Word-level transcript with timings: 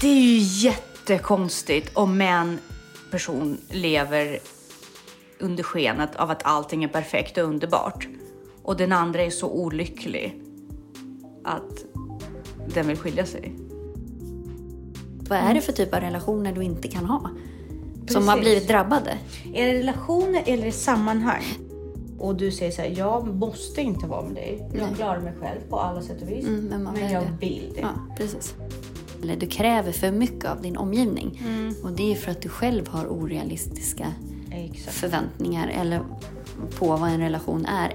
Det 0.00 0.08
är 0.08 0.20
ju 0.20 0.38
jättekonstigt 0.38 1.96
om 1.96 2.20
en 2.20 2.58
person 3.10 3.58
lever 3.70 4.38
under 5.40 5.62
skenet 5.62 6.16
av 6.16 6.30
att 6.30 6.42
allting 6.44 6.84
är 6.84 6.88
perfekt 6.88 7.38
och 7.38 7.44
underbart 7.44 8.08
och 8.62 8.76
den 8.76 8.92
andra 8.92 9.22
är 9.22 9.30
så 9.30 9.50
olycklig 9.50 10.42
att 11.44 11.84
den 12.74 12.88
vill 12.88 12.96
skilja 12.96 13.26
sig. 13.26 13.52
Vad 15.28 15.38
är 15.38 15.54
det 15.54 15.60
för 15.60 15.72
typ 15.72 15.94
av 15.94 16.00
relationer 16.00 16.52
du 16.52 16.62
inte 16.62 16.88
kan 16.88 17.04
ha? 17.04 17.30
Som 18.08 18.28
har 18.28 18.36
Precis. 18.36 18.50
blivit 18.50 18.68
drabbade? 18.68 19.18
Är 19.54 19.66
det 19.66 19.78
relationer 19.78 20.42
eller 20.46 20.70
sammanhang? 20.70 21.44
Och 22.18 22.36
du 22.36 22.52
säger 22.52 22.72
så 22.72 22.82
här, 22.82 22.94
jag 22.96 23.34
måste 23.34 23.80
inte 23.80 24.06
vara 24.06 24.22
med 24.22 24.34
dig. 24.34 24.68
Jag 24.72 24.82
Nej. 24.82 24.94
klarar 24.96 25.20
mig 25.20 25.32
själv 25.40 25.60
på 25.68 25.80
alla 25.80 26.02
sätt 26.02 26.22
och 26.22 26.30
vis. 26.30 26.46
Mm, 26.46 26.64
men 26.64 26.82
men 26.82 27.12
jag 27.12 27.22
vill 27.40 27.72
det. 27.74 27.80
Ja, 27.80 28.16
precis. 28.16 28.54
Eller 29.22 29.36
du 29.36 29.46
kräver 29.46 29.92
för 29.92 30.10
mycket 30.10 30.50
av 30.50 30.62
din 30.62 30.76
omgivning. 30.76 31.42
Och 31.82 31.92
det 31.92 32.12
är 32.12 32.16
för 32.16 32.30
att 32.30 32.42
du 32.42 32.48
själv 32.48 32.88
har 32.88 33.06
orealistiska 33.06 34.12
Exakt. 34.50 34.96
förväntningar 34.96 35.68
eller 35.68 36.00
på 36.78 36.96
vad 36.96 37.10
en 37.10 37.20
relation 37.20 37.66
är. 37.66 37.94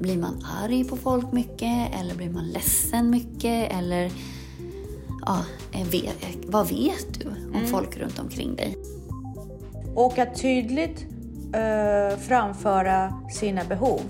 Blir 0.00 0.18
man 0.18 0.44
arg 0.62 0.84
på 0.84 0.96
folk 0.96 1.32
mycket 1.32 1.94
eller 2.00 2.14
blir 2.14 2.30
man 2.30 2.48
ledsen 2.48 3.10
mycket 3.10 3.72
eller 3.72 4.12
ja, 5.26 5.44
vet, 5.90 6.16
vad 6.46 6.68
vet 6.68 7.20
du 7.20 7.28
om 7.54 7.66
folk 7.66 7.96
runt 7.96 8.18
omkring 8.18 8.56
dig? 8.56 8.78
Och 9.94 10.18
att 10.18 10.40
tydligt 10.40 11.06
eh, 11.52 12.18
framföra 12.18 13.22
sina 13.30 13.64
behov 13.64 14.00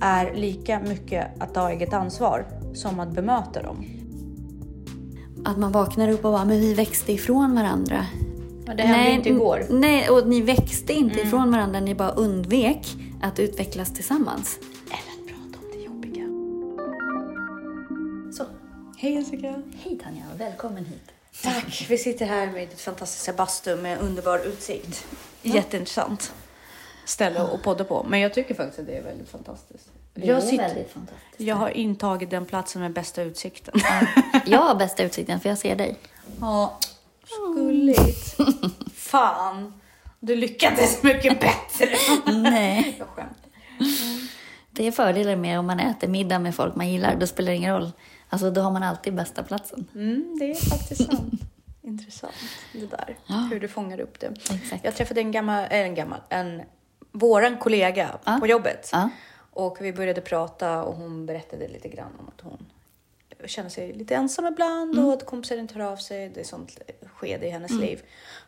är 0.00 0.34
lika 0.34 0.80
mycket 0.80 1.42
att 1.42 1.54
ta 1.54 1.70
eget 1.70 1.92
ansvar 1.92 2.46
som 2.74 3.00
att 3.00 3.12
bemöta 3.12 3.62
dem. 3.62 3.84
Att 5.44 5.58
man 5.58 5.72
vaknar 5.72 6.08
upp 6.08 6.24
och 6.24 6.32
bara, 6.32 6.44
men 6.44 6.60
vi 6.60 6.74
växte 6.74 7.12
ifrån 7.12 7.54
varandra. 7.54 8.06
Men 8.66 8.76
det 8.76 8.82
hände 8.82 9.10
inte 9.10 9.28
igår. 9.28 9.66
Nej, 9.70 10.10
och 10.10 10.28
ni 10.28 10.40
växte 10.40 10.92
inte 10.92 11.20
ifrån 11.20 11.50
varandra, 11.52 11.80
ni 11.80 11.94
bara 11.94 12.10
undvek 12.10 12.86
att 13.22 13.38
utvecklas 13.38 13.94
tillsammans. 13.94 14.58
Eller 14.86 15.28
prata 15.28 15.58
om 15.58 15.70
det 15.72 15.84
jobbiga. 15.84 16.24
Så, 18.32 18.44
Hej 18.98 19.14
Jessica. 19.14 19.62
hej 19.82 19.98
Tanja, 20.04 20.24
välkommen 20.38 20.84
hit. 20.84 21.10
Tack. 21.42 21.86
Vi 21.88 21.98
sitter 21.98 22.26
här 22.26 22.52
med 22.52 22.62
ett 22.62 22.80
fantastiskt 22.80 23.36
bastu 23.36 23.76
med 23.76 24.00
underbar 24.00 24.38
utsikt. 24.46 25.06
Jätteintressant 25.42 26.32
ställe 27.04 27.40
att 27.40 27.62
podda 27.62 27.84
på. 27.84 28.06
Men 28.08 28.20
jag 28.20 28.34
tycker 28.34 28.54
faktiskt 28.54 28.78
att 28.78 28.86
det 28.86 28.96
är 28.96 29.02
väldigt 29.02 29.28
fantastiskt. 29.28 29.90
Jag, 30.14 30.42
sitter, 30.42 30.68
väldigt 30.68 30.90
fantastiskt. 30.92 31.40
jag 31.40 31.56
har 31.56 31.68
intagit 31.70 32.30
den 32.30 32.44
platsen 32.46 32.82
med 32.82 32.92
bästa 32.92 33.22
utsikten. 33.22 33.74
Jag 34.46 34.60
har 34.60 34.74
bästa 34.74 35.02
utsikten 35.02 35.40
för 35.40 35.48
jag 35.48 35.58
ser 35.58 35.76
dig. 35.76 35.98
Ja, 36.40 36.78
gulligt. 37.54 38.36
Fan, 38.94 39.80
du 40.20 40.36
lyckades 40.36 41.02
mycket 41.02 41.40
bättre. 41.40 41.94
Nej. 42.32 42.94
Jag 42.98 43.06
skämtar. 43.08 43.36
Det 44.70 44.86
är 44.86 44.92
fördelar 44.92 45.36
med 45.36 45.58
om 45.58 45.66
man 45.66 45.80
äter 45.80 46.08
middag 46.08 46.38
med 46.38 46.54
folk 46.54 46.74
man 46.74 46.88
gillar, 46.88 47.16
då 47.16 47.26
spelar 47.26 47.50
det 47.50 47.56
ingen 47.56 47.74
roll. 47.74 47.92
Alltså 48.28 48.50
då 48.50 48.60
har 48.60 48.70
man 48.70 48.82
alltid 48.82 49.14
bästa 49.14 49.42
platsen. 49.42 49.86
Mm, 49.94 50.36
det 50.40 50.50
är 50.50 50.54
faktiskt 50.54 51.04
sant. 51.06 51.32
Intressant 51.82 52.34
det 52.72 52.86
där, 52.86 53.16
Ja. 53.26 53.48
hur 53.50 53.60
du 53.60 53.68
fångar 53.68 54.00
upp 54.00 54.20
det. 54.20 54.26
Exakt. 54.54 54.84
Jag 54.84 54.94
träffade 54.96 55.20
en 55.20 55.32
gammal, 55.32 55.66
en 55.70 55.94
gammal, 55.94 56.20
en 56.28 56.62
våran 57.12 57.56
kollega 57.58 58.08
Ja. 58.24 58.36
på 58.40 58.46
jobbet. 58.46 58.88
Ja. 58.92 59.10
Och 59.54 59.76
vi 59.80 59.92
började 59.92 60.20
prata 60.20 60.82
och 60.82 60.94
hon 60.94 61.26
berättade 61.26 61.68
lite 61.68 61.88
grann 61.88 62.12
om 62.18 62.28
att 62.36 62.40
hon 62.40 62.66
känner 63.46 63.68
sig 63.70 63.92
lite 63.92 64.14
ensam 64.14 64.46
ibland 64.46 64.92
Mm. 64.94 65.06
och 65.06 65.12
att 65.12 65.26
kompisar 65.26 65.56
inte 65.56 65.74
hör 65.78 65.92
av 65.92 65.96
sig. 65.96 66.28
Det 66.28 66.40
är 66.40 66.44
sånt 66.44 66.78
skede 67.14 67.46
i 67.46 67.50
hennes 67.50 67.70
liv. 67.72 68.02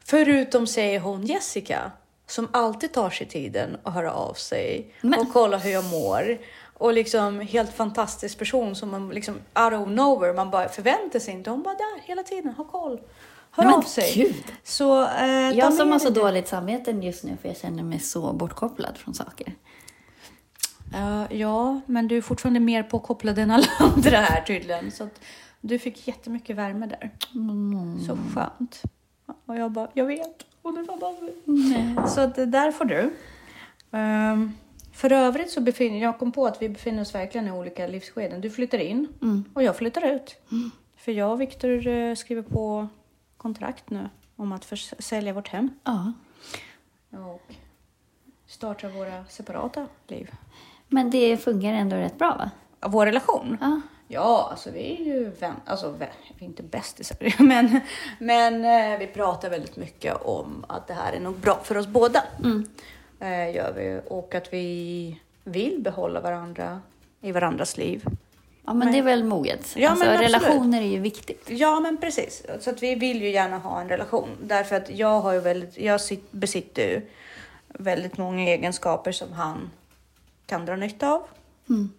Förutom, 0.05 0.67
säger 0.67 1.01
hon, 1.01 1.27
Jessica, 1.27 1.91
som 2.27 2.49
alltid 2.53 2.93
tar 2.93 3.11
sig 3.11 3.27
tiden 3.29 3.77
att 3.83 3.95
höra 3.95 4.13
av 4.13 4.35
sig 4.35 4.95
Men- 5.01 5.21
och 5.21 5.33
kolla 5.33 5.57
hur 5.59 5.71
jag 5.71 5.85
mår. 5.85 6.39
Och 6.79 6.93
liksom 6.93 7.41
helt 7.41 7.73
fantastisk 7.73 8.39
person 8.39 8.77
som 8.77 8.91
man 8.91 9.09
liksom 9.09 9.35
out 9.35 9.73
of 9.73 9.89
nowhere, 9.89 10.33
man 10.33 10.51
bara 10.51 10.69
förväntar 10.69 11.19
sig 11.19 11.35
inte. 11.35 11.51
Hon 11.51 11.63
bara 11.63 11.75
där 11.75 12.01
hela 12.03 12.23
tiden, 12.23 12.55
har 12.57 12.65
koll. 12.65 13.01
Hör 13.51 13.65
Men 13.65 13.75
av 13.75 13.83
sig. 13.83 14.13
gud. 14.15 14.45
Så, 14.65 15.03
eh, 15.07 15.51
Jag 15.51 15.75
som 15.75 15.93
har 15.93 15.99
så 15.99 16.11
dåligt 16.11 16.49
samvete 16.49 16.91
just 16.91 17.25
nu 17.25 17.37
för 17.43 17.49
jag 17.49 17.57
känner 17.57 17.83
mig 17.83 17.99
så 18.01 18.33
bortkopplad 18.33 18.97
från 18.99 19.15
saker. 19.15 19.55
Ja, 20.93 21.27
ja, 21.31 21.81
men 21.87 22.09
du 22.09 22.17
är 22.17 22.23
fortfarande 22.23 22.61
mer 22.61 22.83
påkopplad 22.83 23.39
än 23.39 23.51
alla 23.51 23.67
andra 23.79 24.17
här 24.17 24.41
tydligen. 24.43 24.91
Så 24.91 25.09
du 25.61 25.79
fick 25.79 26.09
jättemycket 26.09 26.57
värme 26.57 26.87
där. 26.87 27.11
Så 28.07 28.19
skönt. 28.35 28.83
Och 29.47 29.57
jag 29.57 29.71
bara, 29.73 29.89
jag 29.95 30.05
vet. 30.07 30.47
Och 30.63 30.75
det 30.75 30.83
var 30.83 30.97
bara 30.99 32.09
Så 32.09 32.21
att 32.21 32.35
där 32.35 32.73
får 32.73 32.85
du. 32.85 33.11
Ehm, 33.91 34.53
för 34.93 35.13
övrigt 35.13 35.51
så 35.51 35.61
befinner 35.61 35.99
jag 36.03 36.19
kom 36.19 36.33
på 36.33 36.47
att 36.47 36.63
vi 36.63 36.69
befinner 36.69 37.03
oss 37.03 37.15
verkligen 37.15 37.47
i 37.49 37.51
olika 37.51 37.87
livsskeden. 37.87 38.41
Du 38.41 38.51
flyttar 38.51 38.79
in 38.79 39.09
och 39.55 39.63
jag 39.63 39.77
flyttar 39.77 40.15
ut. 40.15 40.37
För 40.97 41.13
jag 41.13 41.33
och 41.33 41.41
Viktor 41.41 41.87
eh, 41.87 42.15
skriver 42.15 42.43
på 42.43 42.89
kontrakt 43.37 43.91
nu 43.91 44.09
om 44.37 44.53
att 44.53 44.73
sälja 44.99 45.33
vårt 45.33 45.49
hem 45.49 45.71
Ja. 45.85 46.13
och 47.11 47.55
starta 48.47 48.89
våra 48.89 49.25
separata 49.25 49.87
liv. 50.09 50.31
Men 50.89 51.11
det 51.11 51.37
fungerar 51.37 51.77
ändå 51.77 51.97
rätt 51.97 52.19
bra 52.19 52.35
va? 52.39 52.51
Vår 52.89 53.07
relation? 53.07 53.59
Ja. 53.61 53.81
Ja, 54.09 54.49
alltså 54.51 54.71
vi 54.71 54.97
är 55.01 55.05
ju 55.05 55.31
vän, 55.41 55.55
alltså 55.67 55.95
vi 55.99 56.05
är 56.05 56.49
inte 56.49 56.63
bästisar, 56.63 57.17
men, 57.43 57.81
men 58.19 58.65
eh, 58.65 58.99
vi 58.99 59.07
pratar 59.07 59.51
väldigt 59.51 59.77
mycket 59.77 60.23
om 60.23 60.65
att 60.69 60.87
det 60.87 60.95
här 60.95 61.13
är 61.13 61.21
nog 61.21 61.35
bra 61.35 61.61
för 61.65 61.77
oss 61.77 61.87
båda. 61.87 62.23
Eh, 63.21 63.55
gör 63.55 63.73
vi. 63.77 64.01
Och 64.09 64.35
att 64.35 64.53
vi 64.53 65.21
vill 65.45 65.81
behålla 65.83 66.21
varandra 66.21 66.81
i 67.21 67.33
varandras 67.33 67.77
liv. 67.77 68.05
Ja 68.67 68.75
men 68.75 68.93
det 68.93 68.99
är 68.99 69.03
väl 69.03 69.25
moget. 69.25 69.73
Ja, 69.77 69.91
alltså, 69.91 70.05
men 70.07 70.19
relationer 70.19 70.81
är 70.83 70.87
ju 70.87 70.99
viktigt. 70.99 71.47
Ja, 71.51 71.81
men 71.81 71.97
precis. 71.97 72.43
Så 72.61 72.71
att 72.71 72.83
vi 72.83 72.95
vill 72.95 73.23
ju 73.23 73.31
gärna 73.31 73.59
ha 73.59 73.81
en 73.81 73.89
relation. 73.89 74.29
Därför 74.43 74.77
att 74.77 74.91
jag 74.91 75.21
har 75.21 75.33
ju 75.33 75.41
väldigt, 75.41 75.79
jag 75.79 76.01
sit- 76.01 76.31
besitter 76.31 76.83
ju 76.83 77.01
väldigt 77.69 78.19
många 78.19 78.43
egenskaper 78.43 79.13
som 79.13 79.33
han 79.33 79.71
kan 80.47 80.67
dra 80.67 80.77
nytta 80.77 81.13
av. 81.13 81.27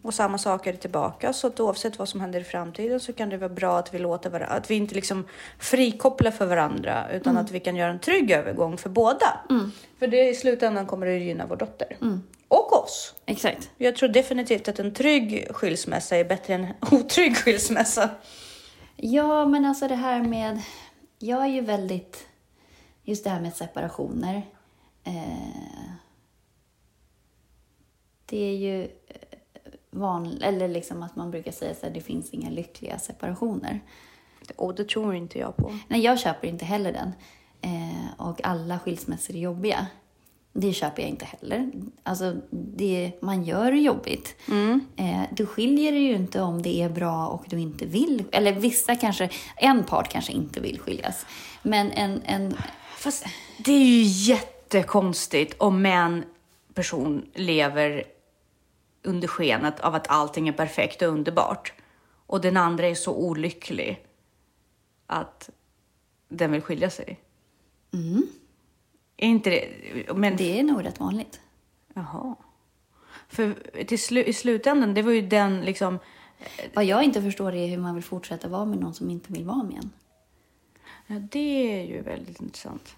Och 0.02 0.14
samma 0.14 0.38
sak 0.38 0.68
är 0.68 0.72
det 0.72 0.78
tillbaka. 0.78 1.34
Så 1.34 1.48
att 1.48 1.60
oavsett 1.60 2.00
vad 2.00 2.10
som 2.10 2.22
händer 2.22 2.40
i 2.40 2.44
framtiden 2.44 3.00
så 3.00 3.14
kan 3.14 3.30
det 3.30 3.38
vara 3.38 3.50
bra 3.50 3.78
att 3.78 3.94
vi 3.94 4.00
låter 4.00 4.30
varandra, 4.30 4.56
att 4.56 4.72
vi 4.72 4.76
inte 4.76 4.96
liksom 4.96 5.26
frikopplar 5.60 6.32
för 6.32 6.46
varandra 6.46 7.12
utan 7.12 7.38
att 7.38 7.52
vi 7.52 7.60
kan 7.60 7.76
göra 7.76 7.92
en 7.92 8.00
trygg 8.00 8.32
övergång 8.32 8.78
för 8.78 8.90
båda. 8.90 9.40
För 10.00 10.08
det 10.08 10.30
i 10.30 10.36
slutändan 10.36 10.86
kommer 10.86 11.06
det 11.06 11.18
gynna 11.18 11.46
vår 11.46 11.56
dotter. 11.56 11.98
Och 12.48 12.84
oss. 12.84 13.16
Exakt. 13.26 13.70
Jag 13.78 13.96
tror 13.96 14.10
definitivt 14.10 14.68
att 14.68 14.80
en 14.80 14.94
trygg 14.94 15.48
skilsmässa 15.52 16.18
är 16.18 16.24
bättre 16.24 16.54
än 16.54 16.64
en 16.64 16.74
otrygg 16.92 17.38
skilsmässa. 17.38 18.10
Ja, 18.96 19.46
men 19.46 19.66
alltså 19.66 19.88
det 19.88 19.96
här 19.96 20.24
med... 20.24 20.62
Jag 21.20 21.44
är 21.44 21.48
ju 21.48 21.62
väldigt... 21.62 22.28
Just 23.04 23.24
det 23.24 23.30
här 23.30 23.42
med 23.42 23.56
separationer. 23.56 24.42
Eh, 25.04 25.92
det 28.30 28.38
är 28.38 28.56
ju 28.56 28.88
vanligt, 29.92 30.44
eller 30.44 30.68
liksom 30.68 31.04
att 31.04 31.16
man 31.16 31.32
brukar 31.32 31.52
säga 31.52 31.74
så 31.76 31.86
här, 31.86 31.94
det 31.94 32.02
finns 32.02 32.30
inga 32.30 32.50
lyckliga 32.50 33.00
separationer. 33.00 33.80
Och 34.56 34.76
det 34.76 34.90
tror 34.90 35.16
inte 35.16 35.40
jag 35.40 35.56
på. 35.56 35.78
Nej, 35.88 36.02
jag 36.02 36.20
köper 36.20 36.48
inte 36.48 36.66
heller 36.66 36.94
den. 36.94 37.12
Eh, 37.62 38.28
och 38.28 38.46
alla 38.46 38.80
skilsmässor 38.80 39.36
är 39.36 39.40
jobbiga. 39.40 39.88
Det 40.54 40.74
köper 40.74 41.02
jag 41.02 41.10
inte 41.10 41.26
heller. 41.26 41.72
Alltså, 42.04 42.36
det 42.52 43.12
man 43.22 43.44
gör 43.44 43.72
är 43.72 43.76
jobbigt. 43.76 44.36
Eh, 44.96 45.22
du 45.32 45.46
skiljer 45.46 45.92
dig 45.92 46.02
ju 46.02 46.16
inte 46.16 46.42
om 46.42 46.62
det 46.62 46.82
är 46.82 46.90
bra 46.90 47.28
och 47.28 47.46
du 47.50 47.60
inte 47.60 47.86
vill. 47.86 48.24
Eller 48.32 48.52
vissa 48.52 48.96
kanske, 48.96 49.30
en 49.56 49.84
part 49.84 50.12
kanske 50.12 50.32
inte 50.32 50.60
vill 50.60 50.80
skiljas. 50.80 51.26
Men 51.62 51.92
en, 51.92 52.22
en 52.26 52.58
Fast 52.98 53.26
det 53.58 53.72
är 53.72 53.86
ju 53.86 54.02
jättekonstigt 54.04 55.62
om 55.62 55.86
en 55.86 56.24
person 56.74 57.26
lever 57.34 58.04
under 59.08 59.28
skenet 59.28 59.80
av 59.80 59.96
att 59.96 60.08
allting 60.08 60.48
är 60.48 60.54
perfekt 60.54 61.02
och 61.02 61.08
underbart 61.08 61.74
och 62.28 62.42
den 62.42 62.58
andra 62.58 62.88
är 62.88 62.96
så 62.96 63.16
olycklig 63.16 64.06
att 65.08 65.50
den 66.30 66.52
vill 66.52 66.62
skilja 66.62 66.90
sig. 66.90 67.20
Är 69.18 69.28
inte 69.28 69.50
det... 69.50 69.70
Men 70.16 70.38
det 70.38 70.60
är 70.60 70.64
nog 70.64 70.86
rätt 70.86 71.00
vanligt. 71.00 71.42
Jaha. 71.94 72.36
För 73.28 73.54
till 73.84 74.00
slu, 74.00 74.24
i 74.24 74.34
slutändan, 74.34 74.94
det 74.94 75.02
var 75.02 75.12
ju 75.12 75.22
den 75.22 75.62
liksom... 75.62 76.00
Vad 76.74 76.86
jag 76.86 77.04
inte 77.04 77.22
förstår 77.22 77.56
är 77.56 77.68
hur 77.68 77.78
man 77.78 77.96
vill 77.96 78.04
fortsätta 78.04 78.48
vara 78.48 78.66
med 78.66 78.80
någon 78.80 78.94
som 78.94 79.10
inte 79.10 79.34
vill 79.34 79.46
vara 79.46 79.64
med 79.64 79.76
en. 79.76 79.92
Ja, 81.08 81.16
det 81.32 81.80
är 81.80 81.86
ju 81.86 82.02
väldigt 82.02 82.42
intressant. 82.42 82.96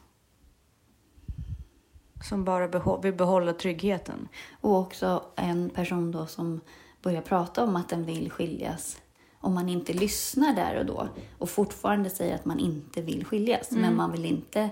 Som 2.24 2.44
bara 2.44 2.68
behå, 2.68 2.98
vill 2.98 3.13
behålla 3.13 3.54
tryggheten. 3.54 4.27
Och 4.62 4.75
också 4.80 5.24
en 5.36 5.69
person 5.69 6.12
då 6.12 6.25
som 6.25 6.62
börjar 7.01 7.21
prata 7.21 7.63
om 7.63 7.75
att 7.75 7.89
den 7.89 8.06
vill 8.06 8.31
skiljas 8.31 8.98
om 9.42 9.54
man 9.54 9.69
inte 9.69 9.94
lyssnar 9.94 10.54
där 10.54 10.80
och 10.80 10.86
då 10.86 11.07
och 11.38 11.50
fortfarande 11.50 12.10
säger 12.10 12.36
att 12.36 12.45
man 12.45 12.60
inte 12.60 13.01
vill 13.01 13.25
skiljas, 13.25 13.71
Mm. 13.71 13.81
men 13.81 13.95
man 13.95 14.12
vill 14.12 14.25
inte 14.25 14.69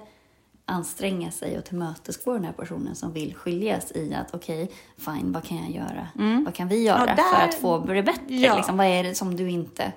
anstränga 0.66 1.32
sig 1.32 1.58
och 1.58 1.66
tillmötesgå 1.66 2.34
den 2.34 2.44
här 2.46 2.52
personen 2.54 2.96
som 2.96 3.14
vill 3.14 3.36
skiljas 3.36 3.92
i 3.92 4.14
att 4.14 4.36
okej, 4.36 4.72
fine, 4.98 5.32
vad 5.32 5.44
kan 5.44 5.58
jag 5.58 5.72
göra? 5.72 6.08
Vad 6.46 6.54
kan 6.56 6.68
vi 6.68 6.84
göra 6.84 6.98
Mm. 7.04 7.10
Ja, 7.18 7.24
där- 7.24 7.40
för 7.40 7.48
att 7.48 7.56
få 7.56 7.78
det 7.94 8.04
bättre? 8.04 8.36
Ja. 8.36 8.56
Liksom, 8.56 8.78
vad 8.78 8.86
är 8.88 9.04
det 9.04 9.16
som 9.16 9.36
du 9.36 9.50
inte... 9.50 9.92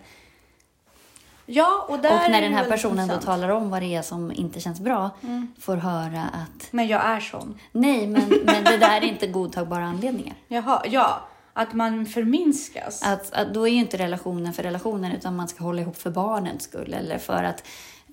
Ja, 1.53 1.87
och 1.89 1.99
där 1.99 2.15
och 2.15 2.25
är 2.25 2.29
när 2.29 2.43
den 2.43 2.55
här 2.55 2.65
personen 2.65 3.09
då 3.09 3.17
talar 3.17 3.49
om 3.49 3.71
vad 3.71 3.83
det 3.83 3.95
är 3.95 4.03
som 4.03 4.33
inte 4.33 4.61
känns 4.61 4.81
bra, 4.81 5.11
får 5.59 5.77
höra 5.77 6.23
att 6.23 6.69
Men 6.71 6.89
jag 6.89 7.05
är 7.05 7.21
sån. 7.21 7.59
nej, 7.73 8.07
men, 8.07 8.29
men 8.45 8.65
det 8.65 8.77
där 8.77 8.97
är 8.97 9.05
inte 9.05 9.27
godtagbara 9.27 9.85
anledningar. 9.85 10.35
Jaha, 10.49 10.83
ja. 10.87 11.21
Att 11.53 11.73
man 11.75 12.07
förminskas. 12.07 13.03
Att, 13.03 13.33
att 13.33 13.55
då 13.55 13.69
är 13.69 13.73
ju 13.73 13.79
inte 13.79 13.97
relationen 13.97 14.53
för 14.53 14.63
relationen 14.63 15.13
utan 15.13 15.37
man 15.37 15.49
ska 15.49 15.65
hålla 15.65 15.83
ihop 15.83 15.97
för 15.97 16.11
barnens 16.11 16.63
skull 16.63 16.95
eller 16.95 17.19
för 17.19 17.43
att 17.45 17.65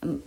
mm, 0.04 0.22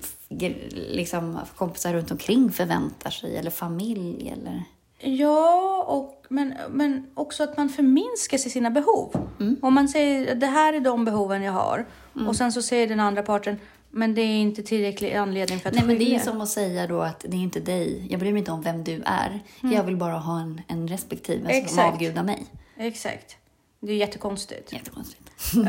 liksom, 0.70 1.38
kompisar 1.56 1.92
runt 1.92 2.10
omkring 2.10 2.52
förväntar 2.52 3.10
sig 3.10 3.36
eller 3.36 3.50
familj 3.50 4.30
eller... 4.30 4.62
Ja, 5.00 5.84
och, 5.88 6.24
men, 6.28 6.54
men 6.70 7.06
också 7.14 7.42
att 7.42 7.56
man 7.56 7.68
förminskas 7.68 8.46
i 8.46 8.50
sina 8.50 8.70
behov. 8.70 9.28
Mm. 9.40 9.56
Om 9.62 9.74
man 9.74 9.88
säger 9.88 10.34
det 10.34 10.46
här 10.46 10.72
är 10.72 10.80
de 10.80 11.04
behoven 11.04 11.42
jag 11.42 11.52
har 11.52 11.86
och 12.28 12.36
sen 12.36 12.52
så 12.52 12.62
säger 12.62 12.86
den 12.86 13.00
andra 13.00 13.22
parten 13.22 13.58
men 13.90 14.14
det 14.14 14.20
är 14.20 14.40
inte 14.40 14.62
tillräcklig 14.62 15.14
anledning 15.14 15.60
för 15.60 15.68
att 15.68 15.74
Nej 15.74 15.84
men 15.84 15.98
det 15.98 16.14
är 16.14 16.18
som 16.18 16.40
att 16.40 16.48
säga 16.48 16.86
då 16.86 17.00
att 17.02 17.24
det 17.28 17.36
är 17.36 17.40
inte 17.40 17.60
dig, 17.60 18.06
jag 18.10 18.20
bryr 18.20 18.32
mig 18.32 18.38
inte 18.38 18.52
om 18.52 18.62
vem 18.62 18.84
du 18.84 19.02
är. 19.06 19.40
Jag 19.60 19.82
vill 19.82 19.96
bara 19.96 20.18
ha 20.18 20.40
en, 20.40 20.60
en 20.68 20.88
respektive 20.88 21.38
som 21.40 21.50
Mm. 21.50 21.64
Exakt. 21.64 21.94
avgudar 21.94 22.22
mig. 22.22 22.46
Exakt. 22.76 23.36
Det 23.80 23.92
är 23.92 23.96
jättekonstigt. 23.96 24.72
Jättekonstigt. 24.72 25.30
Eh, 25.56 25.62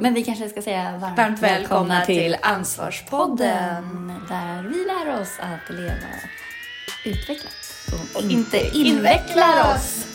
Men 0.00 0.14
vi 0.14 0.24
kanske 0.24 0.48
ska 0.48 0.62
säga 0.62 0.98
varmt, 0.98 1.18
Varmt 1.18 1.38
välkomna 1.42 2.04
till 2.04 2.36
Ansvarspodden. 2.42 4.12
Där 4.28 4.62
vi 4.62 4.84
lär 4.84 5.20
oss 5.20 5.38
att 5.40 5.74
leva 5.74 5.94
utvecklat 7.04 7.59
och, 8.12 8.22
inte 8.22 8.78
invecklar 8.78 9.74
oss. 9.74 10.06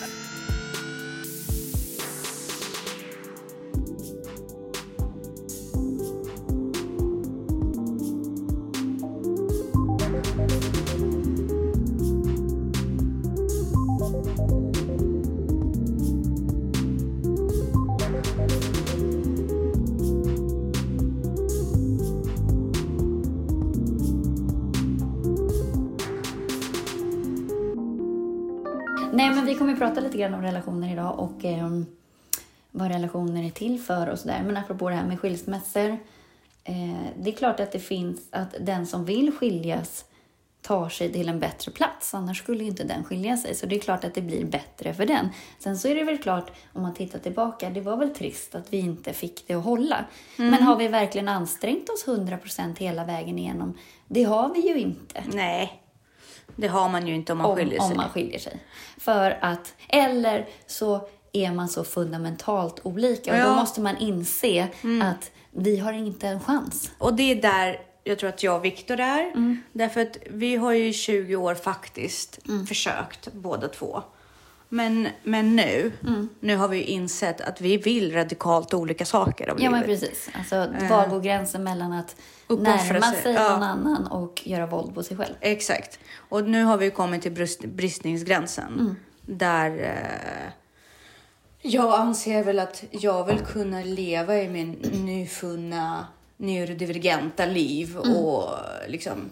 Lite 30.16 30.28
grann 30.28 30.34
om 30.34 30.42
relationer 30.42 30.92
idag 30.92 31.18
och 31.18 31.44
ehm, 31.44 31.86
vad 32.70 32.88
relationer 32.88 33.44
är 33.44 33.50
till 33.50 33.80
för 33.80 34.08
och 34.08 34.18
sådär. 34.18 34.42
Men 34.46 34.56
apropå 34.56 34.88
det 34.88 34.96
här 34.96 35.06
med 35.06 35.20
skilsmässor. 35.20 35.98
Eh, 36.64 37.06
det 37.18 37.30
är 37.30 37.36
klart 37.36 37.60
att 37.60 37.72
det 37.72 37.78
finns 37.78 38.20
att 38.30 38.54
den 38.60 38.86
som 38.86 39.04
vill 39.04 39.32
skiljas 39.32 40.04
tar 40.62 40.88
sig 40.88 41.12
till 41.12 41.28
en 41.28 41.40
bättre 41.40 41.72
plats. 41.72 42.14
Annars 42.14 42.38
skulle 42.38 42.64
ju 42.64 42.70
inte 42.70 42.84
den 42.84 43.04
skilja 43.04 43.36
sig. 43.36 43.54
Så 43.54 43.66
det 43.66 43.76
är 43.76 43.80
klart 43.80 44.04
att 44.04 44.14
det 44.14 44.22
blir 44.22 44.44
bättre 44.44 44.94
för 44.94 45.06
den. 45.06 45.28
Sen 45.58 45.78
så 45.78 45.88
är 45.88 45.94
det 45.94 46.04
väl 46.04 46.18
klart, 46.18 46.50
om 46.72 46.82
man 46.82 46.94
tittar 46.94 47.18
tillbaka, 47.18 47.70
det 47.70 47.80
var 47.80 47.96
väl 47.96 48.14
trist 48.14 48.54
att 48.54 48.72
vi 48.72 48.78
inte 48.78 49.12
fick 49.12 49.46
det 49.46 49.54
att 49.54 49.64
hålla. 49.64 50.04
Men 50.36 50.62
har 50.62 50.76
vi 50.76 50.88
verkligen 50.88 51.28
ansträngt 51.28 51.88
oss 51.88 52.06
100% 52.06 52.78
hela 52.78 53.04
vägen 53.04 53.38
igenom? 53.38 53.78
Det 54.08 54.22
har 54.22 54.54
vi 54.54 54.68
ju 54.68 54.78
inte 54.78 55.24
nej, 55.32 55.85
det 56.56 56.66
har 56.68 56.88
man 56.88 57.06
ju 57.06 57.14
inte 57.14 57.32
om 57.32 57.38
man 57.38 57.50
om, 57.50 57.56
skiljer 57.56 57.80
sig. 57.80 57.90
om 57.90 57.96
man 57.96 58.08
skiljer 58.08 58.38
sig. 58.38 58.60
För 58.98 59.38
att, 59.40 59.74
eller 59.88 60.48
så 60.66 61.08
är 61.32 61.52
man 61.52 61.68
så 61.68 61.84
fundamentalt 61.84 62.80
olika 62.82 63.32
och 63.32 63.38
Ja. 63.38 63.44
då 63.48 63.54
måste 63.54 63.80
man 63.80 63.96
inse 63.96 64.68
att 65.02 65.30
vi 65.50 65.78
har 65.78 65.92
inte 65.92 66.28
en 66.28 66.40
chans. 66.40 66.90
Och 66.98 67.14
det 67.14 67.22
är 67.22 67.42
där 67.42 67.80
jag 68.04 68.18
tror 68.18 68.28
att 68.30 68.42
jag 68.42 68.56
och 68.56 68.64
Viktor 68.64 69.00
är. 69.00 69.20
Mm. 69.20 69.62
Därför 69.72 70.00
att 70.00 70.16
vi 70.30 70.56
har 70.56 70.72
ju 70.72 70.88
i 70.88 70.92
20 70.92 71.36
år 71.36 71.54
faktiskt 71.54 72.38
försökt 72.68 73.32
båda 73.32 73.68
två. 73.68 74.02
Men, 74.68 75.08
men 75.22 75.56
nu, 75.56 75.92
Mm. 76.06 76.28
nu 76.40 76.56
har 76.56 76.68
vi 76.68 76.76
ju 76.76 76.84
insett 76.84 77.40
att 77.40 77.60
vi 77.60 77.76
vill 77.76 78.12
radikalt 78.12 78.74
olika 78.74 79.04
saker 79.04 79.48
av 79.48 79.60
Ja 79.62 79.70
men 79.70 79.80
livet. 79.80 80.00
precis. 80.00 80.28
Alltså, 80.38 80.56
var 80.90 81.06
går 81.08 81.20
gränsen 81.20 81.64
mellan 81.64 81.92
att 81.92 82.16
närma 82.48 83.12
sig, 83.12 83.22
sig 83.22 83.32
ja. 83.34 83.48
någon 83.52 83.62
annan 83.62 84.06
och 84.06 84.42
göra 84.44 84.66
våld 84.66 84.94
på 84.94 85.02
sig 85.02 85.16
själv? 85.16 85.34
Exakt. 85.40 85.98
Och 86.28 86.44
nu 86.48 86.62
har 86.64 86.76
vi 86.76 86.90
kommit 86.90 87.22
till 87.22 87.32
brist, 87.32 87.64
bristningsgränsen. 87.64 88.72
Mm. 88.80 88.96
Där 89.26 89.70
eh, 89.80 90.52
jag 91.62 91.94
anser 92.00 92.44
väl 92.44 92.58
att 92.58 92.84
jag 92.90 93.24
vill 93.24 93.38
kunna 93.38 93.80
leva 93.82 94.36
i 94.42 94.48
min 94.48 94.70
nyfunna 94.92 96.06
neurodivergenta 96.36 97.46
liv 97.46 97.96
Mm. 98.04 98.16
och 98.16 98.48
liksom 98.88 99.30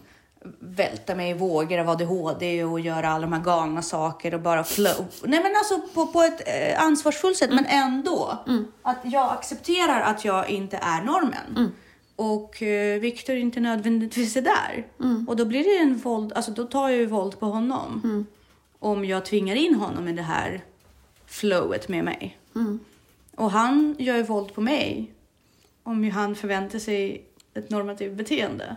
välta 0.59 1.15
mig 1.15 1.29
i 1.29 1.33
vågor 1.33 1.77
av 1.77 1.89
ADHD 1.89 2.63
och 2.63 2.79
göra 2.79 3.09
alla 3.09 3.21
de 3.21 3.33
här 3.33 3.43
galna 3.43 3.81
saker 3.81 4.33
och 4.33 4.41
bara 4.41 4.63
flow. 4.63 5.05
Nej 5.23 5.43
men 5.43 5.55
alltså 5.55 5.81
på, 5.93 6.07
på 6.07 6.21
ett 6.21 6.41
eh, 6.47 6.83
ansvarsfullt 6.83 7.37
sätt 7.37 7.49
men 7.53 7.65
ändå. 7.65 8.37
Att 8.81 8.97
jag 9.03 9.31
accepterar 9.31 10.01
att 10.01 10.25
jag 10.25 10.49
inte 10.49 10.77
är 10.77 11.01
normen. 11.03 11.71
Och 12.15 12.61
eh, 12.63 12.99
Viktor 12.99 13.35
inte 13.35 13.59
nödvändigtvis 13.59 14.35
är 14.37 14.41
där. 14.41 14.87
Och 15.27 15.35
då 15.35 15.45
blir 15.45 15.63
det 15.63 15.77
en 15.77 15.97
våld, 15.97 16.33
alltså 16.33 16.51
då 16.51 16.63
tar 16.63 16.89
jag 16.89 16.99
ju 16.99 17.05
våld 17.05 17.39
på 17.39 17.45
honom. 17.45 18.01
Om 18.79 19.05
jag 19.05 19.25
tvingar 19.25 19.55
in 19.55 19.75
honom 19.75 20.07
i 20.07 20.13
det 20.13 20.21
här 20.21 20.63
flowet 21.25 21.87
med 21.87 22.03
mig. 22.05 22.37
Och 23.35 23.51
han 23.51 23.95
gör 23.99 24.15
ju 24.15 24.23
våld 24.23 24.53
på 24.53 24.61
mig. 24.61 25.11
Om 25.83 26.11
han 26.11 26.35
förväntar 26.35 26.79
sig 26.79 27.25
ett 27.53 27.69
normativt 27.69 28.13
beteende. 28.17 28.75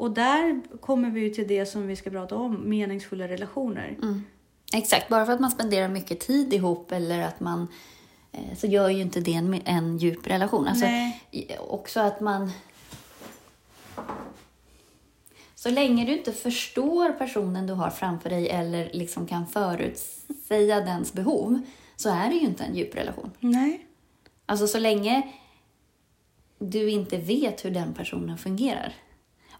Och 0.00 0.10
där 0.10 0.60
kommer 0.80 1.10
vi 1.10 1.20
ju 1.20 1.30
till 1.30 1.48
det 1.48 1.66
som 1.66 1.86
vi 1.86 1.96
ska 1.96 2.10
prata 2.10 2.36
om, 2.36 2.68
meningsfulla 2.68 3.28
relationer. 3.28 3.98
Exakt, 4.72 5.08
bara 5.08 5.26
för 5.26 5.32
att 5.32 5.40
man 5.40 5.50
spenderar 5.50 5.88
mycket 5.88 6.20
tid 6.20 6.52
ihop 6.52 6.92
eller 6.92 7.22
att 7.22 7.40
man 7.40 7.68
eh, 8.32 8.56
så 8.56 8.66
gör 8.66 8.88
ju 8.88 9.00
inte 9.00 9.20
det 9.20 9.34
en, 9.34 9.60
en 9.64 9.98
djup 9.98 10.26
relation. 10.26 10.66
Alltså, 10.66 10.86
Nej. 10.86 11.20
också 11.68 12.00
att 12.00 12.20
man... 12.20 12.50
Så 15.54 15.70
länge 15.70 16.04
du 16.04 16.12
inte 16.12 16.32
förstår 16.32 17.12
personen 17.12 17.66
du 17.66 17.72
har 17.72 17.90
framför 17.90 18.30
dig 18.30 18.48
eller 18.48 18.90
liksom 18.92 19.26
kan 19.26 19.46
förutsäga 19.46 20.80
dens 20.80 21.12
behov 21.12 21.60
så 21.96 22.08
är 22.08 22.28
det 22.28 22.34
ju 22.34 22.40
inte 22.40 22.64
en 22.64 22.76
djup 22.76 22.96
relation. 22.96 23.30
Nej. 23.40 23.86
Alltså 24.46 24.66
så 24.66 24.78
länge 24.78 25.32
du 26.58 26.90
inte 26.90 27.16
vet 27.16 27.64
hur 27.64 27.70
den 27.70 27.94
personen 27.94 28.38
fungerar. 28.38 28.94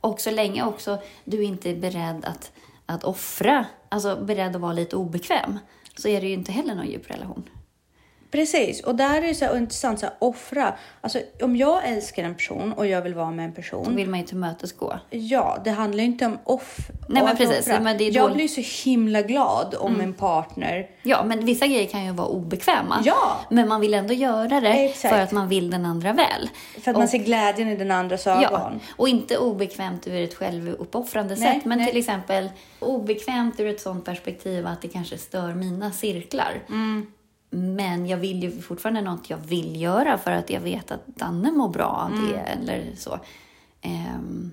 Och 0.01 0.21
så 0.21 0.31
länge 0.31 0.65
också 0.65 0.99
du 1.25 1.45
inte 1.45 1.71
är 1.71 1.77
beredd 1.77 2.25
att, 2.25 2.53
att 2.87 3.05
offra, 3.05 3.67
alltså 3.89 4.17
beredd 4.17 4.57
att 4.57 4.63
vara 4.63 4.73
lite 4.73 4.97
obekväm, 4.97 5.59
så 5.97 6.09
är 6.09 6.21
det 6.21 6.27
ju 6.27 6.33
inte 6.33 6.53
heller 6.53 6.75
någon 6.75 6.87
djup 6.87 7.11
relation. 7.11 7.49
Precis, 8.31 8.81
och 8.81 8.95
där 8.95 9.17
är 9.23 9.27
det 9.27 9.35
så 9.35 9.45
här 9.45 9.57
intressant, 9.57 10.01
så 10.01 10.07
här, 10.07 10.15
offra. 10.19 10.75
Alltså 11.01 11.21
om 11.43 11.57
jag 11.57 11.89
älskar 11.89 12.25
en 12.25 12.35
person 12.35 12.73
och 12.73 12.87
jag 12.87 13.03
vill 13.03 13.15
vara 13.15 13.31
med 13.31 13.45
en 13.45 13.51
Då 13.51 13.55
person. 13.57 13.97
vill 13.97 14.09
man 14.09 14.21
ju 14.21 14.27
tillmötesgå. 14.27 14.99
Ja, 15.11 15.59
det 15.65 15.71
handlar 15.71 16.05
ju 16.05 16.07
inte 16.11 16.27
om 16.27 16.39
off. 16.45 16.77
Nej, 17.09 17.23
men 17.25 17.37
precis, 17.37 17.61
offra. 17.67 17.81
men 17.81 17.99
det 17.99 18.05
är 18.05 18.13
jag 18.15 18.25
dåligt. 18.25 18.37
blir 18.37 18.65
så 18.65 18.89
himla 18.91 19.23
glad 19.23 19.75
om 19.79 20.01
en 20.01 20.13
partner 20.13 20.87
Ja, 21.03 21.25
men 21.25 21.45
vissa 21.45 21.67
grejer 21.67 21.87
kan 21.87 22.05
ju 22.05 22.13
vara 22.13 22.29
obekväma. 22.29 23.03
Ja. 23.05 23.41
Men 23.51 23.69
man 23.69 23.81
vill 23.81 23.95
ändå 23.95 24.15
göra 24.15 24.61
det 24.61 24.69
Exakt. 24.69 25.15
för 25.15 25.23
att 25.23 25.33
man 25.33 25.49
vill 25.49 25.71
den 25.71 25.87
andra 25.87 26.13
väl. 26.13 26.51
För 26.83 26.91
att 26.91 26.97
man 26.97 27.09
ser 27.09 27.19
glädjen 27.19 27.69
i 27.69 27.77
den 27.77 27.91
andras 27.91 28.27
ögon. 28.27 28.43
Ja, 28.53 28.73
och 28.97 29.09
inte 29.09 29.39
obekvämt 29.39 30.07
ur 30.07 30.25
ett 30.25 30.35
självuppoffrande 30.35 31.35
Nej, 31.39 31.55
sätt. 31.55 31.65
Men 31.65 31.79
nej. 31.79 31.87
till 31.89 31.99
exempel 31.99 32.51
obekvämt 32.79 33.61
ur 33.61 33.67
ett 33.67 33.81
sånt 33.81 34.05
perspektiv 34.05 34.67
att 34.67 34.83
det 34.83 34.89
kanske 34.89 35.19
stör 35.19 35.55
mina 35.55 35.93
cirklar. 35.93 36.63
Mm. 36.69 37.07
Men 37.51 38.07
jag 38.07 38.17
vill 38.19 38.43
ju 38.43 38.61
fortfarande 38.61 39.01
något 39.03 39.31
jag 39.31 39.39
vill 39.39 39.81
göra 39.81 40.19
för 40.19 40.31
att 40.33 40.51
jag 40.51 40.61
vet 40.61 40.91
att 40.91 41.07
Danne 41.07 41.53
mår 41.53 41.69
bra 41.69 41.87
av 41.87 42.11
det 42.11 42.37
Mm. 42.39 42.59
eller 42.69 42.93
så. 42.97 43.21
Ehm, 43.81 44.51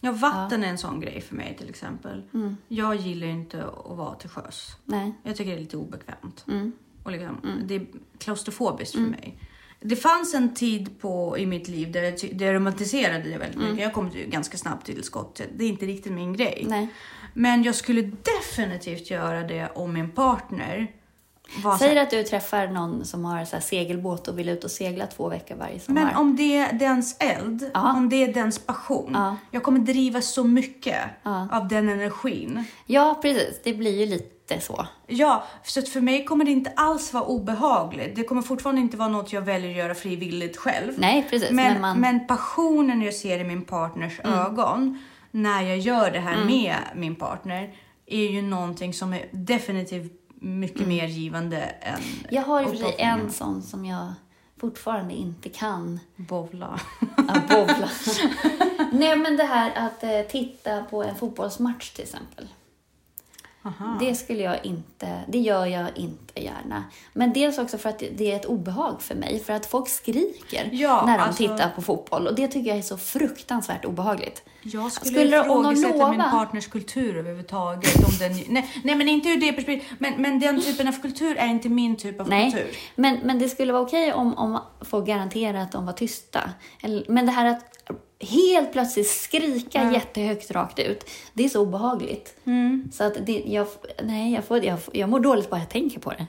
Ja, 0.00 0.12
vatten 0.12 0.64
är 0.64 0.68
en 0.68 0.78
sån 0.78 1.00
grej 1.00 1.20
för 1.20 1.34
mig 1.34 1.56
till 1.58 1.68
exempel. 1.68 2.22
Mm. 2.34 2.56
Jag 2.68 2.96
gillar 2.96 3.26
inte 3.26 3.64
att 3.64 3.96
vara 3.96 4.14
till 4.14 4.28
sjöss. 4.30 4.76
nej. 4.84 5.12
Jag 5.22 5.36
tycker 5.36 5.50
det 5.50 5.56
är 5.56 5.60
lite 5.60 5.76
obekvämt. 5.76 6.44
Mm. 6.48 6.72
Och 7.02 7.12
liksom, 7.12 7.36
Det 7.66 7.74
är 7.74 7.86
klaustrofobiskt 8.18 8.94
för 8.94 9.00
mig. 9.00 9.38
Det 9.80 9.96
fanns 9.96 10.34
en 10.34 10.54
tid 10.54 11.00
på, 11.00 11.38
i 11.38 11.46
mitt 11.46 11.68
liv 11.68 11.92
där 11.92 12.02
jag, 12.02 12.18
ty- 12.18 12.32
där 12.32 12.46
jag 12.46 12.54
romantiserade 12.54 13.30
det 13.30 13.38
väldigt 13.38 13.60
mycket. 13.60 13.78
Jag 13.80 13.92
kom 13.92 14.10
ju 14.10 14.26
ganska 14.26 14.58
snabbt 14.58 14.86
till 14.86 15.02
skott. 15.04 15.40
Det 15.56 15.64
är 15.64 15.68
inte 15.68 15.86
riktigt 15.86 16.12
min 16.12 16.32
grej. 16.32 16.64
Nej. 16.68 16.88
Men 17.38 17.62
jag 17.62 17.74
skulle 17.74 18.02
definitivt 18.02 19.10
göra 19.10 19.42
det 19.42 19.68
om 19.74 19.92
min 19.92 20.10
partner 20.10 20.92
Vad 21.64 21.78
Säg 21.78 21.98
att 21.98 22.10
du 22.10 22.22
träffar 22.22 22.66
någon 22.68 23.04
som 23.04 23.24
har 23.24 23.44
så 23.44 23.60
segelbåt 23.60 24.28
och 24.28 24.38
vill 24.38 24.48
ut 24.48 24.64
och 24.64 24.70
segla 24.70 25.06
två 25.06 25.28
veckor 25.28 25.54
varje 25.56 25.80
sommar. 25.80 26.04
Men 26.04 26.16
om 26.16 26.36
det 26.36 26.56
är 26.58 26.72
dens 26.72 27.16
eld, 27.20 27.70
Ja. 27.74 27.92
om 27.96 28.08
det 28.08 28.24
är 28.24 28.32
dens 28.34 28.58
passion. 28.58 29.10
Ja. 29.14 29.36
Jag 29.50 29.62
kommer 29.62 29.78
driva 29.80 30.20
så 30.20 30.44
mycket 30.44 30.98
Ja. 31.22 31.48
av 31.52 31.68
den 31.68 31.88
energin. 31.88 32.64
Ja, 32.86 33.18
precis. 33.22 33.60
Det 33.64 33.74
blir 33.74 34.00
ju 34.00 34.06
lite 34.06 34.60
så. 34.60 34.86
Ja, 35.06 35.44
så 35.64 35.82
för 35.82 36.00
mig 36.00 36.24
kommer 36.24 36.44
det 36.44 36.50
inte 36.50 36.72
alls 36.76 37.12
vara 37.12 37.24
obehagligt. 37.24 38.16
Det 38.16 38.24
kommer 38.24 38.42
fortfarande 38.42 38.80
inte 38.80 38.96
vara 38.96 39.08
något 39.08 39.32
jag 39.32 39.42
väljer 39.42 39.70
att 39.70 39.76
göra 39.76 39.94
frivilligt 39.94 40.56
själv. 40.56 40.92
Nej, 40.96 41.26
precis. 41.30 41.50
Men, 41.50 41.56
Men, 41.72 41.80
men, 41.80 42.00
man... 42.00 42.14
Mm. 42.14 42.26
passionen 42.26 43.02
jag 43.02 43.14
ser 43.14 43.38
i 43.38 43.44
min 43.44 43.64
partners 43.64 44.20
ögon 44.24 44.98
när 45.42 45.62
jag 45.62 45.78
gör 45.78 46.10
det 46.10 46.20
här 46.20 46.44
med 46.44 46.76
min 46.94 47.14
partner 47.14 47.74
är 48.06 48.28
ju 48.30 48.42
någonting 48.42 48.94
som 48.94 49.12
är 49.12 49.28
definitivt 49.30 50.12
mycket 50.40 50.86
mer 50.86 51.06
givande 51.06 51.56
än 51.60 51.94
Mm. 51.94 52.26
Jag 52.30 52.42
har 52.42 52.62
i 52.62 52.64
och 52.64 52.70
för 52.70 52.76
sig 52.76 52.94
en 52.98 53.30
sån 53.30 53.62
som 53.62 53.84
jag 53.84 54.12
fortfarande 54.60 55.14
inte 55.14 55.48
kan 55.48 56.00
Bovla. 56.16 56.80
ja, 57.16 57.34
bowla. 57.48 57.88
Nej, 58.92 59.16
men 59.16 59.36
det 59.36 59.44
här 59.44 59.72
att 59.86 60.04
eh, 60.04 60.20
titta 60.30 60.84
på 60.84 61.02
en 61.02 61.14
fotbollsmatch 61.14 61.90
till 61.90 62.04
exempel. 62.04 62.48
Aha. 63.68 63.96
Det 64.00 64.14
skulle 64.14 64.42
jag 64.42 64.66
inte, 64.66 65.20
det 65.28 65.38
gör 65.38 65.66
jag 65.66 65.86
inte 65.98 66.42
gärna. 66.42 66.84
Men 67.12 67.32
dels 67.32 67.58
också 67.58 67.78
för 67.78 67.88
att 67.88 67.98
det- 67.98 68.32
är 68.32 68.36
ett 68.36 68.44
obehag 68.46 69.02
för 69.02 69.14
mig, 69.14 69.40
för 69.40 69.52
att 69.52 69.66
folk 69.66 69.88
skriker 69.88 70.68
Ja, 70.72 71.04
när 71.06 71.18
de 71.18 71.24
alltså- 71.24 71.42
tittar 71.42 71.70
på 71.74 71.82
fotboll 71.82 72.26
och 72.26 72.34
det 72.34 72.48
tycker 72.48 72.68
jag 72.70 72.78
är 72.78 72.82
så 72.82 72.96
fruktansvärt 72.96 73.84
obehagligt. 73.84 74.42
Jag 74.62 74.92
skulle, 74.92 75.10
Skulle 75.10 75.40
ifrågasätta 75.40 76.10
min 76.10 76.20
partners 76.20 76.66
kultur 76.66 77.16
överhuvudtaget. 77.16 77.96
Om 77.96 78.18
den, 78.18 78.32
nej, 78.48 78.70
nej, 78.84 78.94
men 78.94 79.08
inte 79.08 79.28
ur 79.28 79.40
det 79.40 79.52
perspektivet. 79.52 79.98
Men, 80.00 80.22
men 80.22 80.40
den 80.40 80.60
typen 80.60 80.88
av 80.88 80.92
kultur 81.02 81.36
är 81.36 81.46
inte 81.46 81.68
min 81.68 81.96
typ 81.96 82.20
av 82.20 82.28
Nej, 82.28 82.52
kultur. 82.52 82.70
men, 82.96 83.18
men 83.24 83.38
det 83.38 83.48
skulle 83.48 83.72
vara 83.72 83.82
okej 83.82 84.12
om, 84.12 84.34
om 84.38 84.58
folk 84.80 85.06
garanterar 85.06 85.58
att 85.58 85.72
de 85.72 85.86
var 85.86 85.92
tysta. 85.92 86.40
Eller, 86.82 87.04
men 87.08 87.26
det 87.26 87.32
här 87.32 87.46
att 87.46 87.64
helt 88.20 88.72
plötsligt 88.72 89.06
skrika 89.10 89.92
jättehögt 89.92 90.50
rakt 90.50 90.78
ut, 90.78 91.04
det 91.32 91.44
är 91.44 91.48
så 91.48 91.60
obehagligt. 91.62 92.34
Mm. 92.44 92.90
Så 92.92 93.04
att 93.04 93.26
det, 93.26 93.42
jag, 93.46 93.66
nej, 94.02 94.32
jag, 94.32 94.44
får, 94.44 94.64
jag, 94.64 94.78
jag 94.92 95.08
mår 95.08 95.20
dåligt 95.20 95.50
bara 95.50 95.60
jag 95.60 95.68
tänker 95.68 96.00
på 96.00 96.10
det. 96.10 96.26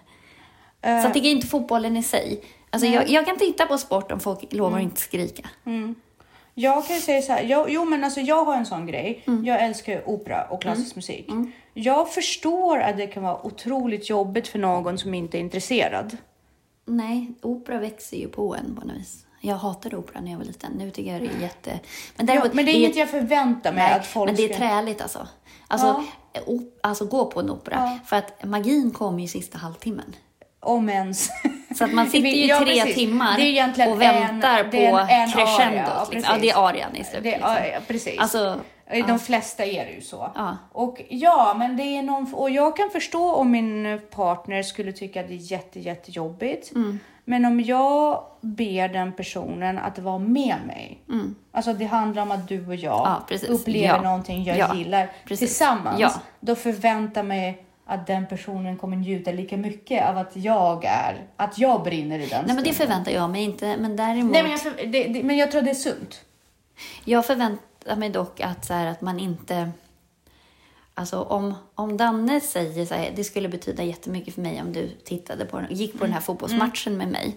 Eh, 0.81 1.01
Så 1.01 1.07
att 1.07 1.13
det 1.13 1.19
är 1.19 1.31
inte 1.31 1.47
fotbollen 1.47 1.97
i 1.97 2.03
sig. 2.03 2.41
Alltså 2.69 2.87
jag, 2.87 3.09
jag 3.09 3.25
kan 3.25 3.37
titta 3.37 3.65
på 3.65 3.77
sport 3.77 4.11
om 4.11 4.19
folk 4.19 4.53
lovar 4.53 4.69
Mm. 4.69 4.77
att 4.79 4.91
inte 4.91 5.01
skrika. 5.01 5.49
Jag 6.53 6.87
kan 6.87 6.95
ju 6.95 7.01
säga 7.01 7.21
så 7.21 7.31
här, 7.31 7.43
jag, 7.43 7.69
jo 7.71 7.85
men 7.85 8.03
alltså 8.03 8.19
jag 8.19 8.45
har 8.45 8.55
en 8.55 8.65
sån 8.65 8.87
grej. 8.87 9.23
Mm. 9.27 9.45
Jag 9.45 9.63
älskar 9.63 10.09
opera 10.09 10.43
och 10.43 10.61
klassisk 10.61 10.95
musik. 10.95 11.29
Jag 11.73 12.13
förstår 12.13 12.79
att 12.79 12.97
det 12.97 13.07
kan 13.07 13.23
vara 13.23 13.45
otroligt 13.45 14.09
jobbigt 14.09 14.47
för 14.47 14.59
någon 14.59 14.97
som 14.97 15.13
inte 15.13 15.37
är 15.37 15.39
intresserad. 15.39 16.17
Nej, 16.85 17.27
opera 17.41 17.79
växer 17.79 18.17
ju 18.17 18.27
på 18.27 18.55
en 18.55 18.75
på 18.75 18.87
något 18.87 18.95
vis. 18.97 19.25
Jag 19.41 19.55
hatade 19.55 19.97
opera 19.97 20.21
när 20.21 20.31
jag 20.31 20.37
var 20.37 20.45
liten. 20.45 20.71
Nu 20.71 20.91
tycker 20.91 21.11
jag 21.13 21.21
det 21.21 21.27
är 21.27 21.41
jätte... 21.41 21.69
Men, 22.15 22.27
Ja, 22.27 22.33
däremot, 22.33 22.53
men 22.53 22.65
det 22.65 22.71
är 22.71 22.73
inget 22.75 22.95
jag 22.95 23.09
förväntar 23.09 23.71
mig 23.73 23.83
Nej, 23.83 23.99
att 23.99 24.05
folk 24.07 24.25
men 24.27 24.35
det 24.35 24.53
är 24.53 24.57
träligt 24.57 25.01
alltså. 25.01 25.27
Alltså, 25.67 26.03
op, 26.45 26.79
alltså 26.83 27.05
gå 27.05 27.25
på 27.25 27.39
en 27.39 27.49
opera. 27.49 27.75
Ja. 27.75 27.99
För 28.05 28.15
att 28.15 28.43
magin 28.45 28.91
kommer 28.91 29.21
ju 29.21 29.27
sista 29.27 29.57
halvtimmen. 29.57 30.15
Om 30.59 30.89
ens. 30.89 31.29
Så 31.77 31.83
att 31.83 31.93
man 31.93 32.05
sitter 32.09 32.29
ju 32.29 32.45
Ja, 32.45 32.57
tre 32.59 32.79
precis. 32.81 32.95
timmar 32.95 33.37
och 33.89 34.01
väntar 34.01 34.59
en- 34.63 34.71
på 34.71 34.77
en- 34.77 35.09
en 35.09 35.31
crescendot. 35.31 35.79
aria, 35.79 35.85
ja, 35.95 36.07
liksom. 36.11 36.33
ja, 36.35 36.41
det 36.41 36.49
är 36.49 36.67
arian 36.67 36.95
i 36.95 37.03
slutet. 37.03 37.23
Liksom. 37.23 37.41
ja, 37.51 37.65
ja, 37.73 37.79
precis. 37.87 38.19
Alltså, 38.19 38.59
de 39.07 39.19
flesta 39.19 39.65
är 39.65 39.85
det 39.85 39.91
ju 39.91 40.01
så. 40.01 40.31
Ja. 40.35 40.57
Och 40.71 41.01
ja, 41.09 41.55
men 41.57 41.77
det 41.77 41.83
är 41.83 42.01
någon, 42.03 42.33
och 42.33 42.49
jag 42.49 42.77
kan 42.77 42.89
förstå 42.89 43.33
om 43.33 43.51
min 43.51 44.01
partner 44.11 44.63
skulle 44.63 44.91
tycka 44.91 45.21
att 45.21 45.27
det 45.27 45.33
är 45.33 45.51
jätte, 45.51 45.79
jättejobbigt. 45.79 46.71
Mm. 46.75 46.99
Men 47.29 47.45
om 47.45 47.59
jag 47.61 48.23
ber 48.41 48.89
den 48.89 49.13
personen 49.13 49.77
att 49.77 49.99
vara 49.99 50.17
med 50.19 50.55
mig. 50.67 50.99
Alltså 51.51 51.73
det 51.73 51.85
handlar 51.85 52.21
om 52.21 52.31
att 52.31 52.47
du 52.47 52.67
och 52.67 52.75
jag 52.75 52.99
Mm. 52.99 53.11
Ja, 53.11 53.23
precis. 53.27 53.49
upplever 53.49 53.87
Ja. 53.95 54.01
någonting 54.01 54.43
jag 54.43 54.57
Ja, 54.57 54.75
gillar 54.75 55.11
precis. 55.25 55.49
tillsammans. 55.49 55.99
Ja. 55.99 56.11
Då 56.39 56.55
förväntar 56.55 57.23
mig 57.23 57.63
att 57.85 58.07
den 58.07 58.27
personen 58.27 58.77
kommer 58.77 58.97
njuta 58.97 59.31
lika 59.31 59.57
mycket 59.57 60.09
av 60.09 60.17
att 60.17 60.35
jag 60.35 60.85
är, 60.85 61.17
att 61.35 61.57
jag 61.57 61.83
brinner 61.83 62.19
i 62.19 62.25
den 62.25 62.45
nej, 62.45 62.55
men 62.55 62.63
det 62.63 62.73
stunden. 62.73 62.75
förväntar 62.75 63.11
jag 63.11 63.29
mig 63.29 63.43
inte. 63.43 63.77
Men 63.79 63.95
däremot, 63.95 64.31
Nej, 64.33 64.43
men 64.43 64.51
jag, 64.51 64.61
för, 64.61 64.71
det, 64.85 65.03
det, 65.03 65.23
men 65.23 65.37
jag 65.37 65.51
tror 65.51 65.61
det 65.61 65.69
är 65.69 65.73
sunt. 65.75 66.21
jag 67.05 67.25
förväntar 67.25 67.95
mig 67.95 68.09
dock 68.09 68.41
att, 68.41 68.65
så 68.65 68.73
här, 68.73 68.85
att 68.85 69.01
man 69.01 69.19
inte... 69.19 69.69
Alltså 70.99 71.21
om, 71.21 71.53
om 71.75 71.97
Danne 71.97 72.41
säger 72.41 72.85
så 72.85 72.93
här, 72.95 73.13
det 73.15 73.23
skulle 73.23 73.49
betyda 73.49 73.83
jättemycket 73.83 74.33
för 74.33 74.41
mig 74.41 74.61
om 74.61 74.73
du 74.73 74.89
tittade 75.05 75.45
på, 75.45 75.61
gick 75.69 75.91
på 75.91 75.97
Mm. 75.97 76.07
den 76.07 76.13
här 76.13 76.21
fotbollsmatchen 76.21 76.97
med 76.97 77.07
mig. 77.07 77.35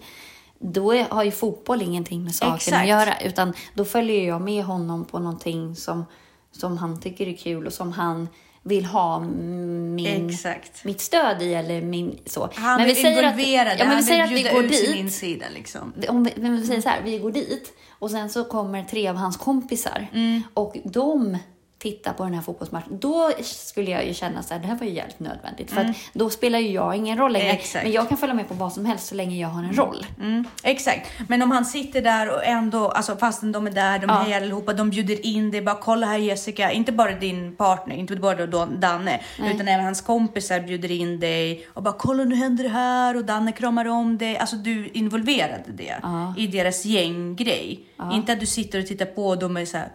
Då 0.59 0.91
är, 0.93 1.03
har 1.09 1.23
ju 1.23 1.31
fotboll 1.31 1.81
ingenting 1.81 2.23
med 2.23 2.35
saken 2.35 2.55
Exakt. 2.55 2.77
att 2.81 2.87
göra. 2.87 3.19
Utan 3.21 3.53
då 3.73 3.85
följer 3.85 4.27
jag 4.27 4.41
med 4.41 4.63
honom 4.63 5.05
på 5.05 5.19
någonting 5.19 5.75
som, 5.75 6.05
som 6.51 6.77
han 6.77 7.01
tycker 7.01 7.27
är 7.27 7.33
kul 7.37 7.67
och 7.67 7.73
som 7.73 7.91
han 7.91 8.27
vill 8.65 8.85
ha 8.85 9.19
min, 9.19 10.29
Exakt. 10.29 10.83
mitt 10.85 11.01
stöd 11.01 11.41
i 11.41 11.53
eller 11.53 11.81
min 11.81 12.19
så. 12.25 12.49
Han 12.53 12.77
men 12.77 12.87
vi 12.87 12.95
säger 12.95 13.23
att, 13.23 13.79
ja, 13.79 13.85
men 13.85 13.97
vi 13.97 14.03
säger 14.03 14.23
att 14.23 14.31
vi 14.31 14.43
går 14.43 14.63
dit. 14.63 14.95
insida 14.95 15.45
liksom. 15.53 15.93
Om 16.09 16.23
vi, 16.23 16.33
men 16.35 16.55
vi 16.57 16.67
säger 16.67 16.81
så 16.81 16.89
här, 16.89 17.01
vi 17.03 17.17
går 17.19 17.31
dit 17.31 17.73
och 17.89 18.11
sen 18.11 18.29
så 18.29 18.43
kommer 18.43 18.83
tre 18.83 19.07
av 19.07 19.15
hans 19.15 19.37
kompisar 19.37 20.07
Mm. 20.13 20.41
och 20.53 20.77
de 20.83 21.37
tittar 21.83 22.13
på 22.13 22.23
den 22.23 22.33
här 22.33 22.41
fotbollsmatchen. 22.41 22.99
Då 22.99 23.31
skulle 23.43 23.91
jag 23.91 24.05
ju 24.07 24.13
känna 24.13 24.43
så 24.43 24.53
här, 24.53 24.61
det 24.61 24.67
här 24.67 24.75
var 24.75 24.85
ju 24.87 24.93
jävligt 24.93 25.19
nödvändigt. 25.19 25.71
För 25.71 25.81
att 25.81 25.95
då 26.13 26.29
spelar 26.29 26.59
ju 26.59 26.67
jag 26.71 26.95
ingen 26.95 27.17
roll 27.17 27.33
längre. 27.33 27.45
Mm. 27.47 27.57
Exakt. 27.59 27.83
Men 27.83 27.91
jag 27.93 28.09
kan 28.09 28.17
följa 28.17 28.35
med 28.35 28.47
på 28.47 28.53
vad 28.53 28.73
som 28.73 28.85
helst 28.85 29.07
så 29.07 29.15
länge 29.15 29.41
jag 29.41 29.47
har 29.47 29.63
en 29.63 29.73
roll. 29.73 30.05
Mm, 30.21 30.45
exakt, 30.63 31.09
men 31.27 31.41
om 31.41 31.51
han 31.51 31.65
sitter 31.65 32.01
där 32.01 32.29
och 32.35 32.45
ändå, 32.45 32.87
alltså 32.89 33.15
fastän 33.15 33.51
de 33.51 33.67
är 33.67 33.71
där, 33.71 33.99
de 33.99 34.05
Ja. 34.09 34.13
hejar 34.15 34.41
allihopa, 34.41 34.73
de 34.73 34.89
bjuder 34.89 35.25
in 35.25 35.51
dig, 35.51 35.61
bara 35.61 35.75
kolla 35.75 36.05
här 36.07 36.17
Jessica, 36.17 36.71
inte 36.71 36.91
bara 36.91 37.11
din 37.11 37.55
partner, 37.55 37.95
inte 37.95 38.15
bara 38.15 38.45
då 38.45 38.65
Danne, 38.65 39.19
utan 39.39 39.67
även 39.67 39.85
hans 39.85 40.01
kompisar 40.01 40.59
bjuder 40.59 40.91
in 40.91 41.19
dig 41.19 41.67
och 41.73 41.83
bara 41.83 41.95
kolla 41.97 42.23
nu 42.23 42.35
händer 42.35 42.63
det 42.63 42.69
här 42.69 43.17
och 43.17 43.25
Danne 43.25 43.51
kramar 43.51 43.85
om 43.87 44.17
dig. 44.17 44.37
Alltså 44.37 44.55
du 44.55 44.87
involverade 44.93 45.63
det 45.73 45.95
Ja. 46.01 46.33
i 46.37 46.47
deras 46.47 46.85
gänggrej. 46.85 47.79
Inte 48.13 48.33
att 48.33 48.39
du 48.39 48.45
sitter 48.45 48.79
och 48.79 48.87
tittar 48.87 49.05
på 49.05 49.27
och 49.27 49.39
de 49.39 49.57
är 49.57 49.65
så 49.65 49.77
här, 49.77 49.87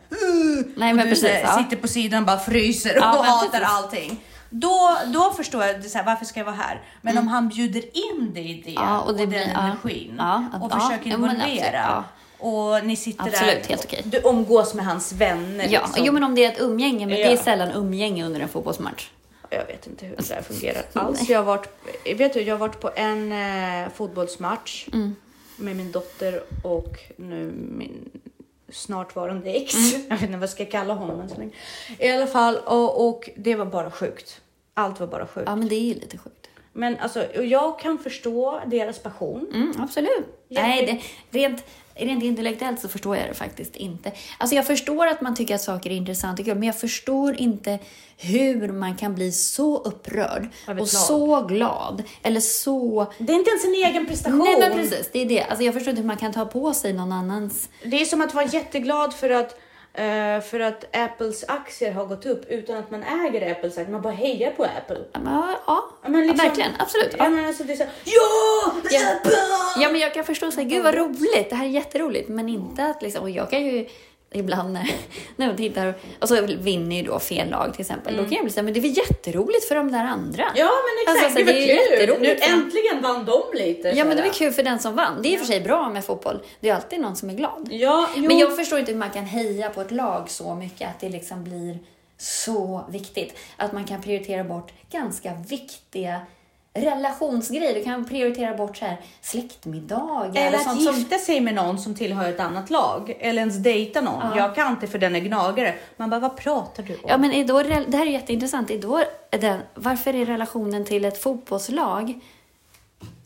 Nej, 0.77 0.93
men 0.95 1.09
precis, 1.09 1.29
här, 1.29 1.41
ja. 1.41 1.59
sitter 1.65 1.77
på 1.79 1.89
sidan 1.89 2.21
och 2.21 2.27
bara 2.27 2.39
fryser 2.39 2.97
och 2.97 3.03
Ja, 3.03 3.23
hatar 3.23 3.61
allting. 3.61 4.21
Då, 4.51 4.99
då 5.07 5.33
förstår 5.37 5.65
jag 5.65 5.81
det, 5.83 5.89
så 5.89 5.99
här, 5.99 6.05
varför 6.05 6.25
ska 6.25 6.41
jag 6.41 6.45
vara 6.45 6.57
här? 6.57 6.83
Men 7.03 7.19
om 7.19 7.29
han 7.29 7.49
bjuder 7.49 7.83
in 8.11 8.35
dig 8.35 8.51
i 8.51 8.63
det, 8.63 8.71
Mm. 8.71 8.83
Ja, 8.89 9.01
och 9.01 9.07
och, 9.07 9.13
det 9.13 9.19
den 9.19 9.29
blir- 9.29 9.51
ja. 9.55 9.61
energin 9.61 10.15
Ja, 10.19 10.45
att- 10.53 10.63
och 10.63 10.71
ja, 10.73 10.81
försöker 10.81 11.11
ja, 11.11 11.15
involvera. 11.17 12.05
Och 12.39 12.87
ni 12.87 12.97
sitter 12.97 13.23
Absolut, 13.25 13.63
där 13.63 13.69
helt 13.69 14.13
du 14.13 14.21
umgås 14.25 14.75
med 14.75 14.85
hans 14.85 15.13
vänner. 15.13 15.67
Ja, 15.71 15.81
liksom. 15.87 16.05
jo 16.05 16.13
men 16.13 16.25
om 16.25 16.35
det 16.35 16.45
är 16.45 16.53
ett 16.53 16.61
umgänge, 16.61 17.07
men 17.07 17.17
det 17.17 17.25
är 17.25 17.31
Ja. 17.31 17.37
sällan 17.37 17.71
umgänge 17.73 18.27
under 18.27 18.41
en 18.41 18.49
fotbollsmatch. 18.49 19.09
Jag 19.51 19.67
vet 19.67 19.87
inte 19.87 20.07
hur 20.07 20.17
det 20.17 20.29
där 20.29 20.43
fungerar 20.43 20.83
alls. 20.93 21.29
Jag 21.29 21.39
har 21.39 21.45
varit, 21.45 21.69
vet 22.17 22.33
du, 22.35 22.41
jag 22.43 22.55
har 22.55 22.59
varit 22.59 22.81
på 22.81 22.91
en 22.97 23.33
eh, 23.33 23.89
fotbollsmatch 23.95 24.87
Mm. 24.93 25.17
med 25.57 25.77
min 25.77 25.93
dotter 25.93 26.43
och 26.65 26.95
nu 27.17 27.53
min 27.79 28.11
snart 28.73 29.17
varande 29.17 29.51
ex. 29.51 29.75
Mm. 29.95 30.07
Jag 30.09 30.17
vet 30.17 30.23
inte 30.23 30.33
vad 30.33 30.43
jag 30.43 30.51
ska 30.51 30.65
kalla 30.67 30.95
honom 30.95 31.29
så 31.29 31.37
länge. 31.37 31.53
I 31.99 32.09
alla 32.11 32.27
fall, 32.27 32.57
och, 32.57 33.09
och 33.09 33.31
det 33.37 33.55
var 33.55 33.67
bara 33.67 33.91
sjukt. 33.91 34.41
Allt 34.75 35.01
var 35.01 35.07
bara 35.07 35.27
sjukt. 35.27 35.49
Ja, 35.49 35.57
men 35.57 35.69
det 35.69 35.75
är 35.75 35.81
ju 35.85 35.95
lite 35.95 36.19
sjukt. 36.19 36.35
Men 36.73 36.97
alltså, 36.99 37.25
och 37.37 37.45
jag 37.45 37.79
kan 37.81 37.99
förstå 37.99 38.61
deras 38.67 38.99
passion. 38.99 39.47
Mm, 39.55 39.73
absolut. 39.79 40.45
Jätte- 40.49 40.63
Nej, 40.63 41.03
det, 41.31 41.39
rent, 41.39 41.65
rent 41.99 42.25
intellektuellt 42.25 42.81
så 42.81 42.89
förstår 42.89 43.17
jag 43.17 43.29
det 43.29 43.35
faktiskt 43.35 43.77
inte. 43.77 44.13
Alltså 44.39 44.57
jag 44.57 44.67
förstår 44.67 45.07
att 45.07 45.21
man 45.21 45.35
tycker 45.35 45.55
att 45.55 45.61
saker 45.61 45.91
är 45.91 45.95
intressant 45.95 46.39
och 46.41 46.45
kul, 46.45 46.55
men 46.55 46.63
jag 46.67 46.81
förstår 46.81 47.41
inte 47.41 47.79
hur 48.17 48.69
man 48.73 48.97
kan 48.97 49.15
bli 49.15 49.33
så 49.33 49.79
upprörd 49.79 50.49
och 50.67 50.77
lag. 50.77 50.89
så 50.89 51.41
glad 51.43 52.03
eller 52.23 52.41
så... 52.41 53.13
Det 53.19 53.33
är 53.33 53.37
inte 53.37 53.51
ens 53.51 53.65
en 53.65 53.75
egen 53.75 54.07
prestation. 54.07 54.39
Nej, 54.39 54.57
men 54.61 54.73
precis. 54.73 55.11
Det 55.13 55.19
är 55.19 55.27
det. 55.27 55.43
Alltså 55.43 55.65
jag 55.65 55.75
förstår 55.75 55.91
inte 55.91 56.01
hur 56.03 56.07
man 56.07 56.17
kan 56.17 56.33
ta 56.33 56.45
på 56.45 56.75
sig 56.75 56.93
någon 56.93 57.13
annans... 57.13 57.69
Det 57.85 58.01
är 58.01 58.05
som 58.05 58.21
att 58.21 58.35
vara 58.35 58.47
jätteglad 58.47 59.15
för 59.15 59.31
att, 59.31 59.61
eh, 59.99 60.41
för 60.41 60.61
att 60.61 60.97
Apples 60.97 61.45
aktier 61.49 61.93
har 61.93 62.07
gått 62.07 62.27
upp 62.27 62.45
utan 62.49 62.77
att 62.77 62.91
man 62.91 63.03
äger 63.03 63.51
Apples 63.53 63.79
aktier. 63.79 63.93
Man 63.93 64.03
bara 64.03 64.13
hejar 64.13 64.51
på 64.51 64.65
Apple. 64.65 64.99
Ja, 65.13 65.21
ja, 65.25 65.59
ja, 65.67 65.85
Ja, 66.03 66.09
men 66.09 66.27
liksom- 66.27 66.47
verkligen. 66.47 66.71
Absolut. 66.79 67.15
Ja, 67.19 67.25
Ja. 67.25 67.31
men 67.31 67.45
alltså 67.47 67.65
det 67.65 67.73
är 67.73 67.77
så 67.77 67.85
ja! 68.05 68.73
Ja. 68.91 69.01
Apple! 69.13 69.33
ja, 69.83 69.89
men 69.93 70.01
jag 70.01 70.15
kan 70.15 70.25
förstå 70.25 70.51
så 70.51 70.61
här, 70.61 70.69
gud 70.69 70.83
vad 70.85 70.95
roligt, 70.95 71.51
det 71.51 71.55
här 71.57 71.65
är 71.65 71.69
jätteroligt, 71.71 72.29
men 72.29 72.49
inte 72.49 72.85
att 72.85 73.03
liksom, 73.03 73.23
och 73.23 73.31
jag 73.31 73.51
kan 73.51 73.65
ju 73.67 73.89
ibland 74.31 74.73
när, 74.73 74.91
när 75.37 75.47
man 75.47 75.57
tittar 75.57 75.95
och 76.21 76.29
så 76.29 76.47
vinner 76.47 76.97
ju 76.97 77.03
då 77.03 77.19
fel 77.19 77.51
lag 77.51 77.73
till 77.73 77.81
exempel, 77.81 78.17
då 78.17 78.23
kan 78.23 78.33
jag 78.33 78.43
bli 78.43 78.53
så 78.53 78.57
här, 78.57 78.65
men 78.65 78.75
det 78.75 78.81
är 78.81 78.83
väl 78.83 78.97
jätteroligt 78.97 79.69
för 79.69 79.75
de 79.75 79.93
där 79.93 80.05
andra. 80.05 80.45
Ja 80.57 80.71
men 80.85 81.15
exakt, 81.15 81.25
Alltså, 81.25 81.39
det 81.39 81.45
var 81.45 81.53
det 81.53 81.71
är 81.71 82.01
ju 82.01 82.07
kul. 82.07 82.21
Nu 82.21 82.37
äntligen 82.41 83.03
vann 83.03 83.25
de 83.25 83.43
lite. 83.55 83.89
Ja, 83.89 84.05
men 84.05 84.17
det 84.17 84.23
var 84.23 84.33
kul 84.33 84.53
för 84.53 84.63
den 84.63 84.79
som 84.79 84.97
vann. 84.97 85.23
Det 85.23 85.29
är 85.29 85.33
i 85.33 85.37
och 85.37 85.41
för 85.41 85.47
sig 85.47 85.61
bra 85.61 85.91
med 85.91 86.05
fotboll. 86.05 86.41
Det 86.61 86.69
är 86.69 86.75
alltid 86.75 87.01
någon 87.01 87.17
som 87.17 87.31
är 87.31 87.35
glad. 87.35 87.69
Ja, 87.71 88.09
jo. 88.17 88.23
Men 88.23 88.39
jag 88.39 88.57
förstår 88.57 88.79
inte 88.79 88.93
hur 88.93 88.99
man 88.99 89.11
kan 89.11 89.25
heja 89.25 89.71
på 89.71 89.81
ett 89.81 89.91
lag 89.91 90.31
så 90.31 90.55
mycket 90.55 90.89
att 90.89 91.01
det 91.01 91.09
liksom 91.09 91.45
blir 91.45 91.79
så 92.19 92.85
viktigt. 92.89 93.35
Att 93.57 93.73
man 93.73 93.85
kan 93.85 94.03
prioritera 94.03 94.45
bort 94.45 94.73
ganska 94.91 95.35
viktiga 95.49 96.21
relationsgrej. 96.85 97.75
Du 97.75 97.85
kan 97.85 98.05
prioritera 98.05 98.57
bort 98.57 98.77
så 98.77 98.85
här 98.85 98.97
släktmiddagar. 99.21 100.43
Eller 100.43 100.59
att 100.59 100.65
sånt 100.65 100.83
som- 100.85 100.95
gifta 100.95 101.19
sig 101.19 101.41
med 101.41 101.55
någon 101.55 101.79
som 101.79 101.95
tillhör 101.95 102.29
ett 102.29 102.41
annat 102.41 102.71
lag. 102.71 103.17
Eller 103.21 103.41
ens 103.41 103.57
dejta 103.57 104.01
någon. 104.01 104.37
Jag 104.37 104.55
kan 104.55 104.71
inte 104.73 104.87
för 104.87 104.99
den 104.99 105.17
är 105.17 105.21
gnagare. 105.21 105.75
Man 105.97 106.11
bara, 106.11 106.21
vad 106.21 106.37
pratar 106.37 106.83
du 106.83 106.95
om? 106.95 107.01
Ja, 107.09 107.19
men 107.19 107.33
är 107.33 107.45
då, 107.45 107.63
det 107.63 107.97
här 107.97 108.07
är 108.07 108.11
jätteintressant. 108.11 108.71
Är 108.71 108.79
då 108.79 109.03
den, 109.31 109.61
varför 109.75 110.15
är 110.15 110.25
relationen 110.27 110.85
till 110.85 111.05
ett 111.05 111.23
fotbollslag... 111.23 112.21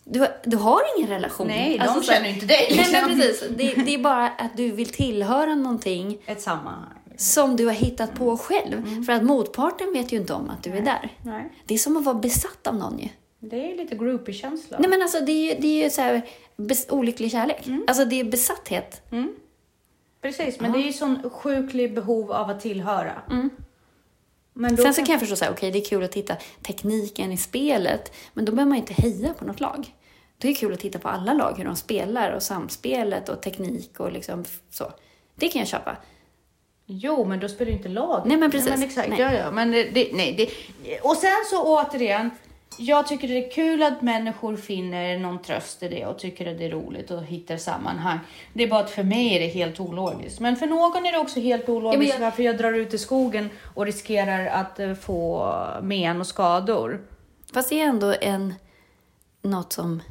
Du, 0.05 0.27
du 0.45 0.57
har 0.57 0.81
ingen 0.97 1.11
relation. 1.11 1.47
Nej, 1.47 1.73
de 1.79 1.85
Alltså, 1.85 2.01
så 2.03 2.13
känner 2.13 2.29
inte 2.29 2.47
dig, 2.47 2.67
Nej, 2.77 2.87
men 2.93 3.09
liksom. 3.09 3.21
precis. 3.21 3.57
Det, 3.57 3.85
det 3.85 3.95
är 3.95 3.99
bara 3.99 4.29
att 4.29 4.57
du 4.57 4.71
vill 4.71 4.89
tillhöra 4.93 5.55
någonting 5.55 6.19
Ett 6.27 6.41
sammanhang. 6.43 6.89
som 7.17 7.57
du 7.57 7.67
har 7.67 7.73
hittat 7.73 8.15
på 8.15 8.37
själv. 8.37 8.73
Mm. 8.87 9.05
För 9.05 9.13
att 9.13 9.23
motparten 9.23 9.93
vet 9.93 10.13
ju 10.13 10.17
inte 10.17 10.33
om 10.35 10.51
att 10.51 10.63
du 10.63 10.71
är 10.71 10.81
där. 10.81 11.11
Nej. 11.25 11.53
Det 11.67 11.75
är 11.75 11.79
som 11.79 11.97
att 11.97 12.05
vara 12.05 12.15
besatt 12.15 12.67
av 12.67 12.75
någon 12.77 12.99
ju. 12.99 13.09
Det 13.45 13.73
är 13.73 13.77
lite 13.77 13.97
groupie-känsla. 13.97 14.79
Nej, 14.79 14.91
men 14.91 15.03
alltså 15.03 15.21
det 15.21 15.33
är 15.33 15.55
ju, 15.55 15.61
det 15.61 15.67
är 15.67 15.85
ju 15.85 15.91
så 15.91 16.01
här, 16.01 16.23
olycklig 16.89 17.31
kärlek. 17.31 17.67
Mm. 17.67 17.85
Alltså 17.89 18.05
det 18.05 18.21
är 18.21 18.25
besatthet. 18.25 19.03
Precis, 20.21 20.61
men 20.61 20.73
det 20.73 20.79
är 20.79 20.83
ju 20.83 20.93
sån 20.93 21.31
sjuklig 21.31 21.95
behov 21.95 22.33
av 22.33 22.51
att 22.51 22.61
tillhöra. 22.61 23.23
Då 23.29 23.35
Mm. 23.35 24.77
Sen 24.77 24.95
så 24.95 25.05
kan 25.05 25.13
jag 25.13 25.21
förstå 25.21 25.37
så 25.37 25.45
här, 25.45 25.53
okej 25.53 25.71
det 25.71 25.79
är 25.79 25.85
kul 25.85 26.03
att 26.03 26.13
titta 26.13 26.37
tekniken 26.63 27.33
i 27.33 27.37
spelet, 27.37 28.13
men 28.33 28.45
då 28.45 28.53
behöver 28.53 28.69
man 28.69 28.79
ju 28.79 28.81
inte 28.81 29.03
heja 29.03 29.35
på 29.35 29.45
något 29.45 29.61
lag. 29.61 29.95
Det 30.39 30.49
är 30.49 30.55
kul 30.55 30.73
att 30.73 30.81
titta 30.81 30.99
på 30.99 31.09
alla 31.09 31.33
lag, 31.33 31.55
hur 31.57 31.65
de 31.65 31.77
spelar 31.77 32.33
och 32.33 32.43
samspelet 32.43 33.29
och 33.29 33.43
teknik 33.43 34.01
och 34.01 34.13
liksom 34.13 34.45
så. 34.71 34.93
Det 35.35 35.49
kan 35.49 35.59
jag 35.59 35.69
köpa. 35.69 35.97
Jo, 36.87 37.25
men 37.25 37.41
då 37.41 37.49
spelar 37.49 37.71
ju 37.71 37.77
inte 37.77 37.89
lag. 37.89 38.23
Nej, 38.27 38.37
men 38.37 38.51
precis. 38.51 38.71
men 38.71 38.83
exakt, 38.83 39.09
Nej. 39.09 39.21
ja, 39.21 39.33
ja. 39.33 39.51
Men 39.51 39.71
det, 39.71 39.83
det, 39.83 40.11
nej, 40.13 40.35
det, 40.37 41.01
och 41.01 41.17
sen 41.17 41.31
så 41.51 41.63
återigen, 41.63 42.31
jag 42.79 43.07
tycker 43.07 43.29
det 43.29 43.47
är 43.47 43.51
kul 43.51 43.83
att 43.83 44.03
människor 44.03 44.57
finner 44.57 45.19
någon 45.19 45.43
tröst 45.43 45.83
i 45.83 45.89
det 45.89 46.07
och 46.07 46.19
tycker 46.19 46.53
att 46.53 46.59
det 46.59 46.65
är 46.67 46.71
roligt 46.71 47.11
och 47.11 47.23
hittar 47.25 47.57
sammanhang. 47.57 48.19
Det 48.53 48.63
är 48.65 48.69
bara 48.69 48.81
att 48.81 48.91
för 48.91 49.03
mig 49.03 49.37
är 49.37 49.41
det 49.41 49.47
helt 49.47 49.81
ologiskt. 49.81 50.41
Men 50.41 50.57
för 50.57 50.67
någon 50.67 51.07
är 51.07 51.13
det 51.13 51.19
också 51.19 51.41
helt 51.41 51.69
ologiskt 51.69 52.15
jag- 52.15 52.21
varför 52.21 52.43
jag 52.43 52.59
drar 52.59 52.73
ut 52.73 52.95
i 52.95 52.99
skogen 52.99 53.51
och 53.75 53.85
riskerar 53.87 54.47
att 54.47 54.81
eh, 54.81 54.95
få 54.95 55.55
men 55.83 56.21
och 56.21 56.27
skador. 56.27 57.01
Fast 57.55 57.69
det 57.71 57.81
är 57.81 57.85
ändå 57.89 58.15
en, 58.21 58.55
något 59.43 59.73
som, 59.73 60.03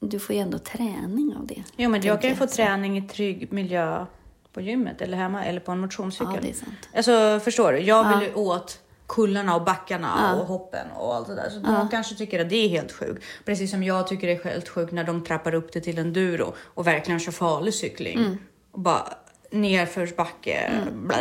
du 0.00 0.18
får 0.18 0.34
ju 0.36 0.40
ändå 0.42 0.58
träning 0.58 1.34
av 1.40 1.46
det. 1.46 1.62
Jo, 1.76 1.90
men 1.90 2.02
jag 2.02 2.20
kan 2.20 2.30
ju 2.30 2.36
få 2.36 2.46
träning 2.46 2.98
i 2.98 3.02
trygg 3.02 3.52
miljö 3.52 4.06
på 4.52 4.60
gymmet 4.60 5.00
eller 5.00 5.16
hemma 5.16 5.44
eller 5.44 5.60
på 5.60 5.72
en 5.72 5.78
motionscykel. 5.80 6.34
Ja, 6.34 6.40
det 6.42 6.50
är 6.50 6.54
sant. 6.54 6.88
Alltså, 6.96 7.40
förstår 7.44 7.72
du? 7.72 7.78
Jag 7.78 8.06
Ja. 8.06 8.18
vill 8.18 8.28
ju 8.28 8.34
åt 8.34 8.78
kullarna 9.10 9.54
och 9.56 9.64
backarna 9.64 10.14
Ja. 10.18 10.40
och 10.40 10.46
hoppen 10.46 10.90
och 10.90 11.14
allt 11.14 11.26
det 11.26 11.34
där. 11.34 11.50
Så 11.50 11.58
de 11.58 11.88
kanske 11.88 12.14
tycker 12.14 12.40
att 12.40 12.50
det 12.50 12.56
är 12.56 12.68
helt 12.68 12.92
sjukt. 12.92 13.24
Precis 13.44 13.70
som 13.70 13.82
jag 13.82 14.06
tycker 14.06 14.26
det 14.26 14.32
är 14.32 14.44
helt 14.44 14.68
sjukt 14.68 14.92
när 14.92 15.04
de 15.04 15.24
trappar 15.24 15.54
upp 15.54 15.72
det 15.72 15.80
till 15.80 15.98
enduro 15.98 16.54
och 16.58 16.86
verkligen 16.86 17.20
kör 17.20 17.32
farlig 17.32 17.74
cykling. 17.74 18.18
Mm. 18.18 18.38
Och 18.70 18.80
bara 18.80 19.14
nerförsbacke 19.50 20.70
blä, 20.92 21.16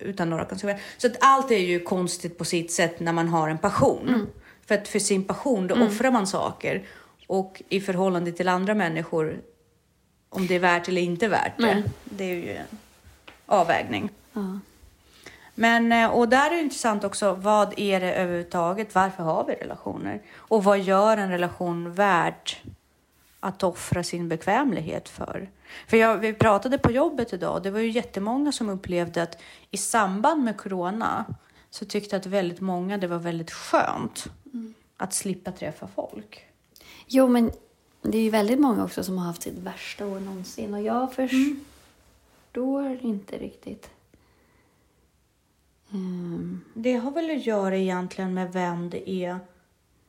utan 0.00 0.30
några 0.30 0.44
konsekvenser. 0.44 0.84
Så 0.98 1.06
att 1.06 1.16
allt 1.20 1.50
är 1.50 1.58
ju 1.58 1.80
konstigt 1.80 2.38
på 2.38 2.44
sitt 2.44 2.72
sätt 2.72 3.00
när 3.00 3.12
man 3.12 3.28
har 3.28 3.48
en 3.48 3.58
passion. 3.58 4.08
Mm. 4.08 4.26
För 4.66 4.74
att 4.74 4.88
för 4.88 4.98
sin 4.98 5.24
passion 5.24 5.66
då 5.66 5.74
offrar 5.86 6.10
man 6.10 6.26
saker. 6.26 6.86
Och 7.26 7.62
i 7.68 7.80
förhållande 7.80 8.32
till 8.32 8.48
andra 8.48 8.74
människor, 8.74 9.40
om 10.28 10.46
det 10.46 10.54
är 10.54 10.58
värt 10.58 10.88
eller 10.88 11.02
inte 11.02 11.28
värt 11.28 11.58
det. 11.58 11.74
Nej. 11.74 11.84
Det 12.04 12.24
är 12.24 12.34
ju 12.34 12.52
en 12.52 12.78
avvägning. 13.46 14.10
Ja. 14.32 14.58
Men, 15.54 15.92
eh, 15.92 16.10
och 16.10 16.28
där 16.28 16.50
är 16.50 16.54
det 16.56 16.62
intressant 16.62 17.04
också, 17.04 17.34
vad 17.34 17.74
är 17.76 18.00
det 18.00 18.14
överhuvudtaget? 18.14 18.94
Varför 18.94 19.22
har 19.22 19.44
vi 19.44 19.54
relationer? 19.54 20.22
Och 20.36 20.64
vad 20.64 20.78
gör 20.78 21.16
en 21.16 21.30
relation 21.30 21.92
värd 21.92 22.50
att 23.40 23.62
offra 23.62 24.02
sin 24.02 24.28
bekvämlighet 24.28 25.08
för? 25.08 25.48
För 25.86 25.96
jag, 25.96 26.18
vi 26.18 26.32
pratade 26.32 26.78
på 26.78 26.90
jobbet 26.90 27.32
idag 27.32 27.54
och 27.54 27.62
det 27.62 27.70
var 27.70 27.80
ju 27.80 27.90
jättemånga 27.90 28.52
som 28.52 28.68
upplevde 28.68 29.22
att 29.22 29.38
i 29.70 29.76
samband 29.76 30.44
med 30.44 30.56
corona 30.56 31.24
så 31.70 31.84
tyckte 31.84 32.16
att 32.16 32.26
väldigt 32.26 32.60
många 32.60 32.98
det 32.98 33.06
var 33.06 33.18
väldigt 33.18 33.50
skönt 33.50 34.26
att 34.96 35.14
slippa 35.14 35.52
träffa 35.52 35.88
folk. 35.94 36.46
Jo, 37.06 37.28
men 37.28 37.50
det 38.02 38.18
är 38.18 38.22
ju 38.22 38.30
väldigt 38.30 38.60
många 38.60 38.84
också 38.84 39.04
som 39.04 39.18
har 39.18 39.26
haft 39.26 39.42
sitt 39.42 39.58
värsta 39.58 40.06
år 40.06 40.20
någonsin 40.20 40.74
och 40.74 40.82
jag 40.82 41.14
förstår 41.14 42.98
inte 43.00 43.38
riktigt. 43.38 43.90
Mm. 45.94 46.60
Det 46.74 46.94
har 46.96 47.10
väl 47.10 47.30
att 47.30 47.46
göra 47.46 47.76
egentligen 47.76 48.34
med 48.34 48.52
vem 48.52 48.90
det 48.90 49.10
är 49.10 49.38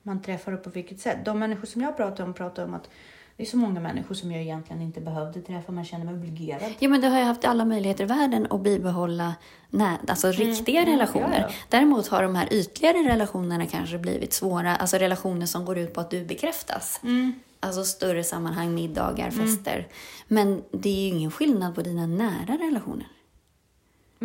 man 0.03 0.21
träffar 0.21 0.51
och 0.51 0.63
på 0.63 0.69
vilket 0.69 0.99
sätt. 0.99 1.25
De 1.25 1.39
människor 1.39 1.65
som 1.67 1.81
jag 1.81 1.97
pratar 1.97 2.23
om 2.23 2.33
pratar 2.33 2.65
om 2.65 2.73
att 2.73 2.89
det 3.37 3.43
är 3.43 3.47
så 3.47 3.57
många 3.57 3.79
människor 3.79 4.15
som 4.15 4.31
jag 4.31 4.41
egentligen 4.41 4.81
inte 4.81 5.01
behövde 5.01 5.41
träffa. 5.41 5.71
Man 5.71 5.85
känner 5.85 6.05
mig 6.05 6.13
obligerad. 6.13 6.73
Ja, 6.79 6.89
men 6.89 7.01
du 7.01 7.07
har 7.07 7.17
ju 7.19 7.23
haft 7.23 7.45
alla 7.45 7.65
möjligheter 7.65 8.03
i 8.03 8.07
världen 8.07 8.47
att 8.49 8.61
bibehålla 8.61 9.35
nä- 9.69 9.97
alltså 10.07 10.31
riktiga 10.31 10.85
relationer. 10.85 11.25
Mm. 11.25 11.41
ja, 11.41 11.47
ja. 11.49 11.53
Däremot 11.69 12.07
har 12.07 12.23
de 12.23 12.35
här 12.35 12.53
ytligare 12.53 12.97
relationerna 12.97 13.65
kanske 13.65 13.97
blivit 13.97 14.33
svåra. 14.33 14.75
Alltså 14.75 14.97
relationer 14.97 15.45
som 15.45 15.65
går 15.65 15.77
ut 15.77 15.93
på 15.93 16.01
att 16.01 16.09
du 16.11 16.25
bekräftas. 16.25 16.99
Mm. 17.03 17.33
Alltså 17.59 17.83
större 17.83 18.23
sammanhang, 18.23 18.75
middagar, 18.75 19.31
fester. 19.31 19.87
Men 20.27 20.63
det 20.71 20.89
är 20.89 21.01
ju 21.01 21.07
ingen 21.17 21.31
skillnad 21.31 21.75
på 21.75 21.81
dina 21.81 22.07
nära 22.07 22.57
relationer. 22.59 23.07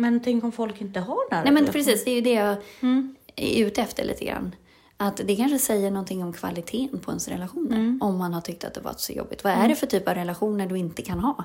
Men 0.01 0.19
tänk 0.19 0.43
om 0.43 0.51
folk 0.51 0.81
inte 0.81 0.99
har 0.99 1.31
nära 1.31 1.43
Nej, 1.43 1.53
men 1.53 1.65
precis. 1.65 2.03
Det 2.05 2.11
är 2.11 2.15
ju 2.15 2.21
det 2.21 2.33
jag 2.33 2.55
Mm. 2.81 3.15
är 3.35 3.65
ute 3.65 3.81
efter 3.81 4.03
lite 4.05 4.25
grann. 4.25 4.55
Att 4.97 5.17
det 5.25 5.35
kanske 5.35 5.59
säger 5.59 5.91
någonting 5.91 6.23
om 6.23 6.33
kvaliteten 6.33 6.99
på 6.99 7.11
ens 7.11 7.27
relationer. 7.27 7.75
Mm. 7.77 7.99
Om 8.01 8.17
man 8.17 8.33
har 8.33 8.41
tyckt 8.41 8.63
att 8.63 8.73
det 8.73 8.81
varit 8.81 8.99
så 8.99 9.13
jobbigt. 9.13 9.43
Vad 9.43 9.53
är 9.53 9.67
det 9.67 9.75
för 9.75 9.87
typ 9.87 10.07
av 10.07 10.15
relationer 10.15 10.67
du 10.67 10.77
inte 10.77 11.01
kan 11.01 11.19
ha? 11.19 11.43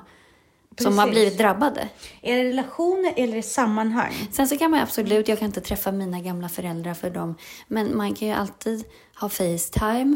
Som 0.79 0.97
har 0.97 1.05
Precis. 1.05 1.19
blivit 1.21 1.37
drabbade. 1.37 1.89
Är 2.21 2.37
det 2.37 2.43
relationer 2.49 3.13
eller 3.17 3.35
det 3.35 3.41
sammanhang? 3.43 4.13
Sen 4.31 4.47
så 4.47 4.57
kan 4.57 4.71
man 4.71 4.79
absolut, 4.79 5.27
jag 5.27 5.39
kan 5.39 5.45
inte 5.45 5.61
träffa 5.61 5.91
mina 5.91 6.19
gamla 6.21 6.49
föräldrar 6.49 6.93
för 6.93 7.09
dem. 7.09 7.35
Men 7.67 7.97
man 7.97 8.13
kan 8.13 8.27
ju 8.27 8.33
alltid 8.33 8.83
ha 9.19 9.29
Facetime. 9.29 10.15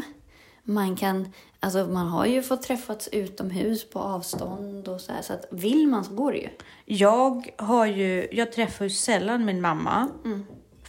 Man 0.64 0.96
kan, 0.96 1.32
alltså 1.62 1.86
man 1.86 2.08
har 2.08 2.26
ju 2.26 2.42
fått 2.42 2.62
träffats 2.62 3.08
utomhus 3.12 3.90
på 3.90 3.98
avstånd 3.98 4.88
och 4.88 5.00
så 5.00 5.12
här. 5.12 5.22
Så 5.22 5.32
att 5.32 5.46
vill 5.50 5.88
man 5.88 6.04
så 6.04 6.14
går 6.14 6.32
det 6.32 6.38
ju. 6.38 6.48
Jag, 6.84 7.48
har 7.56 7.86
ju, 7.86 8.28
jag 8.32 8.52
träffar 8.52 8.84
ju 8.84 8.90
sällan 8.90 9.44
min 9.44 9.60
mamma, 9.60 10.08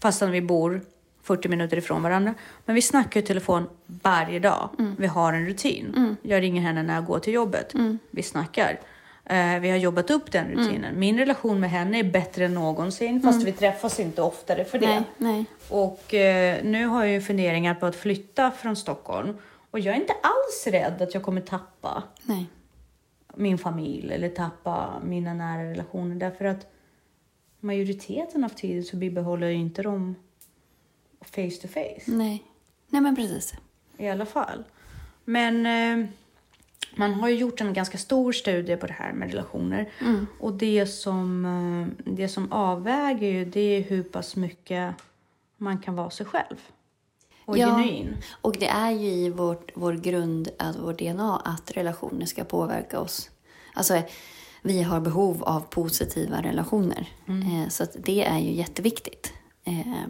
fastän 0.01 0.31
vi 0.31 0.41
bor 0.41 0.81
40 1.23 1.49
minuter 1.49 1.77
ifrån 1.77 2.03
varandra. 2.03 2.33
Men 2.65 2.75
vi 2.75 2.81
snackar 2.81 3.19
i 3.19 3.23
telefon 3.23 3.69
varje 3.85 4.39
dag. 4.39 4.69
Vi 4.97 5.07
har 5.07 5.33
en 5.33 5.45
rutin. 5.45 6.15
Jag 6.21 6.41
ringer 6.41 6.61
henne 6.61 6.83
när 6.83 6.95
jag 6.95 7.05
går 7.05 7.19
till 7.19 7.33
jobbet. 7.33 7.73
Vi 8.11 8.23
snackar. 8.23 8.79
Eh, 9.25 9.59
vi 9.59 9.69
har 9.69 9.77
jobbat 9.77 10.09
upp 10.11 10.31
den 10.31 10.47
rutinen. 10.47 10.99
Min 10.99 11.17
relation 11.17 11.59
med 11.59 11.69
henne 11.69 11.99
är 11.99 12.03
bättre 12.03 12.45
än 12.45 12.53
någonsin, 12.53 13.21
fast 13.21 13.43
vi 13.43 13.51
träffas 13.51 13.99
inte 13.99 14.21
oftare 14.21 14.65
för 14.65 14.79
det. 14.79 14.87
Nej, 14.87 15.03
nej. 15.17 15.45
Och 15.69 16.13
eh, 16.13 16.63
nu 16.63 16.85
har 16.85 17.03
jag 17.03 17.13
ju 17.13 17.21
funderingar 17.21 17.75
på 17.75 17.85
att 17.85 17.95
flytta 17.95 18.51
från 18.51 18.75
Stockholm. 18.75 19.37
Och 19.73 19.79
jag 19.79 19.95
är 19.95 19.99
inte 19.99 20.13
alls 20.13 20.67
rädd 20.67 21.01
att 21.01 21.13
jag 21.13 21.23
kommer 21.23 21.41
tappa 21.41 22.03
nej. 22.23 22.45
min 23.35 23.57
familj 23.57 24.13
eller 24.13 24.29
tappa 24.29 25.01
mina 25.03 25.33
nära 25.33 25.63
relationer. 25.63 26.15
Därför 26.15 26.45
att 26.45 26.67
majoriteten 27.59 28.43
av 28.43 28.49
tiden 28.49 28.83
så 28.83 28.97
bibehåller 28.97 29.47
jag 29.47 29.55
inte 29.55 29.81
dem 29.81 30.15
face 31.21 31.61
to 31.61 31.67
face. 31.67 32.03
Nej. 32.05 32.43
Nej 32.87 33.01
men 33.01 33.15
precis. 33.15 33.53
I 33.97 34.07
alla 34.07 34.25
fall. 34.25 34.63
Men 35.25 35.65
eh, 35.65 36.09
man 36.95 37.13
har 37.13 37.29
ju 37.29 37.35
gjort 37.35 37.61
en 37.61 37.73
ganska 37.73 37.97
stor 37.97 38.31
studie 38.31 38.75
på 38.75 38.87
det 38.87 38.93
här 38.93 39.13
med 39.13 39.31
relationer. 39.31 39.91
Och 40.39 40.53
det 40.53 40.87
som, 40.87 41.45
eh, 41.45 42.13
det 42.13 42.29
som 42.29 42.51
avväger 42.51 43.27
ju 43.27 43.45
det 43.45 43.77
är 43.77 43.81
hur 43.81 44.03
pass 44.03 44.35
mycket 44.35 44.95
man 45.57 45.77
kan 45.77 45.95
vara 45.95 46.09
sig 46.09 46.25
själv. 46.25 46.57
Och 47.45 47.57
Ja. 47.57 47.67
genuin. 47.67 48.17
Och 48.41 48.55
det 48.59 48.67
är 48.67 48.91
ju 48.91 49.07
i 49.09 49.29
vårt, 49.29 49.71
vår 49.75 49.93
grund, 49.93 50.49
att 50.59 50.75
vårt 50.75 50.99
DNA, 50.99 51.37
att 51.45 51.71
relationer 51.71 52.25
ska 52.25 52.43
påverka 52.43 52.99
oss. 52.99 53.29
Alltså, 53.73 54.01
vi 54.61 54.81
har 54.83 54.99
behov 54.99 55.43
av 55.43 55.59
positiva 55.59 56.41
relationer. 56.41 57.07
Eh, 57.27 57.69
så 57.69 57.85
det 58.05 58.23
är 58.25 58.39
ju 58.39 58.51
jätteviktigt. 58.53 59.33
Eh, 59.63 60.05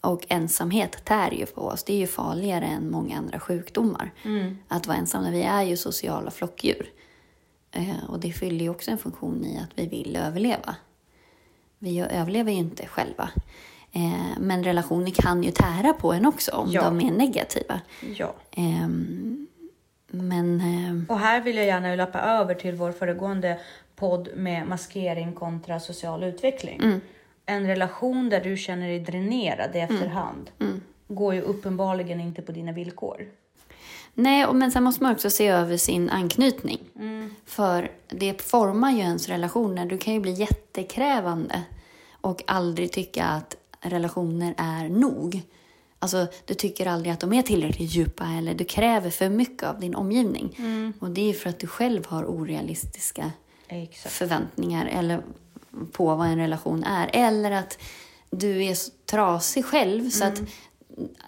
och 0.00 0.26
ensamhet 0.28 1.04
tär 1.04 1.30
ju 1.30 1.46
på 1.46 1.60
oss. 1.60 1.84
Det 1.84 1.92
är 1.94 1.98
ju 1.98 2.06
farligare 2.06 2.64
än 2.64 2.90
många 2.90 3.18
andra 3.18 3.40
sjukdomar. 3.40 4.12
Att 4.68 4.86
vara 4.86 4.96
ensam. 4.98 5.32
Vi 5.32 5.42
är 5.42 5.62
ju 5.62 5.76
sociala 5.76 6.30
flockdjur. 6.30 6.90
Eh, 7.70 8.04
och 8.08 8.20
det 8.20 8.32
fyller 8.32 8.64
ju 8.64 8.68
också 8.70 8.90
en 8.90 8.98
funktion 8.98 9.44
i 9.44 9.58
att 9.58 9.70
vi 9.78 9.86
vill 9.86 10.16
överleva. 10.16 10.76
Vi 11.78 11.98
överlever 12.00 12.52
ju 12.52 12.58
inte 12.58 12.86
själva. 12.86 13.30
Eh, 13.92 14.38
men 14.40 14.64
relationer 14.64 15.10
kan 15.10 15.42
ju 15.42 15.50
tära 15.50 15.92
på 15.92 16.12
en 16.12 16.26
också 16.26 16.52
om 16.52 16.70
Ja. 16.70 16.82
de 16.82 17.00
är 17.00 17.10
negativa. 17.10 17.80
Ja. 18.16 18.34
Ehm, 18.50 19.46
men 20.10 20.60
ehm, 20.60 21.06
Och 21.08 21.18
här 21.18 21.40
vill 21.40 21.56
jag 21.56 21.66
gärna 21.66 21.94
lappa 21.94 22.20
över 22.20 22.54
till 22.54 22.74
vår 22.74 22.92
föregående 22.92 23.58
podd 23.96 24.28
med 24.36 24.66
maskering 24.66 25.32
kontra 25.32 25.80
social 25.80 26.22
utveckling. 26.24 27.00
En 27.46 27.66
relation 27.66 28.28
där 28.28 28.40
du 28.40 28.56
känner 28.56 28.88
dig 28.88 29.00
dränerad 29.00 29.76
i 29.76 29.78
efterhand. 29.78 30.50
går 31.08 31.34
ju 31.34 31.40
uppenbarligen 31.40 32.20
inte 32.20 32.42
på 32.42 32.52
dina 32.52 32.72
villkor. 32.72 33.26
Nej, 34.14 34.46
men 34.52 34.70
sen 34.72 34.82
måste 34.84 35.02
man 35.02 35.12
också 35.12 35.30
se 35.30 35.48
över 35.48 35.76
sin 35.76 36.10
anknytning. 36.10 36.78
För 37.46 37.90
det 38.08 38.42
formar 38.42 38.90
ju 38.90 38.98
ens 38.98 39.28
relationer. 39.28 39.86
Du 39.86 39.98
kan 39.98 40.14
ju 40.14 40.20
bli 40.20 40.32
jättekrävande 40.32 41.62
och 42.20 42.42
aldrig 42.46 42.92
tycka 42.92 43.24
att 43.24 43.56
relationer 43.82 44.54
är 44.56 44.88
nog. 44.88 45.42
Alltså, 45.98 46.26
du 46.44 46.54
tycker 46.54 46.86
aldrig 46.86 47.12
att 47.12 47.20
de 47.20 47.32
är 47.32 47.42
tillräckligt 47.42 47.90
djupa 47.90 48.26
eller 48.38 48.54
du 48.54 48.64
kräver 48.64 49.10
för 49.10 49.28
mycket 49.28 49.62
av 49.62 49.80
din 49.80 49.94
omgivning. 49.94 50.56
Och 50.98 51.10
det 51.10 51.30
är 51.30 51.34
för 51.34 51.50
att 51.50 51.58
du 51.58 51.66
själv 51.66 52.06
har 52.06 52.24
orealistiska 52.24 53.32
Exakt. 53.68 54.14
förväntningar 54.14 54.86
eller 54.86 55.22
på 55.92 56.14
vad 56.14 56.26
en 56.26 56.38
relation 56.38 56.84
är. 56.84 57.10
Eller 57.12 57.50
att 57.50 57.78
du 58.30 58.64
är 58.64 58.74
så 58.74 58.90
trasig 59.06 59.64
själv 59.64 60.10
så 60.10 60.24
att 60.24 60.40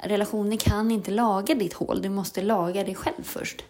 relationer 0.03 0.57
kan 0.57 0.91
inte 0.91 1.11
laga 1.11 1.55
ditt 1.55 1.73
hål. 1.73 2.03
Du 2.03 2.09
måste 2.09 2.43
laga 2.43 2.85
dig 2.85 2.95
själv 2.95 3.23
först. 3.23 3.65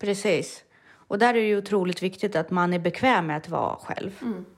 Precis. 0.00 0.62
Och 1.08 1.18
där 1.18 1.28
är 1.28 1.34
det 1.34 1.46
ju 1.48 1.58
otroligt 1.58 2.02
viktigt 2.02 2.36
att 2.36 2.50
man 2.50 2.72
är 2.72 2.78
bekväm 2.78 3.26
med 3.26 3.36
att 3.36 3.48
vara 3.48 3.76
själv. 3.76 4.10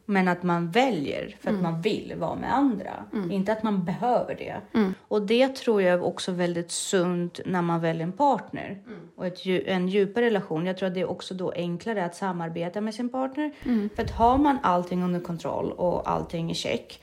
Men 0.04 0.28
att 0.28 0.42
man 0.42 0.70
väljer 0.70 1.36
för 1.40 1.50
att 1.50 1.62
man 1.62 1.82
vill 1.82 2.14
vara 2.16 2.34
med 2.34 2.54
andra. 2.54 3.04
Inte 3.30 3.52
att 3.52 3.62
man 3.62 3.84
behöver 3.84 4.34
det. 4.34 4.60
Och 5.08 5.22
det 5.22 5.56
tror 5.56 5.82
jag 5.82 5.92
är 5.92 6.04
också 6.04 6.32
väldigt 6.32 6.70
sunt 6.70 7.40
när 7.46 7.62
man 7.62 7.80
väljer 7.80 8.02
en 8.02 8.12
partner. 8.12 8.82
Och 9.16 9.26
ett, 9.26 9.46
en 9.46 9.88
djupare 9.88 10.26
relation. 10.26 10.66
Jag 10.66 10.78
tror 10.78 10.86
att 10.86 10.94
det 10.94 11.00
är 11.00 11.10
också 11.10 11.34
då 11.34 11.52
enklare 11.56 12.04
att 12.04 12.14
samarbeta 12.16 12.80
med 12.80 12.94
sin 12.94 13.08
partner. 13.08 13.52
För 13.96 14.02
att 14.02 14.10
har 14.10 14.38
man 14.38 14.58
allting 14.62 15.02
under 15.02 15.20
kontroll 15.20 15.72
och 15.72 16.10
allting 16.10 16.50
i 16.50 16.54
check. 16.54 17.02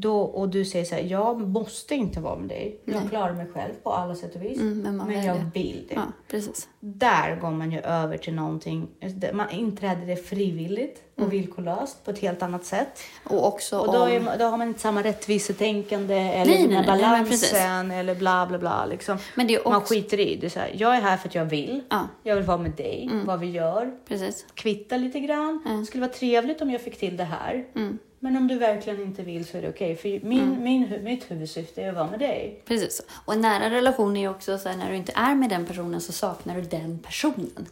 Då, 0.00 0.20
och 0.20 0.48
du 0.48 0.64
säger 0.64 0.84
så 0.84 0.94
här, 0.94 1.02
jag 1.02 1.40
måste 1.48 1.94
inte 1.94 2.20
vara 2.20 2.36
med 2.36 2.48
dig. 2.48 2.80
Jag 2.84 3.08
klarar 3.10 3.32
mig 3.34 3.46
själv 3.54 3.72
på 3.82 3.92
alla 3.92 4.14
sätt 4.14 4.34
och 4.34 4.42
vis. 4.42 4.60
Mm, 4.60 4.78
men 4.80 4.96
men 4.96 5.24
jag 5.24 5.36
vill 5.54 5.84
det 5.88 5.94
Ja, 5.94 6.02
precis. 6.30 6.68
där 6.80 7.36
går 7.36 7.50
man 7.50 7.72
ju 7.72 7.80
över 7.80 8.16
till 8.18 8.34
någonting, 8.34 8.88
man 9.32 9.50
inträder 9.50 10.06
det 10.06 10.16
frivilligt 10.16 11.02
och 11.16 11.32
villkorlöst 11.32 12.04
på 12.04 12.10
ett 12.10 12.18
helt 12.18 12.42
annat 12.42 12.64
sätt. 12.64 13.00
Och 13.24 13.46
också 13.46 13.78
Och 13.78 13.92
då, 13.92 14.02
om... 14.02 14.08
är, 14.08 14.38
då 14.38 14.44
har 14.44 14.58
man 14.58 14.68
inte 14.68 14.80
samma 14.80 15.02
rättvisetänkande 15.02 16.14
eller 16.14 16.52
Nej, 16.52 16.66
nej, 16.66 16.68
nej, 16.68 16.76
nej, 16.76 16.86
balansen 16.86 17.90
eller 17.90 18.14
bla 18.14 18.46
bla 18.46 18.58
bla. 18.58 18.86
Liksom. 18.86 19.18
Men 19.34 19.46
det 19.46 19.54
är 19.54 19.64
Man 19.64 19.76
också... 19.76 19.94
skiter 19.94 20.20
i 20.20 20.36
det. 20.36 20.50
Så 20.50 20.58
här, 20.60 20.70
jag 20.76 20.96
är 20.96 21.00
här 21.00 21.16
för 21.16 21.28
att 21.28 21.34
jag 21.34 21.44
vill. 21.44 21.82
Ja, 21.88 22.08
Jag 22.22 22.36
vill 22.36 22.44
vara 22.44 22.58
med 22.58 22.70
dig, 22.72 23.10
vad 23.26 23.40
vi 23.40 23.50
gör, 23.50 23.90
precis. 24.08 24.46
kvitta 24.54 24.96
lite 24.96 25.20
grann. 25.20 25.78
Det 25.80 25.86
skulle 25.86 26.00
vara 26.06 26.12
trevligt 26.12 26.62
om 26.62 26.70
jag 26.70 26.80
fick 26.80 26.98
till 26.98 27.16
det 27.16 27.24
här. 27.24 27.64
Mm. 27.74 27.98
Men 28.18 28.36
om 28.36 28.48
du 28.48 28.58
verkligen 28.58 29.02
inte 29.02 29.22
vill 29.22 29.46
så 29.46 29.58
är 29.58 29.62
det 29.62 29.68
okej. 29.68 29.96
För 29.96 30.26
min, 30.26 30.62
min, 30.62 30.86
hu- 30.86 31.02
mitt 31.02 31.30
huvudsyfte 31.30 31.82
är 31.82 31.88
att 31.88 31.94
vara 31.94 32.10
med 32.10 32.18
dig. 32.18 32.62
Precis. 32.64 33.02
Och 33.24 33.32
en 33.32 33.40
nära 33.40 33.70
relation 33.70 34.16
är 34.16 34.20
ju 34.20 34.28
också 34.28 34.58
så 34.58 34.68
här, 34.68 34.76
när 34.76 34.90
du 34.90 34.96
inte 34.96 35.12
är 35.14 35.34
med 35.34 35.50
den 35.50 35.66
personen 35.66 36.00
så 36.00 36.12
saknar 36.12 36.54
du 36.56 36.62
den 36.62 36.98
personen. 36.98 37.66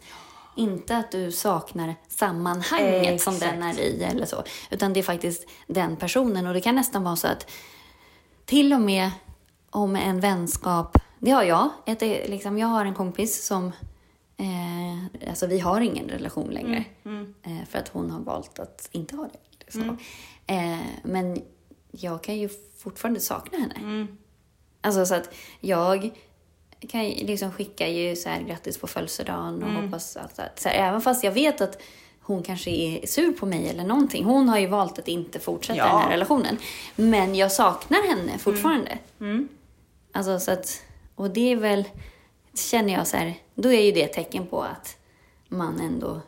Inte 0.56 0.96
att 0.96 1.10
du 1.12 1.32
saknar 1.32 1.94
sammanhanget 2.08 3.20
som 3.22 3.34
Exakt. 3.34 3.52
den 3.52 3.62
är 3.62 3.80
i 3.80 4.02
eller 4.04 4.26
så. 4.26 4.44
Utan 4.70 4.92
det 4.92 5.00
är 5.00 5.04
faktiskt 5.04 5.48
den 5.66 5.96
personen. 5.96 6.46
Och 6.46 6.54
det 6.54 6.60
kan 6.60 6.74
nästan 6.74 7.04
vara 7.04 7.16
så 7.16 7.26
att 7.28 7.50
till 8.44 8.72
och 8.72 8.80
med 8.80 9.10
om 9.70 9.96
en 9.96 10.20
vänskap, 10.20 10.98
det 11.18 11.30
har 11.30 11.42
jag. 11.42 11.70
Ett, 11.86 12.02
är 12.02 12.28
liksom, 12.28 12.58
jag 12.58 12.66
har 12.66 12.84
en 12.84 12.94
kompis 12.94 13.46
som, 13.46 13.66
eh, 14.36 15.28
alltså 15.28 15.46
vi 15.46 15.58
har 15.58 15.80
ingen 15.80 16.08
relation 16.08 16.50
längre. 16.50 16.84
Eh, 17.42 17.68
för 17.68 17.78
att 17.78 17.88
hon 17.88 18.10
har 18.10 18.20
valt 18.20 18.58
att 18.58 18.88
inte 18.92 19.16
ha 19.16 19.24
det. 19.24 19.72
Så. 19.72 19.96
Eh, 20.46 20.78
men 21.02 21.42
jag 21.90 22.22
kan 22.22 22.36
ju 22.36 22.48
fortfarande 22.78 23.20
sakna 23.20 23.58
henne. 23.58 24.06
Alltså 24.80 25.06
så 25.06 25.14
att 25.14 25.34
jag 25.60 26.10
kan 26.88 27.04
liksom 27.04 27.52
skicka 27.52 27.88
ju 27.88 28.16
så 28.16 28.28
här 28.28 28.42
grattis 28.42 28.78
på 28.78 28.86
födelsedagen 28.86 29.62
och 29.62 29.82
hoppas 29.82 30.16
att, 30.16 30.38
att 30.38 30.60
så 30.60 30.68
här, 30.68 30.88
även 30.88 31.00
fast 31.00 31.24
jag 31.24 31.32
vet 31.32 31.60
att 31.60 31.82
hon 32.20 32.42
kanske 32.42 32.70
är 32.70 33.06
sur 33.06 33.32
på 33.32 33.46
mig 33.46 33.68
eller 33.68 33.84
någonting. 33.84 34.24
Hon 34.24 34.48
har 34.48 34.58
ju 34.58 34.66
valt 34.66 34.98
att 34.98 35.08
inte 35.08 35.38
fortsätta 35.40 35.78
Ja. 35.78 35.84
den 35.88 35.98
här 35.98 36.10
relationen. 36.10 36.58
Men 36.96 37.34
jag 37.34 37.52
saknar 37.52 38.08
henne 38.08 38.38
fortfarande. 38.38 38.98
Mm. 39.20 39.48
Alltså 40.12 40.40
så 40.40 40.50
att, 40.50 40.82
och 41.14 41.30
det 41.30 41.52
är 41.52 41.56
väl, 41.56 41.84
känner 42.54 42.92
jag 42.92 43.06
så 43.06 43.16
här, 43.16 43.34
då 43.54 43.72
är 43.72 43.80
ju 43.82 43.92
det 43.92 44.02
ett 44.02 44.12
tecken 44.12 44.46
på 44.46 44.62
att 44.62 44.96
man 45.48 45.80
ändå 45.80 46.20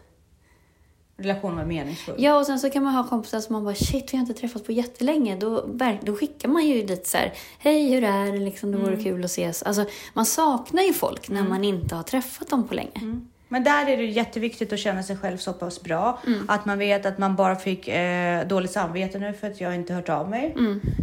Relationen 1.18 1.56
var 1.56 1.64
meningsfull. 1.64 2.14
Ja, 2.18 2.38
och 2.38 2.46
sen 2.46 2.58
så 2.58 2.70
kan 2.70 2.82
man 2.82 2.94
ha 2.94 3.08
kompisar 3.08 3.40
som 3.40 3.52
man 3.52 3.64
bara 3.64 3.74
shit, 3.74 4.12
vi 4.12 4.16
har 4.16 4.22
inte 4.22 4.40
träffats 4.40 4.64
på 4.64 4.72
jättelänge. 4.72 5.36
Då, 5.36 5.66
då 6.02 6.16
skickar 6.16 6.48
man 6.48 6.66
ju 6.66 6.86
lite 6.86 7.08
så 7.08 7.16
här, 7.16 7.32
hej 7.58 7.90
hur 7.90 8.04
är 8.04 8.32
det 8.32 8.38
liksom, 8.38 8.72
det 8.72 8.78
vore 8.78 9.02
kul 9.02 9.24
att 9.24 9.30
ses. 9.30 9.62
Alltså, 9.62 9.84
man 10.14 10.26
saknar 10.26 10.82
ju 10.82 10.92
folk 10.92 11.28
när 11.28 11.42
man 11.48 11.64
inte 11.64 11.94
har 11.94 12.02
träffat 12.02 12.48
dem 12.48 12.68
på 12.68 12.74
länge. 12.74 13.22
Men 13.48 13.64
där 13.64 13.88
är 13.88 13.96
det 13.96 14.04
jätteviktigt 14.04 14.72
att 14.72 14.78
känna 14.78 15.02
sig 15.02 15.16
själv 15.16 15.36
så 15.36 15.52
pass 15.52 15.82
bra 15.82 16.20
att 16.48 16.64
man 16.64 16.78
vet 16.78 17.06
att 17.06 17.18
man 17.18 17.36
bara 17.36 17.56
fick 17.56 17.88
eh, 17.88 18.46
dåligt 18.46 18.70
samvete 18.70 19.18
nu 19.18 19.32
för 19.32 19.46
att 19.46 19.60
jag 19.60 19.74
inte 19.74 19.94
hört 19.94 20.08
av 20.08 20.30
mig. 20.30 20.54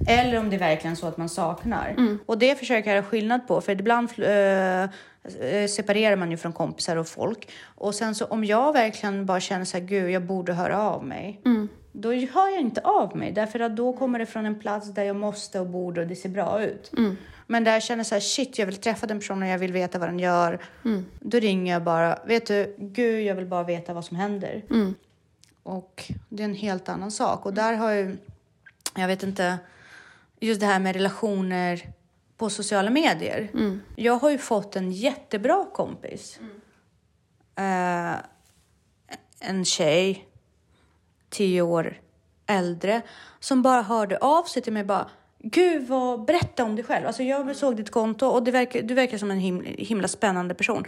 Eller 0.08 0.40
om 0.40 0.50
det 0.50 0.56
är 0.56 0.60
verkligen 0.60 0.96
så 0.96 1.08
att 1.08 1.18
man 1.18 1.30
saknar. 1.30 1.96
Och 2.26 2.38
det 2.38 2.56
försöker 2.60 2.90
jag 2.90 2.96
göra 2.96 3.06
skillnad 3.06 3.48
på 3.48 3.62
för 3.62 3.72
ibland 3.72 4.10
eh, 4.18 4.84
eh, 4.84 5.68
separerar 5.70 6.16
man 6.16 6.32
ju 6.32 6.38
från 6.38 6.54
kompisar 6.54 6.96
och 6.96 7.08
folk. 7.08 7.50
Och 7.76 7.96
sen 7.96 8.16
så 8.16 8.26
om 8.26 8.44
jag 8.46 8.74
verkligen 8.74 9.26
bara 9.26 9.40
känner 9.40 9.66
så 9.66 9.78
här, 9.78 9.86
gud 9.86 10.10
jag 10.12 10.24
borde 10.24 10.54
höra 10.54 10.82
av 10.82 11.06
mig. 11.06 11.42
Då 11.92 12.10
hör 12.10 12.50
jag 12.54 12.62
inte 12.62 12.82
av 12.82 13.18
mig 13.18 13.32
därför 13.32 13.60
att 13.60 13.76
då 13.76 13.94
kommer 13.94 14.20
det 14.20 14.26
från 14.26 14.46
en 14.46 14.60
plats 14.60 14.94
där 14.94 15.04
jag 15.04 15.16
måste 15.16 15.60
och 15.60 15.68
borde 15.68 16.02
och 16.02 16.08
det 16.08 16.16
ser 16.16 16.30
bra 16.30 16.64
ut. 16.64 16.92
Men 17.48 17.64
där 17.64 17.74
jag 17.74 17.84
känner 17.84 18.04
så 18.04 18.16
här, 18.16 18.20
shit 18.20 18.60
jag 18.60 18.66
vill 18.66 18.76
träffa 18.78 19.08
den 19.08 19.20
personen, 19.20 19.50
jag 19.50 19.60
vill 19.60 19.74
veta 19.74 20.00
vad 20.00 20.10
den 20.10 20.20
gör. 20.20 20.60
Då 21.20 21.40
ringer 21.40 21.74
jag 21.74 21.84
bara, 21.84 22.20
vet 22.26 22.46
du, 22.46 22.76
gud 22.78 23.24
jag 23.24 23.36
vill 23.36 23.46
bara 23.46 23.64
veta 23.64 23.94
vad 23.94 24.06
som 24.06 24.18
händer. 24.18 24.64
Och 25.64 26.12
det 26.30 26.44
är 26.44 26.46
en 26.46 26.56
helt 26.56 26.90
annan 26.90 27.12
sak. 27.12 27.46
Och 27.46 27.54
där 27.54 27.74
har 27.74 27.92
ju, 27.92 28.18
jag 28.96 29.08
vet 29.08 29.24
inte, 29.24 29.58
just 30.40 30.60
det 30.62 30.66
här 30.68 30.80
med 30.80 30.94
relationer 30.96 31.90
på 32.38 32.50
sociala 32.50 32.90
medier. 32.90 33.50
Jag 33.96 34.14
har 34.14 34.30
ju 34.30 34.38
fått 34.38 34.76
en 34.76 34.92
jättebra 34.92 35.66
kompis. 35.74 36.40
Eh, 37.56 38.14
en 39.40 39.66
tjej, 39.66 40.28
tio 41.30 41.62
år 41.62 42.00
äldre, 42.46 43.02
som 43.40 43.62
bara 43.62 43.82
hörde 43.82 44.18
av 44.18 44.44
sig 44.44 44.62
till 44.62 44.74
mig 44.74 44.84
bara 44.84 45.10
Gud, 45.46 45.88
vad, 45.88 46.26
berätta 46.26 46.64
om 46.64 46.76
dig 46.76 46.86
själv. 46.86 47.08
Alltså 47.08 47.24
jag 47.24 47.56
såg 47.56 47.76
ditt 47.76 47.92
konto 47.92 48.26
och 48.26 48.48
verkar, 48.48 48.82
du 48.82 48.94
verkar 48.94 49.18
som 49.18 49.32
en 49.32 49.40
himla, 49.40 49.70
himla 49.70 50.08
spännande 50.08 50.54
person. 50.54 50.84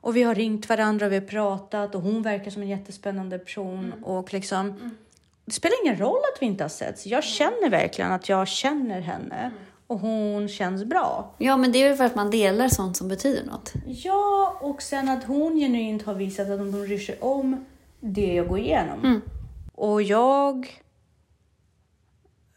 Och 0.00 0.16
vi 0.16 0.22
har 0.22 0.34
ringt 0.34 0.68
varandra 0.68 1.06
och 1.06 1.12
vi 1.12 1.16
har 1.16 1.26
pratat 1.26 1.94
och 1.94 2.02
hon 2.02 2.22
verkar 2.22 2.50
som 2.50 2.62
en 2.62 2.68
jättespännande 2.68 3.38
person. 3.38 3.92
Och 4.02 4.32
liksom, 4.32 4.94
Det 5.44 5.52
spelar 5.52 5.84
ingen 5.84 5.98
roll 5.98 6.20
att 6.34 6.42
vi 6.42 6.46
inte 6.46 6.64
har 6.64 6.68
setts. 6.68 7.06
Jag 7.06 7.24
känner 7.24 7.70
verkligen 7.70 8.12
att 8.12 8.28
jag 8.28 8.48
känner 8.48 9.00
henne 9.00 9.50
och 9.86 9.98
hon 9.98 10.48
känns 10.48 10.84
bra. 10.84 11.34
Ja, 11.38 11.56
men 11.56 11.72
det 11.72 11.78
är 11.78 11.90
ju 11.90 11.96
för 11.96 12.04
att 12.04 12.14
man 12.14 12.30
delar 12.30 12.68
sånt 12.68 12.96
som 12.96 13.08
betyder 13.08 13.44
något. 13.44 13.72
Ja, 13.86 14.58
och 14.60 14.82
sen 14.82 15.08
att 15.08 15.24
hon 15.24 15.56
genuint 15.56 16.02
har 16.02 16.14
visat 16.14 16.50
att 16.50 16.58
hon 16.58 16.72
bryr 16.72 16.98
sig 16.98 17.18
om 17.20 17.64
det 18.00 18.34
jag 18.34 18.48
går 18.48 18.58
igenom. 18.58 19.20
Och 19.74 20.02
jag 20.02 20.80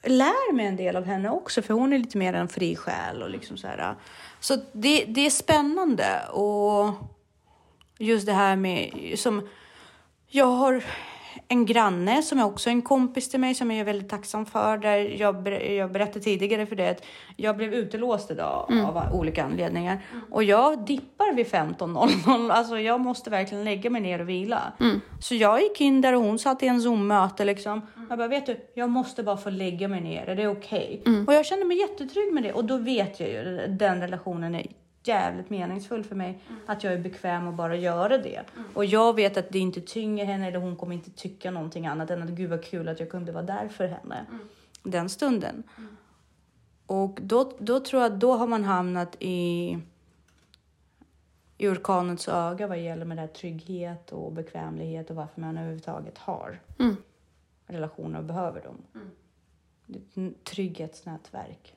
lär 0.04 0.54
mig 0.54 0.66
en 0.66 0.76
del 0.76 0.96
av 0.96 1.06
henne 1.06 1.30
också, 1.30 1.62
för 1.62 1.74
hon 1.74 1.94
är 1.94 1.98
lite 1.98 2.18
mer 2.18 2.34
en 2.34 2.48
fri 2.48 2.76
själ 2.76 3.24
och 3.24 3.30
liksom 3.30 3.58
så 3.58 3.68
här. 3.68 3.96
Så 4.40 4.56
det, 4.72 5.06
det 5.06 5.26
är 5.26 5.30
spännande 5.30 6.28
och 6.28 6.94
just 7.98 8.26
det 8.26 8.34
här 8.34 8.56
med 8.56 9.14
som 9.20 9.48
jag 10.28 10.46
har 10.46 10.84
en 11.48 11.66
granne 11.66 12.22
som 12.22 12.40
är 12.40 12.46
också 12.46 12.70
en 12.70 12.82
kompis 12.82 13.30
till 13.30 13.40
mig 13.40 13.54
som 13.56 13.72
jag 13.72 13.80
är 13.80 13.84
väldigt 13.84 14.10
tacksam 14.10 14.46
för. 14.46 14.78
Där 14.78 14.98
jag, 14.98 15.44
ber- 15.44 15.72
jag 15.78 15.92
berättade 15.92 16.20
tidigare 16.20 16.66
för 16.66 16.76
det 16.76 16.90
att 16.90 17.04
jag 17.36 17.58
blev 17.58 17.74
utelåst 17.74 18.32
idag 18.32 18.72
av 18.86 19.14
olika 19.14 19.44
anledningar. 19.44 20.02
Och 20.32 20.44
jag 20.44 20.86
dippar 20.86 21.34
vid 21.34 21.46
15.00. 21.46 22.52
Alltså 22.52 22.80
jag 22.80 23.02
måste 23.02 23.30
verkligen 23.30 23.64
lägga 23.64 23.90
mig 23.90 24.02
ner 24.02 24.22
och 24.22 24.30
vila. 24.30 24.74
Så 25.20 25.36
jag 25.36 25.62
gick 25.62 25.82
in 25.82 26.02
där 26.02 26.14
och 26.16 26.22
hon 26.22 26.40
satt 26.40 26.64
i 26.64 26.68
en 26.68 26.82
Zoom-möte 26.82 27.46
liksom. 27.46 27.82
Jag 28.10 28.18
bara, 28.18 28.28
vet 28.28 28.46
du, 28.46 28.58
jag 28.74 28.90
måste 28.90 29.24
bara 29.24 29.38
få 29.38 29.50
lägga 29.50 29.88
mig 29.88 30.02
ner. 30.02 30.26
Är 30.30 30.36
det 30.36 30.48
okej? 30.48 31.02
Och 31.28 31.34
jag 31.34 31.46
kände 31.46 31.66
mig 31.66 31.78
jättetrygg 31.80 32.34
med 32.34 32.44
det. 32.44 32.54
Och 32.54 32.66
då 32.66 32.78
vet 32.78 33.20
jag 33.20 33.30
ju, 33.30 33.68
den 33.68 34.02
relationen 34.02 34.56
är 34.56 34.68
jävligt 35.04 35.50
meningsfull 35.50 36.04
för 36.04 36.16
mig. 36.16 36.40
Att 36.66 36.84
jag 36.84 36.94
är 36.94 36.98
bekväm 37.00 37.48
att 37.48 37.56
bara 37.56 37.76
göra 37.76 38.18
det. 38.18 38.44
Och 38.74 38.86
jag 38.86 39.16
vet 39.16 39.38
att 39.38 39.50
det 39.50 39.60
inte 39.60 39.82
tynger 39.82 40.26
henne 40.26 40.48
eller 40.48 40.60
hon 40.60 40.76
kommer 40.76 40.96
inte 40.96 41.12
tycka 41.12 41.52
någonting 41.52 41.88
annat 41.88 42.10
än 42.10 42.24
att 42.24 42.30
gud 42.30 42.50
vad 42.50 42.64
kul 42.64 42.88
att 42.88 43.00
jag 43.00 43.10
kunde 43.10 43.32
vara 43.32 43.44
där 43.44 43.68
för 43.68 43.88
henne. 43.88 44.26
Den 44.84 45.10
stunden. 45.10 45.64
Och 46.86 47.20
då, 47.22 47.54
då 47.60 47.80
tror 47.80 48.02
jag 48.02 48.12
att 48.14 48.20
då 48.20 48.34
har 48.34 48.48
man 48.48 48.64
hamnat 48.64 49.16
i, 49.20 49.78
i 51.58 51.68
orkanens 51.68 52.28
öga 52.28 52.68
vad 52.68 52.80
gäller 52.80 53.06
med 53.06 53.18
det 53.18 53.22
här 53.22 53.28
trygghet 53.28 54.12
och 54.12 54.32
bekvämlighet 54.32 55.10
och 55.10 55.16
varför 55.16 55.42
man 55.42 55.58
överhuvudtaget 55.58 56.18
har 56.18 56.60
Mm. 56.80 56.96
relationer 57.68 58.20
och 58.20 58.26
behöver 58.26 58.62
dem. 58.62 58.78
Ett 59.96 60.44
trygghetsnätverk. 60.44 61.76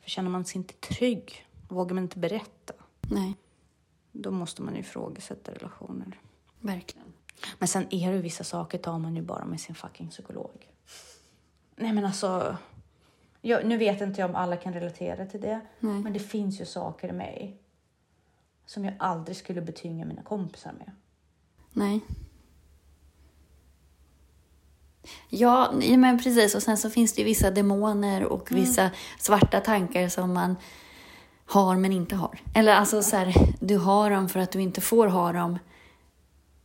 För 0.00 0.10
känner 0.10 0.30
man 0.30 0.44
sig 0.44 0.58
inte 0.58 0.74
trygg, 0.74 1.46
vågar 1.68 1.94
man 1.94 2.04
inte 2.04 2.18
berätta, 2.18 2.74
Nej, 3.00 3.34
då 4.12 4.30
måste 4.30 4.62
man 4.62 4.74
ju 4.74 4.80
ifrågasätta 4.80 5.52
relationer. 5.52 6.20
verkligen. 6.60 7.12
Men 7.58 7.68
sen 7.68 7.86
är 7.90 8.12
det 8.12 8.18
vissa 8.18 8.44
saker 8.44 8.78
tar 8.78 8.98
man 8.98 9.16
ju 9.16 9.22
bara 9.22 9.44
med 9.44 9.60
sin 9.60 9.74
fucking 9.74 10.08
psykolog. 10.08 10.72
Nej 11.76 11.92
men 11.92 12.04
alltså, 12.04 12.56
jag, 13.40 13.66
nu 13.66 13.76
vet 13.76 14.00
inte 14.00 14.20
jag 14.20 14.30
om 14.30 14.36
alla 14.36 14.56
kan 14.56 14.72
relatera 14.72 15.26
till 15.26 15.40
det, 15.40 15.60
Nej. 15.80 16.00
men 16.00 16.12
det 16.12 16.18
finns 16.18 16.60
ju 16.60 16.64
saker 16.64 17.08
i 17.08 17.12
mig 17.12 17.62
som 18.66 18.84
jag 18.84 18.94
aldrig 18.98 19.36
skulle 19.36 19.60
betynga 19.60 20.04
mina 20.04 20.22
kompisar 20.22 20.72
med. 20.72 20.90
Nej. 21.72 22.00
Ja, 25.28 25.72
men 25.96 26.18
precis. 26.18 26.54
Och 26.54 26.62
sen 26.62 26.76
så 26.78 26.90
finns 26.90 27.12
det 27.12 27.20
ju 27.20 27.24
vissa 27.24 27.50
demoner 27.50 28.24
och 28.24 28.52
vissa 28.52 28.90
svarta 29.18 29.60
tankar 29.60 30.08
som 30.08 30.32
man 30.32 30.56
har 31.48 31.76
men 31.76 31.92
inte 31.92 32.16
har. 32.16 32.40
Eller 32.54 32.72
alltså 32.72 33.02
så 33.02 33.16
här, 33.16 33.34
du 33.60 33.76
har 33.76 34.10
dem 34.10 34.28
för 34.28 34.40
att 34.40 34.52
du 34.52 34.62
inte 34.62 34.80
får 34.80 35.06
ha 35.06 35.32
dem. 35.32 35.58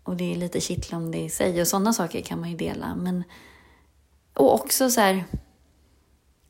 Och 0.03 0.15
det 0.15 0.31
är 0.31 0.35
lite 0.35 0.61
kittlande 0.61 1.17
i 1.17 1.29
sig. 1.29 1.61
Och 1.61 1.67
sådana 1.67 1.93
saker 1.93 2.21
kan 2.21 2.39
man 2.39 2.49
ju 2.49 2.57
dela. 2.57 2.95
Men, 2.95 3.23
och 4.33 4.53
också 4.53 4.89
så 4.89 5.01
här, 5.01 5.25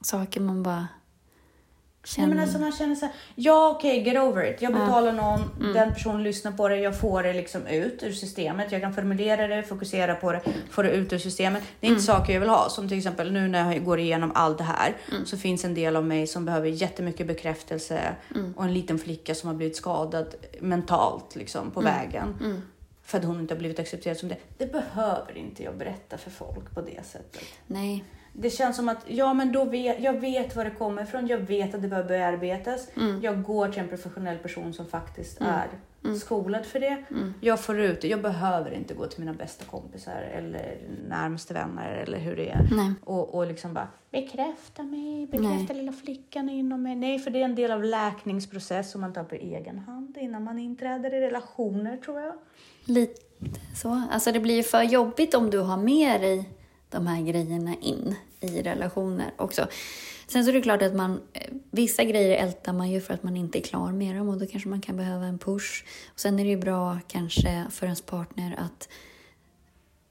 saker 0.01 0.41
man 0.41 0.63
bara 0.63 0.87
Nej, 2.05 2.09
känner. 2.15 2.27
men 2.27 2.39
alltså 2.39 2.59
man 2.59 2.71
känner 2.71 2.95
så 2.95 3.05
här, 3.05 3.15
ja 3.35 3.69
okej, 3.77 4.01
get 4.03 4.17
over 4.21 4.43
it. 4.53 4.61
Jag 4.61 4.71
Ja. 4.71 4.77
betalar 4.79 5.11
någon, 5.13 5.41
Mm. 5.59 5.73
den 5.73 5.93
personen 5.93 6.23
lyssnar 6.23 6.51
på 6.51 6.67
det, 6.69 6.77
jag 6.77 6.99
får 6.99 7.23
det 7.23 7.33
liksom 7.33 7.67
ut 7.67 8.03
ur 8.03 8.11
systemet. 8.11 8.71
Jag 8.71 8.81
kan 8.81 8.93
formulera 8.93 9.47
det, 9.47 9.63
fokusera 9.63 10.15
på 10.15 10.31
det, 10.31 10.41
få 10.69 10.81
det 10.81 10.89
ut 10.91 11.13
ur 11.13 11.17
systemet. 11.17 11.63
Det 11.79 11.87
är 11.87 11.89
Mm. 11.89 11.95
inte 11.97 12.05
saker 12.05 12.33
jag 12.33 12.39
vill 12.39 12.49
ha. 12.49 12.69
Som 12.69 12.87
till 12.89 12.97
exempel 12.97 13.31
nu 13.31 13.47
när 13.47 13.73
jag 13.73 13.85
går 13.85 13.99
igenom 13.99 14.31
allt 14.35 14.57
det 14.57 14.63
här 14.63 14.95
Mm. 15.11 15.25
så 15.25 15.37
finns 15.37 15.65
en 15.65 15.73
del 15.73 15.95
av 15.95 16.05
mig 16.05 16.27
som 16.27 16.45
behöver 16.45 16.67
jättemycket 16.67 17.27
bekräftelse 17.27 18.15
Mm. 18.35 18.53
och 18.57 18.63
en 18.63 18.73
liten 18.73 18.99
flicka 18.99 19.35
som 19.35 19.47
har 19.47 19.55
blivit 19.55 19.75
skadad 19.75 20.35
mentalt 20.59 21.35
liksom 21.35 21.71
på 21.71 21.79
Mm. 21.81 21.93
vägen. 21.93 22.61
För 23.05 23.17
att 23.17 23.23
hon 23.25 23.39
inte 23.39 23.53
har 23.53 23.59
blivit 23.59 23.79
accepterad 23.79 24.17
som 24.17 24.29
det. 24.29 24.37
Det 24.57 24.71
behöver 24.71 25.37
inte 25.37 25.63
jag 25.63 25.77
berätta 25.77 26.17
för 26.17 26.31
folk 26.31 26.71
på 26.75 26.81
det 26.81 27.05
sättet. 27.05 27.41
Nej. 27.67 28.03
Det 28.33 28.49
känns 28.49 28.75
som 28.75 28.89
att 28.89 29.05
ja, 29.07 29.33
men 29.33 29.51
då 29.51 29.65
vet, 29.65 29.99
jag 29.99 30.13
vet 30.13 30.55
var 30.55 30.65
det 30.65 30.71
kommer 30.71 31.03
ifrån. 31.03 31.27
Jag 31.27 31.37
vet 31.37 31.75
att 31.75 31.81
det 31.81 31.87
behöver 31.87 32.09
bearbetas. 32.09 32.87
Mm. 32.95 33.21
Jag 33.21 33.43
går 33.43 33.67
till 33.67 33.81
en 33.81 33.87
professionell 33.87 34.37
person 34.37 34.73
som 34.73 34.85
faktiskt 34.85 35.41
är 35.41 35.67
skolad 36.19 36.65
för 36.65 36.79
det. 36.79 37.03
Jag 37.41 37.59
får 37.59 37.79
ut 37.79 38.01
det. 38.01 38.07
Jag 38.07 38.21
behöver 38.21 38.71
inte 38.71 38.93
gå 38.93 39.07
till 39.07 39.19
mina 39.19 39.33
bästa 39.33 39.65
kompisar 39.65 40.21
eller 40.21 40.77
närmaste 41.09 41.53
vänner 41.53 41.91
eller 41.91 42.17
hur 42.17 42.35
det 42.35 42.49
är. 42.49 42.67
Nej. 42.71 42.93
Och, 43.03 43.35
och 43.35 43.47
liksom 43.47 43.73
bara 43.73 43.87
bekräfta 44.11 44.83
mig, 44.83 45.27
bekräfta 45.27 45.73
Nej. 45.73 45.77
lilla 45.77 45.91
flickan 45.91 46.49
inom 46.49 46.83
mig. 46.83 46.95
Nej, 46.95 47.19
för 47.19 47.31
det 47.31 47.39
är 47.39 47.45
en 47.45 47.55
del 47.55 47.71
av 47.71 47.83
läkningsprocess 47.83 48.91
som 48.91 49.01
man 49.01 49.13
tar 49.13 49.23
på 49.23 49.35
egen 49.35 49.79
hand 49.79 50.17
innan 50.17 50.43
man 50.43 50.59
inträder 50.59 51.13
i 51.13 51.21
relationer 51.21 51.97
tror 51.97 52.19
jag. 52.19 52.33
Lite 52.85 53.21
så. 53.75 54.01
Alltså 54.11 54.31
det 54.31 54.39
blir 54.39 54.55
ju 54.55 54.63
för 54.63 54.83
jobbigt 54.83 55.33
om 55.33 55.49
du 55.49 55.59
har 55.59 55.77
med 55.77 56.21
dig 56.21 56.49
de 56.93 57.07
här 57.07 57.21
grejerna 57.21 57.75
in 57.81 58.15
i 58.39 58.61
relationer 58.61 59.33
också. 59.37 59.67
Sen 60.27 60.43
så 60.43 60.49
är 60.49 60.53
det 60.53 60.61
klart 60.61 60.81
att 60.81 60.95
man, 60.95 61.21
eh, 61.33 61.53
vissa 61.71 62.03
grejer 62.03 62.43
ältar 62.43 62.73
man 62.73 62.91
ju 62.91 63.01
för 63.01 63.13
att 63.13 63.23
man 63.23 63.37
inte 63.37 63.59
är 63.59 63.61
klar 63.61 63.91
med 63.91 64.15
dem 64.15 64.29
och 64.29 64.37
då 64.37 64.45
kanske 64.45 64.69
man 64.69 64.81
kan 64.81 64.97
behöva 64.97 65.25
en 65.25 65.39
push. 65.39 65.83
Och 66.13 66.19
sen 66.19 66.39
är 66.39 66.43
det 66.43 66.49
ju 66.49 66.57
bra 66.57 66.99
kanske 67.07 67.65
för 67.71 67.85
ens 67.85 68.01
partner 68.01 68.55
att 68.59 68.89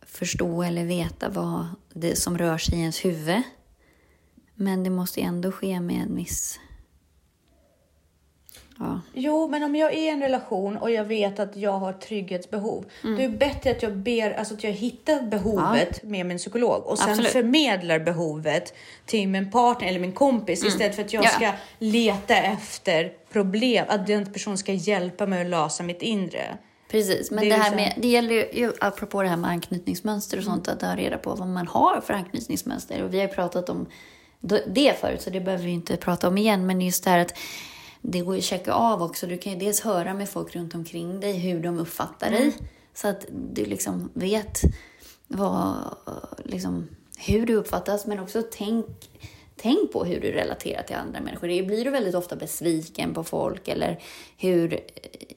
förstå 0.06 0.62
eller 0.62 0.84
veta 0.84 1.28
vad 1.28 1.66
det 1.92 2.10
är 2.10 2.14
som 2.14 2.38
rör 2.38 2.58
sig 2.58 2.74
i 2.74 2.80
ens 2.80 3.04
huvud. 3.04 3.42
Men 4.54 4.84
det 4.84 4.90
måste 4.90 5.20
ju 5.20 5.26
ändå 5.26 5.52
ske 5.52 5.80
med 5.80 6.02
en 6.02 6.16
viss... 6.16 6.60
Ja. 8.84 9.00
Jo, 9.14 9.48
men 9.48 9.62
om 9.62 9.76
jag 9.76 9.92
är 9.92 9.96
i 9.96 10.08
en 10.08 10.20
relation 10.22 10.76
och 10.76 10.90
jag 10.90 11.04
vet 11.04 11.40
att 11.40 11.56
jag 11.56 11.72
har 11.78 11.92
trygghetsbehov, 11.92 12.84
Mm. 13.04 13.16
då 13.16 13.22
är 13.22 13.28
det 13.28 13.38
bättre 13.38 13.70
att 13.70 13.82
jag 13.82 13.96
ber, 13.96 14.30
alltså 14.32 14.54
att 14.54 14.64
jag 14.64 14.70
hittar 14.72 15.22
behovet 15.22 16.02
med 16.02 16.26
min 16.26 16.38
psykolog 16.38 16.86
och 16.86 16.98
sen 16.98 17.10
Absolut. 17.10 17.32
förmedlar 17.32 17.98
behovet 17.98 18.74
till 19.06 19.28
min 19.28 19.50
partner 19.50 19.88
eller 19.88 20.00
min 20.00 20.12
kompis 20.12 20.64
istället 20.64 20.94
för 20.96 21.02
att 21.02 21.12
jag 21.12 21.24
Ja. 21.24 21.28
ska 21.28 21.50
leta 21.78 22.36
efter 22.36 23.12
problem, 23.32 23.84
att 23.88 24.06
den 24.06 24.32
personen 24.32 24.58
ska 24.58 24.72
hjälpa 24.72 25.26
mig 25.26 25.40
att 25.40 25.46
lösa 25.50 25.82
mitt 25.82 26.02
inre. 26.02 26.58
Precis, 26.90 27.30
men 27.30 27.44
Det 27.44 27.50
det, 27.50 27.56
här 27.56 27.70
så- 27.70 27.76
med, 27.76 27.94
det 27.96 28.08
gäller 28.08 28.54
ju- 28.54 28.72
apropå 28.80 29.22
det 29.22 29.28
här 29.28 29.36
med 29.36 29.50
anknytningsmönster 29.50 30.36
och 30.36 30.42
Mm. 30.42 30.54
sånt, 30.54 30.68
att 30.68 30.80
ta 30.80 30.96
reda 30.96 31.18
på 31.18 31.34
vad 31.34 31.48
man 31.48 31.66
har 31.68 32.00
för 32.00 32.14
anknytningsmönster. 32.14 33.02
Och 33.02 33.14
vi 33.14 33.20
har 33.20 33.26
ju 33.28 33.34
pratat 33.34 33.68
om 33.68 33.86
det 34.66 35.00
förut, 35.00 35.22
så 35.22 35.30
det 35.30 35.40
behöver 35.40 35.64
vi 35.64 35.70
inte 35.70 35.96
prata 35.96 36.28
om 36.28 36.38
igen. 36.38 36.66
Men 36.66 36.80
just 36.80 37.04
det 37.04 37.10
här 37.10 37.18
att 37.18 37.34
det 38.02 38.20
går 38.20 38.34
ju 38.34 38.38
att 38.38 38.44
checka 38.44 38.72
av 38.72 39.02
också. 39.02 39.26
Du 39.26 39.38
kan 39.38 39.52
ju 39.52 39.58
dels 39.58 39.80
höra 39.80 40.14
med 40.14 40.28
folk 40.28 40.56
runt 40.56 40.74
omkring 40.74 41.20
dig 41.20 41.32
hur 41.32 41.60
de 41.60 41.78
uppfattar 41.78 42.26
Mm. 42.26 42.40
dig. 42.40 42.52
Så 42.94 43.08
att 43.08 43.26
du 43.30 43.64
liksom 43.64 44.10
vet 44.14 44.60
vad, 45.28 45.74
liksom, 46.44 46.88
hur 47.18 47.46
du 47.46 47.54
uppfattas, 47.54 48.06
men 48.06 48.18
också 48.20 48.42
tänk, 48.52 48.86
tänk 49.56 49.92
på 49.92 50.04
hur 50.04 50.20
du 50.20 50.32
relaterar 50.32 50.82
till 50.82 50.96
andra 50.96 51.20
människor. 51.20 51.48
Det 51.48 51.62
blir 51.62 51.84
du 51.84 51.90
väldigt 51.90 52.14
ofta 52.14 52.36
besviken 52.36 53.14
på 53.14 53.24
folk 53.24 53.68
eller 53.68 54.02
hur 54.36 54.80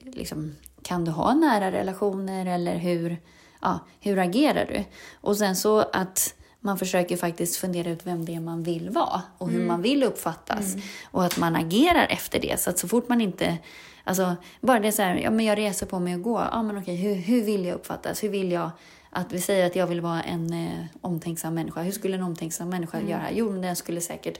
liksom, 0.02 0.54
kan 0.82 1.04
du 1.04 1.10
ha 1.10 1.34
nära 1.34 1.72
relationer 1.72 2.46
eller 2.46 2.76
hur, 2.76 3.16
ja, 3.62 3.78
hur 4.00 4.18
agerar 4.18 4.66
du? 4.66 4.84
Och 5.20 5.36
sen 5.36 5.56
så 5.56 5.78
att 5.78 6.34
man 6.66 6.78
försöker 6.78 7.16
faktiskt 7.16 7.56
fundera 7.56 7.90
ut 7.90 8.00
vem 8.06 8.24
det 8.24 8.34
är 8.34 8.40
man 8.40 8.62
vill 8.62 8.90
vara 8.90 9.22
och 9.38 9.50
hur 9.50 9.66
man 9.66 9.82
vill 9.82 10.02
uppfattas. 10.02 10.76
Och 11.10 11.24
att 11.24 11.38
man 11.38 11.56
agerar 11.56 12.06
efter 12.10 12.40
det. 12.40 12.60
Så 12.60 12.70
att 12.70 12.78
så 12.78 12.88
fort 12.88 13.08
man 13.08 13.20
inte... 13.20 13.56
Alltså, 14.04 14.36
bara 14.60 14.80
det 14.80 14.92
så 14.92 15.02
här, 15.02 15.16
ja 15.16 15.30
men 15.30 15.44
jag 15.44 15.58
reser 15.58 15.86
på 15.86 15.98
mig 15.98 16.14
att 16.14 16.22
gå. 16.22 16.46
Ja 16.52 16.62
men 16.62 16.78
okej, 16.78 16.96
hur, 16.96 17.14
hur 17.14 17.42
vill 17.42 17.64
jag 17.64 17.74
uppfattas? 17.74 18.22
Hur 18.22 18.28
vill 18.28 18.52
jag 18.52 18.70
att 19.10 19.32
vi 19.32 19.40
säger 19.40 19.66
att 19.66 19.76
jag 19.76 19.86
vill 19.86 20.00
vara 20.00 20.22
en 20.22 20.52
eh, 20.52 20.84
omtänksam 21.00 21.54
människa. 21.54 21.82
Hur 21.82 21.92
skulle 21.92 22.16
en 22.16 22.22
omtänksam 22.22 22.68
människa 22.68 23.00
göra? 23.00 23.30
Jo, 23.32 23.50
men 23.50 23.62
den 23.62 23.76
skulle 23.76 24.00
säkert 24.00 24.38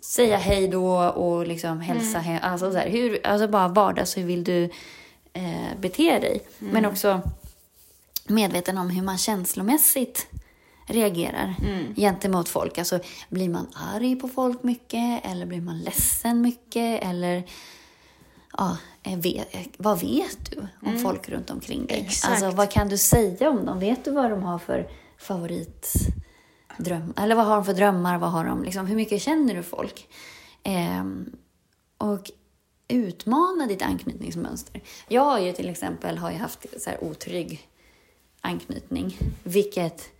säga 0.00 0.36
hej 0.36 0.68
då 0.68 0.98
och 0.98 1.46
liksom 1.46 1.80
hälsa 1.80 2.18
hem. 2.18 2.38
Alltså, 2.42 2.72
så 2.72 2.78
här, 2.78 2.88
hur, 2.88 3.26
alltså 3.26 3.48
bara 3.48 3.68
vardags, 3.68 4.16
hur 4.16 4.24
vill 4.24 4.44
du 4.44 4.64
eh, 5.32 5.78
bete 5.80 6.18
dig? 6.18 6.40
Men 6.58 6.86
också 6.86 7.20
medveten 8.26 8.78
om 8.78 8.90
hur 8.90 9.02
man 9.02 9.18
känslomässigt 9.18 10.26
reagerar 10.86 11.54
gentemot 11.96 12.48
folk. 12.48 12.78
Alltså, 12.78 13.00
blir 13.28 13.48
man 13.48 13.66
arg 13.74 14.16
på 14.16 14.28
folk 14.28 14.62
mycket 14.62 15.26
eller 15.26 15.46
blir 15.46 15.60
man 15.60 15.78
ledsen 15.78 16.40
mycket? 16.40 17.04
Eller 17.04 17.44
ja, 18.56 18.76
eh, 19.02 19.18
vet, 19.18 19.54
eh, 19.54 19.60
vad 19.76 20.00
vet 20.00 20.50
du 20.50 20.66
om 20.82 20.98
folk 20.98 21.28
runt 21.28 21.50
omkring 21.50 21.86
dig? 21.86 22.04
Exakt. 22.06 22.32
Alltså, 22.32 22.50
vad 22.50 22.70
kan 22.70 22.88
du 22.88 22.98
säga 22.98 23.50
om 23.50 23.66
dem? 23.66 23.80
Vet 23.80 24.04
du 24.04 24.10
vad 24.10 24.30
de 24.30 24.42
har 24.42 24.58
för 24.58 24.88
favoritdröm? 25.18 27.14
Eller 27.16 27.34
vad 27.34 27.46
har 27.46 27.56
de 27.56 27.64
för 27.64 27.74
drömmar? 27.74 28.18
Vad 28.18 28.30
har 28.30 28.44
de, 28.44 28.64
liksom, 28.64 28.86
hur 28.86 28.96
mycket 28.96 29.22
känner 29.22 29.54
du 29.54 29.62
folk? 29.62 30.08
Ehm, 30.62 31.32
och 31.98 32.30
utmana 32.88 33.66
ditt 33.66 33.82
anknytningsmönster. 33.82 34.82
Jag 35.08 35.22
har 35.22 35.38
ju 35.38 35.52
till 35.52 35.68
exempel 35.68 36.18
har 36.18 36.30
ju 36.30 36.36
haft 36.36 36.66
så 36.82 36.90
här 36.90 37.04
otrygg 37.04 37.68
anknytning, 38.40 39.18
vilket 39.42 40.10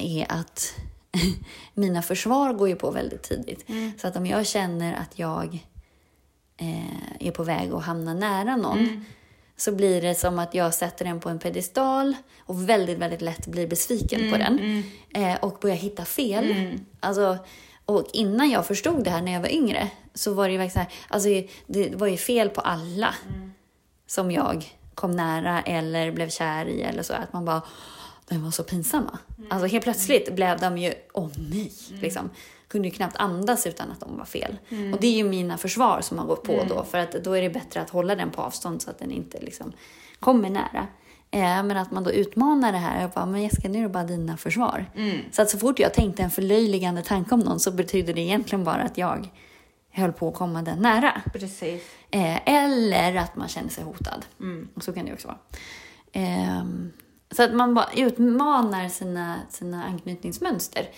är 0.00 0.32
att 0.32 0.74
mina 1.74 2.02
försvar 2.02 2.52
går 2.52 2.68
ju 2.68 2.76
på 2.76 2.90
väldigt 2.90 3.22
tidigt. 3.22 3.64
Så 4.00 4.08
att 4.08 4.16
om 4.16 4.26
jag 4.26 4.46
känner 4.46 4.94
att 4.94 5.18
jag 5.18 5.64
eh, 6.56 7.26
är 7.26 7.30
på 7.30 7.42
väg 7.44 7.72
att 7.72 7.84
hamna 7.84 8.14
nära 8.14 8.56
någon 8.56 9.04
så 9.56 9.72
blir 9.72 10.02
det 10.02 10.14
som 10.14 10.38
att 10.38 10.54
jag 10.54 10.74
sätter 10.74 11.04
den 11.04 11.20
på 11.20 11.28
en 11.28 11.38
pedestal 11.38 12.16
och 12.40 12.68
väldigt, 12.68 12.98
väldigt 12.98 13.22
lätt 13.22 13.46
blir 13.46 13.66
besviken 13.66 14.32
på 14.32 14.38
den 14.38 14.82
eh, 15.14 15.34
och 15.40 15.58
börjar 15.60 15.76
hitta 15.76 16.04
fel. 16.04 16.78
Alltså, 17.00 17.38
och 17.84 18.06
innan 18.12 18.50
jag 18.50 18.66
förstod 18.66 19.04
det 19.04 19.10
här 19.10 19.22
när 19.22 19.32
jag 19.32 19.40
var 19.40 19.48
yngre 19.48 19.90
så 20.14 20.34
var 20.34 20.46
det 20.48 20.52
ju 20.52 20.58
verkligen 20.58 20.86
så 20.86 20.90
här, 20.90 20.98
alltså, 21.08 21.28
det 21.66 21.96
var 21.96 22.06
ju 22.06 22.16
fel 22.16 22.48
på 22.48 22.60
alla 22.60 23.14
som 24.06 24.30
jag 24.30 24.74
kom 24.94 25.10
nära 25.10 25.62
eller 25.62 26.12
blev 26.12 26.30
kär 26.30 26.66
i 26.66 26.82
eller 26.82 27.02
så. 27.02 27.12
Att 27.12 27.32
man 27.32 27.44
bara, 27.44 27.62
de 28.28 28.42
var 28.42 28.50
så 28.50 28.62
pinsamma. 28.62 29.18
Alltså 29.50 29.66
helt 29.66 29.84
plötsligt 29.84 30.34
blev 30.34 30.60
de 30.60 30.78
ju, 30.78 30.94
åh 31.12 31.28
nej, 31.50 31.72
liksom. 32.00 32.30
Kunde 32.68 32.88
ju 32.88 32.94
knappt 32.94 33.16
andas 33.16 33.66
utan 33.66 33.90
att 33.90 34.00
de 34.00 34.18
var 34.18 34.24
fel. 34.24 34.56
Och 34.94 35.00
det 35.00 35.06
är 35.06 35.12
ju 35.16 35.24
mina 35.24 35.58
försvar 35.58 36.00
som 36.00 36.18
har 36.18 36.26
gått 36.26 36.42
på 36.42 36.64
då. 36.68 36.84
För 36.84 36.98
att 36.98 37.12
då 37.24 37.32
är 37.32 37.42
det 37.42 37.50
bättre 37.50 37.80
att 37.80 37.90
hålla 37.90 38.14
den 38.14 38.30
på 38.30 38.42
avstånd 38.42 38.82
så 38.82 38.90
att 38.90 38.98
den 38.98 39.10
inte 39.10 39.40
liksom 39.40 39.72
kommer 40.20 40.50
nära. 40.50 40.86
Eh, 41.30 41.40
men 41.40 41.76
att 41.76 41.90
man 41.90 42.04
då 42.04 42.12
utmanar 42.12 42.72
det 42.72 42.78
här. 42.78 43.00
Jag 43.00 43.10
bara, 43.10 43.26
men 43.26 43.42
Jessica, 43.42 43.68
nu 43.68 43.78
är 43.78 43.82
det 43.82 43.88
bara 43.88 44.04
dina 44.04 44.36
försvar. 44.36 44.86
Så 45.32 45.42
att 45.42 45.50
så 45.50 45.58
fort 45.58 45.78
jag 45.78 45.94
tänkte 45.94 46.22
en 46.22 46.30
förlöjligande 46.30 47.02
tanke 47.02 47.34
om 47.34 47.40
någon 47.40 47.60
så 47.60 47.70
betyder 47.70 48.14
det 48.14 48.20
egentligen 48.20 48.64
bara 48.64 48.82
att 48.82 48.98
jag 48.98 49.28
höll 49.90 50.12
på 50.12 50.28
att 50.28 50.34
komma 50.34 50.62
den 50.62 50.78
nära. 50.78 51.22
Precis. 51.32 51.82
Eh, 52.10 52.48
eller 52.48 53.14
att 53.16 53.36
man 53.36 53.48
känner 53.48 53.68
sig 53.68 53.84
hotad. 53.84 54.24
Och 54.74 54.82
så 54.82 54.92
kan 54.92 55.04
det 55.04 55.08
ju 55.08 55.14
också 55.14 55.28
vara. 55.28 55.38
Ehm, 56.12 56.92
så 57.30 57.42
att 57.42 57.54
man 57.54 57.74
bara 57.74 57.90
utmanar 57.96 58.88
sina, 58.88 59.40
sina 59.50 59.84
anknytningsmönster. 59.84 60.90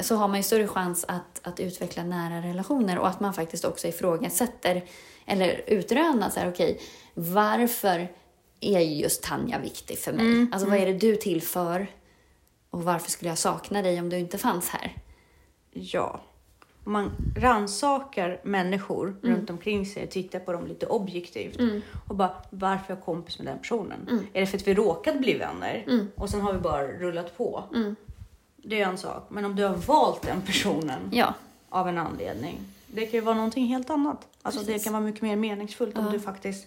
så 0.00 0.16
har 0.16 0.28
man 0.28 0.36
ju 0.36 0.42
större 0.42 0.68
chans 0.68 1.04
att, 1.08 1.40
att 1.42 1.60
utveckla 1.60 2.04
nära 2.04 2.42
relationer 2.42 2.98
och 2.98 3.08
att 3.08 3.20
man 3.20 3.34
faktiskt 3.34 3.64
också 3.64 3.88
ifrågasätter 3.88 4.84
eller 5.26 5.64
utrönar 5.66 6.30
så 6.30 6.40
här, 6.40 6.48
okej, 6.48 6.80
varför 7.14 8.08
är 8.60 8.80
just 8.80 9.22
Tanja 9.22 9.58
viktig 9.58 9.98
för 9.98 10.12
mig? 10.12 10.46
Alltså 10.52 10.68
vad 10.68 10.78
är 10.78 10.86
det 10.86 10.92
du 10.92 11.16
tillför 11.16 11.86
och 12.70 12.84
varför 12.84 13.10
skulle 13.10 13.28
jag 13.28 13.38
sakna 13.38 13.82
dig 13.82 14.00
om 14.00 14.08
du 14.08 14.18
inte 14.18 14.38
fanns 14.38 14.68
här? 14.68 14.96
Ja. 15.72 16.20
Man 16.84 17.10
ransakar 17.36 18.40
människor 18.42 19.16
runt 19.22 19.50
omkring 19.50 19.86
sig, 19.86 20.06
tittar 20.06 20.38
på 20.38 20.52
dem 20.52 20.66
lite 20.66 20.86
objektivt 20.86 21.58
och 22.08 22.16
bara 22.16 22.32
varför 22.50 22.92
är 22.92 22.96
jag 22.96 23.04
kompis 23.04 23.38
med 23.38 23.46
den 23.48 23.58
personen? 23.58 24.26
Är 24.32 24.40
det 24.40 24.46
för 24.46 24.58
att 24.58 24.66
vi 24.68 24.74
råkat 24.74 25.18
bli 25.18 25.38
vänner 25.38 26.08
och 26.14 26.30
sen 26.30 26.40
har 26.40 26.52
vi 26.52 26.58
bara 26.58 26.86
rullat 26.86 27.36
på? 27.36 27.64
Det 28.56 28.80
är 28.82 28.88
en 28.88 28.98
sak. 28.98 29.26
Men 29.30 29.44
om 29.44 29.56
du 29.56 29.64
har 29.64 29.74
valt 29.76 30.22
den 30.22 30.40
personen 30.42 31.00
Ja, 31.12 31.34
av 31.68 31.88
en 31.88 31.98
anledning, 31.98 32.58
det 32.86 33.00
kan 33.06 33.12
ju 33.12 33.20
vara 33.20 33.34
någonting 33.36 33.66
helt 33.66 33.90
annat. 33.90 34.28
Alltså 34.42 34.60
det 34.60 34.66
Precis. 34.66 34.84
kan 34.84 34.92
vara 34.92 35.02
mycket 35.02 35.22
mer 35.22 35.36
meningsfullt 35.36 35.98
om 35.98 36.12
du 36.12 36.20
faktiskt 36.20 36.66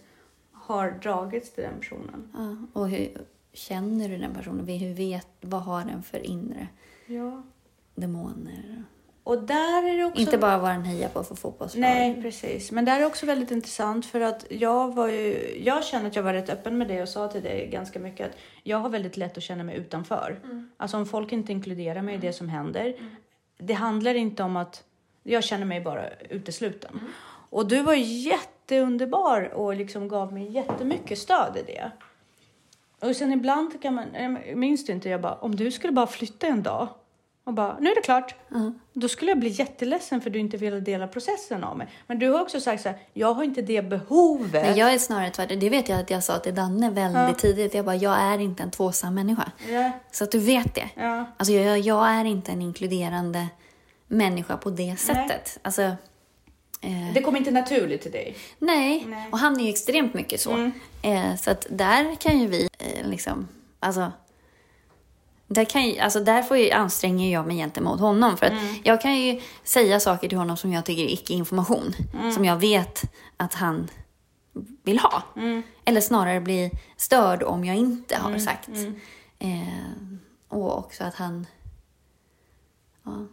har 0.51 0.91
dragits 0.91 1.51
till 1.53 1.63
den 1.63 1.79
personen. 1.79 2.29
ja. 2.73 2.79
och 2.81 2.89
hur 2.89 3.21
känner 3.53 4.09
du 4.09 4.17
den 4.17 4.33
personen? 4.33 4.67
Hur 4.67 4.93
vet, 4.93 5.27
vad 5.41 5.61
har 5.61 5.85
den 5.85 6.03
för 6.03 6.25
inre 6.25 6.67
Ja. 7.05 7.43
demoner? 7.95 8.83
Och 9.25 9.41
där 9.41 9.83
är 9.83 9.97
det 9.97 10.03
också... 10.03 10.21
Inte 10.21 10.37
bara 10.37 10.57
vad 10.57 10.71
den 10.71 10.83
hejar 10.83 11.09
på 11.09 11.23
för 11.23 11.35
fotbollslag. 11.35 11.81
Nej, 11.81 12.21
precis. 12.21 12.71
Men 12.71 12.85
där 12.85 12.99
är 12.99 13.05
också 13.05 13.25
väldigt 13.25 13.51
intressant 13.51 14.05
för 14.05 14.21
att 14.21 14.45
jag 14.49 14.95
var 14.95 15.07
ju, 15.07 15.55
jag 15.63 15.85
känner 15.85 16.07
att 16.07 16.15
jag 16.15 16.23
var 16.23 16.33
rätt 16.33 16.49
öppen 16.49 16.77
med 16.77 16.87
det 16.87 17.01
och 17.01 17.09
sa 17.09 17.27
till 17.27 17.43
dig 17.43 17.67
ganska 17.67 17.99
mycket 17.99 18.29
att 18.29 18.37
jag 18.63 18.77
har 18.77 18.89
väldigt 18.89 19.17
lätt 19.17 19.37
att 19.37 19.43
känna 19.43 19.63
mig 19.63 19.77
utanför. 19.77 20.39
Alltså 20.77 20.97
om 20.97 21.05
folk 21.05 21.31
inte 21.31 21.51
inkluderar 21.51 22.01
mig 22.01 22.15
i 22.15 22.17
det 22.17 22.33
som 22.33 22.49
händer. 22.49 22.95
Det 23.57 23.73
handlar 23.73 24.15
inte 24.15 24.43
om 24.43 24.55
att 24.55 24.83
jag 25.23 25.43
känner 25.43 25.65
mig 25.65 25.81
bara 25.81 26.09
utesluten. 26.29 26.99
Och 27.49 27.67
du 27.67 27.81
var 27.81 27.93
jätteunderbar 27.93 29.53
och 29.53 29.75
liksom 29.75 30.07
gav 30.07 30.33
mig 30.33 30.51
jättemycket 30.51 31.19
stöd 31.19 31.57
i 31.57 31.71
det. 31.71 31.91
Och 33.07 33.15
sen 33.15 33.33
ibland 33.33 33.81
kan 33.81 33.93
man, 33.93 34.37
minns 34.53 34.85
du 34.85 34.93
inte, 34.93 35.09
jag 35.09 35.21
bara, 35.21 35.35
om 35.35 35.55
du 35.55 35.71
skulle 35.71 35.93
bara 35.93 36.07
flytta 36.07 36.47
en 36.47 36.63
dag 36.63 36.87
och 37.45 37.53
bara, 37.53 37.77
nu 37.79 37.89
är 37.91 37.95
det 37.95 38.01
klart. 38.01 38.35
Då 38.93 39.07
skulle 39.07 39.31
jag 39.31 39.39
bli 39.39 39.49
jätteledsen 39.49 40.21
för 40.21 40.29
du 40.29 40.39
inte 40.39 40.57
ville 40.57 40.79
dela 40.79 41.07
processen 41.07 41.63
av 41.63 41.77
mig. 41.77 41.87
Men 42.07 42.19
du 42.19 42.29
har 42.29 42.41
också 42.41 42.59
sagt 42.61 42.83
så 42.83 42.89
här, 42.89 42.97
jag 43.13 43.33
har 43.33 43.43
inte 43.43 43.61
det 43.61 43.81
behovet. 43.81 44.51
Men 44.65 44.75
jag 44.77 44.93
är 44.93 44.97
snarare 44.99 45.29
tvärtom. 45.29 45.59
Det 45.59 45.69
vet 45.69 45.89
jag 45.89 45.99
att 45.99 46.09
jag 46.09 46.23
sa 46.23 46.39
till 46.39 46.55
Danne 46.55 46.89
väldigt 46.89 47.39
tidigt. 47.39 47.73
Jag 47.73 47.85
bara, 47.85 47.95
jag 47.95 48.17
är 48.21 48.39
inte 48.39 48.63
en 48.63 48.71
tvåsam 48.71 49.13
människa. 49.15 49.51
Ja, 49.69 49.91
Så 50.11 50.23
att 50.23 50.31
du 50.31 50.39
vet 50.39 50.75
det. 50.75 50.89
ja. 50.95 51.25
Alltså 51.37 51.53
jag, 51.53 51.79
jag 51.79 52.09
är 52.09 52.25
inte 52.25 52.51
en 52.51 52.61
inkluderande 52.61 53.47
människa 54.07 54.57
på 54.57 54.69
det 54.69 54.95
sättet. 54.99 55.59
Alltså, 55.61 55.81
eh, 56.81 57.13
Det 57.13 57.21
kom 57.21 57.35
inte 57.35 57.51
naturligt 57.51 58.01
till 58.01 58.11
dig. 58.11 58.35
nej. 58.59 59.03
Nej. 59.07 59.19
Mm. 59.19 59.31
och 59.31 59.39
han 59.39 59.59
är 59.59 59.63
ju 59.63 59.69
extremt 59.69 60.13
mycket 60.13 60.41
så. 60.41 60.71
Eh, 61.01 61.35
så 61.35 61.51
att 61.51 61.67
där 61.69 62.15
kan 62.15 62.39
ju 62.39 62.47
vi 62.47 62.69
eh, 62.79 63.07
liksom, 63.07 63.47
alltså 63.79 64.11
där, 65.47 65.65
kan 65.65 65.87
ju, 65.89 65.99
alltså 65.99 66.19
där 66.19 66.41
får 66.41 66.57
ju, 66.57 66.71
anstränger 66.71 67.33
jag 67.33 67.47
mig 67.47 67.57
gentemot 67.57 67.99
honom. 67.99 68.37
För 68.37 68.45
att 68.45 68.51
Mm. 68.51 68.75
jag 68.83 69.01
kan 69.01 69.15
ju 69.21 69.41
säga 69.63 69.99
saker 69.99 70.29
till 70.29 70.37
honom 70.37 70.57
som 70.57 70.73
jag 70.73 70.85
tycker 70.85 71.03
är 71.03 71.13
icke-information. 71.13 71.93
Mm. 72.13 72.31
Som 72.31 72.45
jag 72.45 72.55
vet 72.57 73.01
att 73.37 73.53
han 73.53 73.87
vill 74.83 74.99
ha. 74.99 75.23
Mm. 75.35 75.63
Eller 75.85 76.01
snarare 76.01 76.41
bli 76.41 76.71
störd 76.97 77.43
om 77.43 77.65
jag 77.65 77.75
inte 77.75 78.17
har 78.17 78.37
sagt. 78.37 78.69
Eh, 79.39 79.59
och 80.49 80.77
också 80.77 81.03
att 81.03 81.15
han... 81.15 81.45
Ja. 83.03 83.25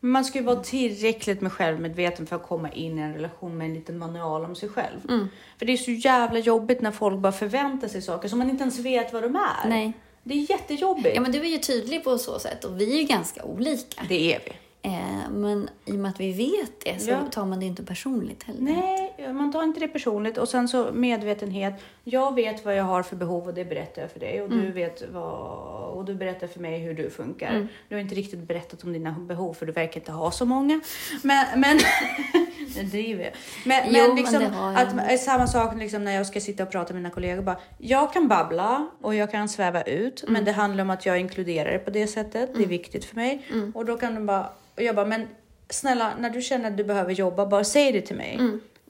Man 0.00 0.24
ska 0.24 0.38
ju 0.38 0.44
vara 0.44 0.56
tillräckligt 0.56 1.40
med 1.40 1.52
självmedveten 1.52 2.26
för 2.26 2.36
att 2.36 2.42
komma 2.48 2.70
in 2.70 2.98
i 2.98 3.02
en 3.02 3.14
relation 3.14 3.58
med 3.58 3.66
en 3.66 3.74
liten 3.74 3.98
manual 3.98 4.44
om 4.44 4.54
sig 4.54 4.68
själv. 4.68 4.98
Mm. 5.08 5.28
För 5.58 5.66
det 5.66 5.72
är 5.72 5.76
så 5.76 5.90
jävla 5.90 6.38
jobbigt 6.38 6.80
när 6.80 6.90
folk 6.90 7.18
bara 7.20 7.32
förväntar 7.32 7.88
sig 7.88 8.02
saker 8.02 8.28
som 8.28 8.38
man 8.38 8.50
inte 8.50 8.62
ens 8.62 8.78
vet 8.78 9.12
vad 9.12 9.22
de 9.22 9.36
är. 9.36 9.68
Nej. 9.68 9.92
Det 10.28 10.34
är 10.34 10.50
jättejobbigt. 10.50 11.14
ja, 11.14 11.20
men 11.20 11.32
du 11.32 11.38
är 11.40 11.44
ju 11.50 11.58
tydlig 11.58 12.04
på 12.04 12.18
så 12.18 12.38
sätt 12.38 12.64
och 12.64 12.80
vi 12.80 12.92
är 12.96 13.00
ju 13.00 13.02
ganska 13.06 13.44
olika. 13.44 14.02
Det 14.08 14.34
är 14.34 14.40
vi. 14.44 14.52
Eh, 14.82 15.30
men 15.30 15.68
i 15.84 15.90
och 15.92 15.94
med 15.94 16.10
att 16.10 16.20
vi 16.20 16.32
vet 16.32 16.80
det 16.84 16.98
så 17.02 17.10
Ja. 17.10 17.18
tar 17.30 17.44
man 17.46 17.60
det 17.60 17.66
inte 17.66 17.82
personligt 17.82 18.42
heller. 18.42 18.60
Nej, 18.62 19.32
man 19.32 19.52
tar 19.52 19.62
inte 19.62 19.80
det 19.80 19.88
personligt. 19.88 20.38
Och 20.38 20.48
sen 20.48 20.68
så 20.68 20.88
medvetenhet. 20.92 21.74
Jag 22.04 22.34
vet 22.34 22.64
vad 22.64 22.76
jag 22.76 22.84
har 22.84 23.02
för 23.02 23.16
behov 23.16 23.46
och 23.48 23.54
det 23.54 23.64
berättar 23.64 24.02
jag 24.02 24.10
för 24.10 24.20
dig. 24.20 24.42
Och 24.42 24.50
du 24.50 24.72
vet 24.72 25.02
vad, 25.12 25.90
och 25.90 26.04
du 26.04 26.14
berättar 26.14 26.46
för 26.46 26.60
mig 26.60 26.78
hur 26.78 26.94
du 26.94 27.10
funkar. 27.10 27.68
Du 27.88 27.94
har 27.94 28.02
inte 28.02 28.14
riktigt 28.14 28.38
berättat 28.40 28.84
om 28.84 28.92
dina 28.92 29.10
behov 29.12 29.54
för 29.54 29.66
du 29.66 29.72
verkar 29.72 30.00
inte 30.00 30.12
ha 30.12 30.30
så 30.30 30.44
många. 30.44 30.80
Men, 31.22 31.60
men 31.60 31.78
jag 32.76 32.86
driver. 32.86 33.32
Men, 33.64 33.82
Jo, 33.86 33.92
men 33.92 34.08
men 34.08 34.16
liksom 34.16 34.42
jag. 34.42 34.76
att 34.76 35.10
är 35.12 35.16
samma 35.16 35.46
sak 35.46 35.78
liksom 35.78 36.04
när 36.04 36.12
jag 36.12 36.26
ska 36.26 36.40
sitta 36.40 36.62
och 36.62 36.70
prata 36.70 36.92
med 36.92 37.02
mina 37.02 37.14
kollegor. 37.14 37.42
Bara, 37.42 37.58
jag 37.78 38.12
kan 38.12 38.28
babbla 38.28 38.90
och 39.02 39.14
jag 39.14 39.30
kan 39.30 39.48
sväva 39.48 39.82
ut. 39.82 40.24
Men 40.28 40.44
det 40.44 40.52
handlar 40.52 40.84
om 40.84 40.90
att 40.90 41.06
jag 41.06 41.20
inkluderar 41.20 41.72
det 41.72 41.78
på 41.78 41.90
det 41.90 42.06
sättet. 42.06 42.50
Det 42.56 42.62
är 42.62 42.66
viktigt 42.66 43.04
för 43.04 43.16
mig. 43.16 43.46
Och 43.74 43.84
då 43.84 43.96
kan 43.96 44.14
de 44.14 44.26
bara, 44.26 44.50
och 44.76 44.82
jag 44.82 44.94
bara, 44.94 45.06
men 45.06 45.28
snälla 45.70 46.12
när 46.18 46.30
du 46.30 46.42
känner 46.42 46.70
att 46.70 46.76
du 46.76 46.84
behöver 46.84 47.12
jobba, 47.12 47.46
bara 47.46 47.64
säg 47.64 47.92
det 47.92 48.00
till 48.00 48.16
mig. 48.16 48.40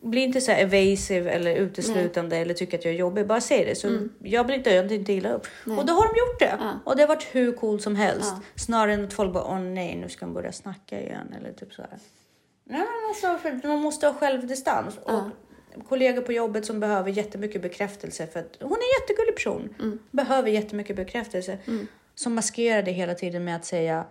Bli 0.01 0.21
inte 0.21 0.41
så 0.41 0.53
evasive 0.53 1.31
eller 1.31 1.57
uteslutande 1.57 2.37
eller 2.37 2.55
tycka 2.55 2.77
att 2.77 2.85
jag 2.85 2.95
är 2.95 2.99
jobbig. 2.99 3.27
Bara 3.27 3.41
säg 3.41 3.65
det 3.65 3.75
så 3.75 4.09
jag 4.23 4.47
blir 4.47 4.57
inte, 4.57 4.71
jag 4.71 4.87
blir 4.87 4.99
inte 4.99 5.12
illa 5.12 5.33
upp. 5.33 5.47
Och 5.65 5.87
då 5.87 5.93
har 5.93 6.15
de 6.15 6.19
gjort 6.19 6.39
det. 6.39 6.57
Ja. 6.61 6.73
Och 6.85 6.97
det 6.97 7.03
har 7.03 7.09
varit 7.09 7.27
hur 7.33 7.53
coolt 7.53 7.83
som 7.83 7.97
helst. 7.97 8.33
Ja. 8.37 8.43
Snarare 8.55 8.95
än 8.95 9.05
att 9.05 9.12
folk 9.12 9.33
bara, 9.33 9.45
åh 9.45 9.61
nej 9.61 9.97
nu 9.97 10.09
ska 10.09 10.27
de 10.27 10.35
börja 10.35 10.53
snacka 10.53 11.01
igen 11.01 11.35
eller 11.41 11.53
typ 11.53 11.73
så 11.75 11.83
här. 11.83 11.99
Nej 12.68 12.81
men 12.81 13.09
alltså, 13.09 13.68
man 13.68 13.81
måste 13.81 14.07
ha 14.07 14.14
självdistans. 14.14 14.98
Och 14.98 15.22
kollegor 15.88 16.22
på 16.22 16.33
jobbet 16.33 16.66
som 16.66 16.81
behöver 16.81 17.11
jättemycket 17.11 17.62
bekräftelse 17.62 18.26
för 18.26 18.40
att 18.40 18.57
hon 18.61 18.72
är 18.72 18.76
en 18.76 19.02
jättegullig 19.02 19.37
person. 19.37 19.98
Behöver 20.11 20.50
jättemycket 20.50 20.96
bekräftelse. 20.96 21.59
Som 22.14 22.35
maskerar 22.35 22.83
det 22.83 22.92
hela 22.92 23.14
tiden 23.14 23.44
med 23.44 23.57
att 23.57 23.64
säga 23.64 24.05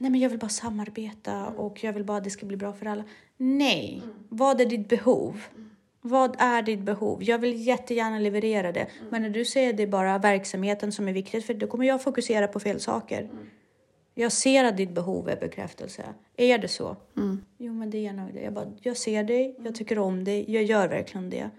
Nej 0.00 0.10
men 0.10 0.20
jag 0.20 0.30
vill 0.30 0.38
bara 0.38 0.48
samarbeta 0.48 1.46
och 1.46 1.84
jag 1.84 1.92
vill 1.92 2.04
bara 2.04 2.18
att 2.18 2.24
det 2.24 2.30
ska 2.30 2.46
bli 2.46 2.56
bra 2.56 2.72
för 2.72 2.86
alla. 2.86 3.04
Nej, 3.36 4.02
vad 4.28 4.60
är 4.60 4.66
ditt 4.66 4.88
behov? 4.88 5.40
Vad 6.00 6.36
är 6.38 6.62
ditt 6.62 6.80
behov? 6.80 7.22
Jag 7.22 7.38
vill 7.38 7.66
jättegärna 7.66 8.18
leverera 8.18 8.72
det. 8.72 8.86
Men 9.10 9.22
när 9.22 9.30
du 9.30 9.44
säger 9.44 9.72
det 9.72 9.82
är 9.82 9.86
bara 9.86 10.18
verksamheten 10.18 10.92
som 10.92 11.08
är 11.08 11.12
viktigt, 11.12 11.46
för 11.46 11.54
då 11.54 11.66
kommer 11.66 11.86
jag 11.86 12.02
fokusera 12.02 12.48
på 12.48 12.60
fel 12.60 12.80
saker. 12.80 13.28
Jag 14.20 14.32
ser 14.32 14.64
att 14.64 14.76
ditt 14.76 14.90
behov 14.90 15.28
är 15.28 15.36
bekräftelse. 15.36 16.14
Är 16.36 16.58
det 16.58 16.68
så? 16.68 16.96
Jo, 17.58 17.72
men 17.72 17.90
det 17.90 18.06
är 18.06 18.12
nog 18.12 18.34
det. 18.34 18.40
Jag, 18.40 18.52
bara, 18.52 18.72
jag 18.80 18.96
ser 18.96 19.24
dig, 19.24 19.56
jag 19.64 19.74
tycker 19.74 19.98
om 19.98 20.24
dig, 20.24 20.52
jag 20.52 20.62
gör 20.62 20.88
verkligen 20.88 21.30
det. 21.30 21.50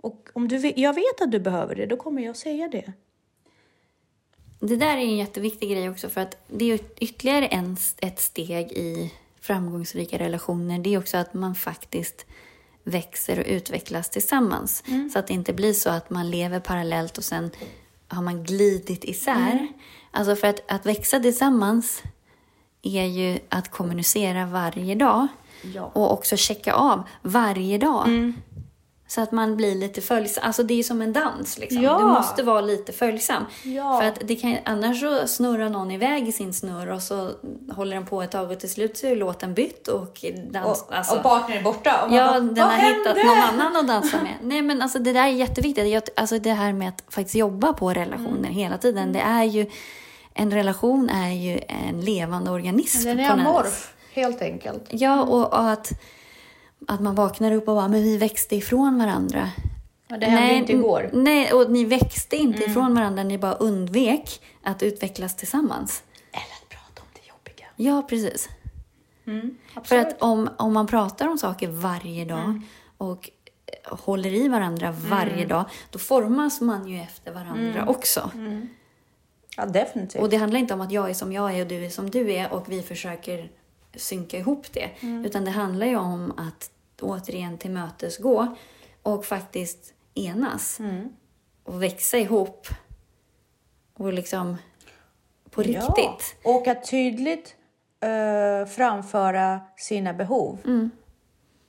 Och 0.00 0.28
om 0.32 0.48
du, 0.48 0.72
jag 0.76 0.94
vet 0.94 1.20
att 1.20 1.32
du 1.32 1.40
behöver 1.40 1.74
det, 1.74 1.86
då 1.86 1.96
kommer 1.96 2.22
jag 2.22 2.36
säga 2.36 2.68
det. 2.68 2.92
Det 4.60 4.76
där 4.76 4.96
är 4.96 5.00
en 5.00 5.16
jätteviktig 5.16 5.70
grej 5.70 5.90
också 5.90 6.08
för 6.08 6.20
att 6.20 6.36
det 6.48 6.72
är 6.72 6.78
ytterligare 6.98 7.46
en, 7.46 7.76
ett 7.98 8.20
steg 8.20 8.72
i 8.72 9.12
framgångsrika 9.40 10.18
relationer. 10.18 10.78
Det 10.78 10.94
är 10.94 10.98
också 10.98 11.16
att 11.16 11.34
man 11.34 11.54
faktiskt 11.54 12.26
växer 12.84 13.38
och 13.38 13.46
utvecklas 13.48 14.10
tillsammans. 14.10 14.84
Så 15.12 15.18
att 15.18 15.26
det 15.26 15.34
inte 15.34 15.52
blir 15.52 15.72
så 15.72 15.90
att 15.90 16.10
man 16.10 16.30
lever 16.30 16.60
parallellt 16.60 17.18
och 17.18 17.24
sen 17.24 17.50
har 18.08 18.22
man 18.22 18.44
glidit 18.44 19.04
isär. 19.04 19.68
Alltså 20.12 20.36
för 20.36 20.48
att, 20.48 20.60
att 20.72 20.86
växa 20.86 21.20
tillsammans 21.20 22.02
är 22.82 23.04
ju 23.04 23.38
att 23.48 23.70
kommunicera 23.70 24.46
varje 24.46 24.94
dag. 24.94 25.26
Ja. 25.74 25.90
Och 25.94 26.12
också 26.12 26.36
checka 26.36 26.72
av 26.74 27.02
varje 27.22 27.78
dag. 27.78 28.32
Så 29.08 29.20
att 29.20 29.32
man 29.32 29.56
blir 29.56 29.74
lite 29.74 30.00
följsam. 30.00 30.44
Alltså 30.46 30.62
det 30.62 30.74
är 30.78 30.82
som 30.82 31.02
en 31.02 31.12
dans. 31.12 31.58
Liksom. 31.58 31.82
Ja. 31.82 31.98
Du 31.98 32.04
måste 32.04 32.42
vara 32.42 32.60
lite 32.60 32.92
följsam. 32.92 33.44
Ja. 33.64 33.98
För 34.00 34.08
att 34.08 34.18
det 34.24 34.36
kan, 34.36 34.56
annars 34.64 35.00
så 35.00 35.26
snurrar 35.26 35.68
någon 35.68 35.90
iväg 35.90 36.28
i 36.28 36.32
sin 36.32 36.54
snurr 36.54 36.88
och 36.90 37.02
så 37.02 37.30
håller 37.72 37.94
den 37.96 38.06
på 38.06 38.22
ett 38.22 38.30
tag 38.30 38.50
och 38.50 38.60
till 38.60 38.70
slut 38.70 38.96
så 38.96 39.06
är 39.06 39.16
låten 39.16 39.54
bytt 39.54 39.88
och 39.88 40.24
dans... 40.50 40.82
Och, 40.82 40.96
alltså, 40.96 41.16
och 41.16 41.22
partnern 41.22 41.58
är 41.58 41.62
borta. 41.62 42.04
Och 42.06 42.12
Ja, 42.12 42.26
bara, 42.26 42.40
den 42.40 42.54
"Vad 42.54 42.64
har 42.64 42.76
hittat 42.78 43.16
hände?" 43.16 43.24
någon 43.24 43.38
annan 43.60 43.76
att 43.76 43.86
dansa 43.88 44.22
med. 44.22 44.34
Nej, 44.42 44.62
men 44.62 44.82
alltså 44.82 44.98
det 44.98 45.12
där 45.12 45.22
är 45.24 45.28
jätteviktigt. 45.28 45.88
Jag, 45.88 46.02
alltså 46.16 46.38
det 46.38 46.52
här 46.52 46.72
med 46.72 46.88
att 46.88 47.02
faktiskt 47.08 47.34
jobba 47.36 47.72
på 47.72 47.90
relationer 47.92 48.38
Mm. 48.38 48.52
hela 48.54 48.78
tiden. 48.78 49.12
Det 49.12 49.20
är 49.20 49.44
ju... 49.44 49.66
En 50.34 50.50
relation 50.50 51.08
är 51.10 51.30
ju 51.30 51.60
en 51.68 52.00
levande 52.00 52.50
organism. 52.50 53.08
Den 53.08 53.20
är 53.20 53.30
amorf, 53.30 53.94
helt 54.12 54.42
enkelt. 54.42 54.84
Ja, 54.90 55.22
och, 55.22 55.46
och 55.52 55.70
att, 55.70 55.90
att 56.88 57.00
man 57.00 57.14
vaknar 57.14 57.52
upp 57.52 57.68
och 57.68 57.74
bara, 57.74 57.88
men 57.88 58.02
vi 58.02 58.16
växte 58.16 58.56
ifrån 58.56 58.98
varandra. 58.98 59.50
Ja, 60.08 60.16
det 60.16 60.26
hände 60.26 60.54
inte 60.54 60.72
igår. 60.72 61.04
Mm. 61.12 61.24
Nej, 61.24 61.52
och 61.52 61.70
ni 61.70 61.84
växte 61.84 62.36
inte 62.36 62.64
ifrån 62.64 62.94
varandra, 62.94 63.22
ni 63.22 63.38
bara 63.38 63.52
undvek 63.54 64.40
att 64.62 64.82
utvecklas 64.82 65.36
tillsammans. 65.36 66.02
Eller 66.32 66.42
att 66.62 66.68
prata 66.68 67.02
om 67.02 67.08
det 67.12 67.28
jobbiga. 67.28 67.66
Ja, 67.76 68.02
precis. 68.08 68.48
Mm, 69.26 69.56
För 69.84 69.98
att 69.98 70.22
om, 70.22 70.48
om 70.56 70.72
man 70.72 70.86
pratar 70.86 71.28
om 71.28 71.38
saker 71.38 71.68
varje 71.68 72.24
dag 72.24 72.38
Mm. 72.44 72.62
och 72.98 73.30
eh, 73.66 73.98
håller 73.98 74.34
i 74.34 74.48
varandra 74.48 74.94
varje 75.08 75.46
dag, 75.46 75.64
då 75.90 75.98
formas 75.98 76.60
man 76.60 76.88
ju 76.88 77.00
efter 77.00 77.32
varandra 77.32 77.80
Mm. 77.80 77.88
också. 77.88 78.30
Ja, 79.56 79.66
definitivt. 79.66 80.22
Och 80.22 80.28
det 80.30 80.36
handlar 80.36 80.60
inte 80.60 80.74
om 80.74 80.80
att 80.80 80.92
jag 80.92 81.10
är 81.10 81.14
som 81.14 81.32
jag 81.32 81.54
är 81.54 81.62
och 81.62 81.68
du 81.68 81.84
är 81.84 81.90
som 81.90 82.10
du 82.10 82.32
är 82.32 82.52
och 82.52 82.72
vi 82.72 82.82
försöker 82.82 83.50
synka 83.96 84.38
ihop 84.38 84.66
det. 84.72 84.90
Utan 85.24 85.44
det 85.44 85.50
handlar 85.50 85.86
ju 85.86 85.96
om 85.96 86.32
att 86.38 86.70
återigen 87.00 87.58
tillmötesgå 87.58 88.56
och 89.02 89.24
faktiskt 89.24 89.94
enas. 90.14 90.78
Och 91.64 91.82
växa 91.82 92.18
ihop. 92.18 92.66
Och 93.94 94.12
liksom 94.12 94.56
på 95.50 95.62
riktigt. 95.62 96.36
Ja. 96.42 96.54
Och 96.54 96.66
att 96.68 96.90
tydligt 96.90 97.54
eh, 98.00 98.68
framföra 98.68 99.60
sina 99.76 100.12
behov 100.12 100.58
Mm. 100.64 100.90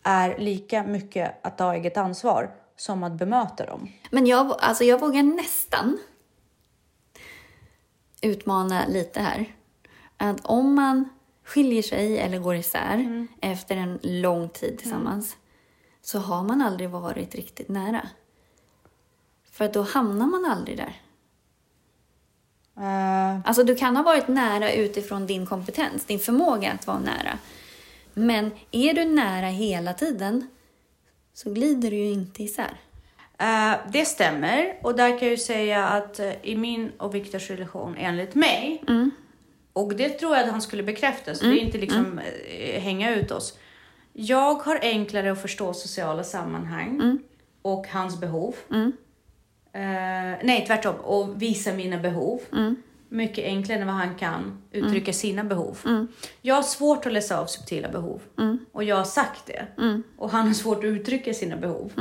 är 0.04 0.38
lika 0.38 0.84
mycket 0.84 1.46
att 1.46 1.58
ta 1.58 1.74
eget 1.74 1.98
ansvar 1.98 2.52
som 2.76 3.04
att 3.04 3.14
bemöta 3.14 3.66
dem. 3.66 3.90
Men 4.12 4.26
jag, 4.26 4.56
alltså 4.60 4.84
jag 4.84 5.00
vågar 5.00 5.24
nästan 5.24 5.98
utmana 8.24 8.88
lite 8.88 9.20
här. 9.20 9.56
Att 10.18 10.46
om 10.46 10.76
man 10.76 11.10
skiljer 11.46 11.82
sig 11.82 12.18
eller 12.20 12.40
går 12.40 12.56
isär 12.56 13.28
efter 13.42 13.76
en 13.78 14.00
lång 14.04 14.50
tid 14.50 14.78
tillsammans 14.78 15.38
så 16.02 16.20
har 16.20 16.44
man 16.44 16.62
aldrig 16.62 16.90
varit 16.90 17.36
riktigt 17.36 17.70
nära. 17.70 18.08
För 19.52 19.68
då 19.68 19.82
hamnar 19.82 20.28
man 20.28 20.46
aldrig 20.46 20.78
där. 20.78 21.02
Eh, 22.78 23.40
Alltså 23.46 23.64
du 23.64 23.76
kan 23.76 23.96
ha 23.96 24.04
varit 24.04 24.28
nära 24.28 24.72
utifrån 24.72 25.28
din 25.28 25.46
kompetens, 25.46 26.06
din 26.06 26.20
förmåga 26.20 26.72
att 26.72 26.88
vara 26.88 27.00
nära. 27.00 27.38
Men 28.14 28.52
är 28.72 28.94
du 28.94 29.06
nära 29.06 29.48
hela 29.48 29.94
tiden 29.94 30.48
så 31.34 31.54
glider 31.54 31.92
du 31.92 31.98
ju 31.98 32.12
inte 32.12 32.44
isär. 32.44 32.80
Eh, 33.40 33.74
det 33.92 34.06
stämmer. 34.06 34.74
Och 34.82 34.96
där 34.96 35.10
kan 35.10 35.20
jag 35.20 35.32
ju 35.32 35.38
säga 35.38 35.88
att 35.88 36.20
eh, 36.20 36.32
i 36.44 36.56
min 36.56 36.92
och 36.98 37.16
Viktors 37.16 37.50
relation, 37.50 37.96
enligt 37.98 38.36
mig, 38.36 38.84
och 39.74 39.96
det 39.96 40.10
tror 40.10 40.36
jag 40.36 40.44
att 40.46 40.52
han 40.52 40.62
skulle 40.62 40.84
bekräfta, 40.84 41.36
så 41.36 41.46
det 41.46 41.52
är 41.62 41.66
inte 41.66 41.78
liksom 41.78 42.20
eh, 42.20 42.82
hänga 42.82 43.16
ut 43.16 43.32
oss. 43.32 43.58
Jag 44.14 44.54
har 44.56 44.80
enklare 44.82 45.32
att 45.32 45.42
förstå 45.42 45.74
sociala 45.74 46.24
sammanhang 46.24 47.20
och 47.62 47.88
hans 47.88 48.20
behov. 48.20 48.56
Eh, 49.74 50.40
nej, 50.44 50.64
tvärtom. 50.68 50.96
Och 50.96 51.42
visa 51.42 51.74
mina 51.74 51.98
behov. 51.98 52.42
Mycket 53.10 53.46
enklare 53.46 53.80
än 53.80 53.88
vad 53.88 53.96
han 53.96 54.16
kan 54.16 54.62
uttrycka 54.72 55.14
sina 55.14 55.44
behov. 55.44 55.78
Jag 56.42 56.56
har 56.56 56.62
svårt 56.64 57.06
att 57.06 57.14
läsa 57.14 57.40
av 57.40 57.46
subtila 57.46 57.90
behov. 57.90 58.22
Och 58.72 58.84
jag 58.84 58.96
har 58.96 59.04
sagt 59.04 59.46
det. 59.46 59.68
Och 60.18 60.30
han 60.30 60.48
har 60.48 60.54
svårt 60.54 60.78
att 60.78 60.84
uttrycka 60.84 61.34
sina 61.34 61.56
behov. 61.58 61.92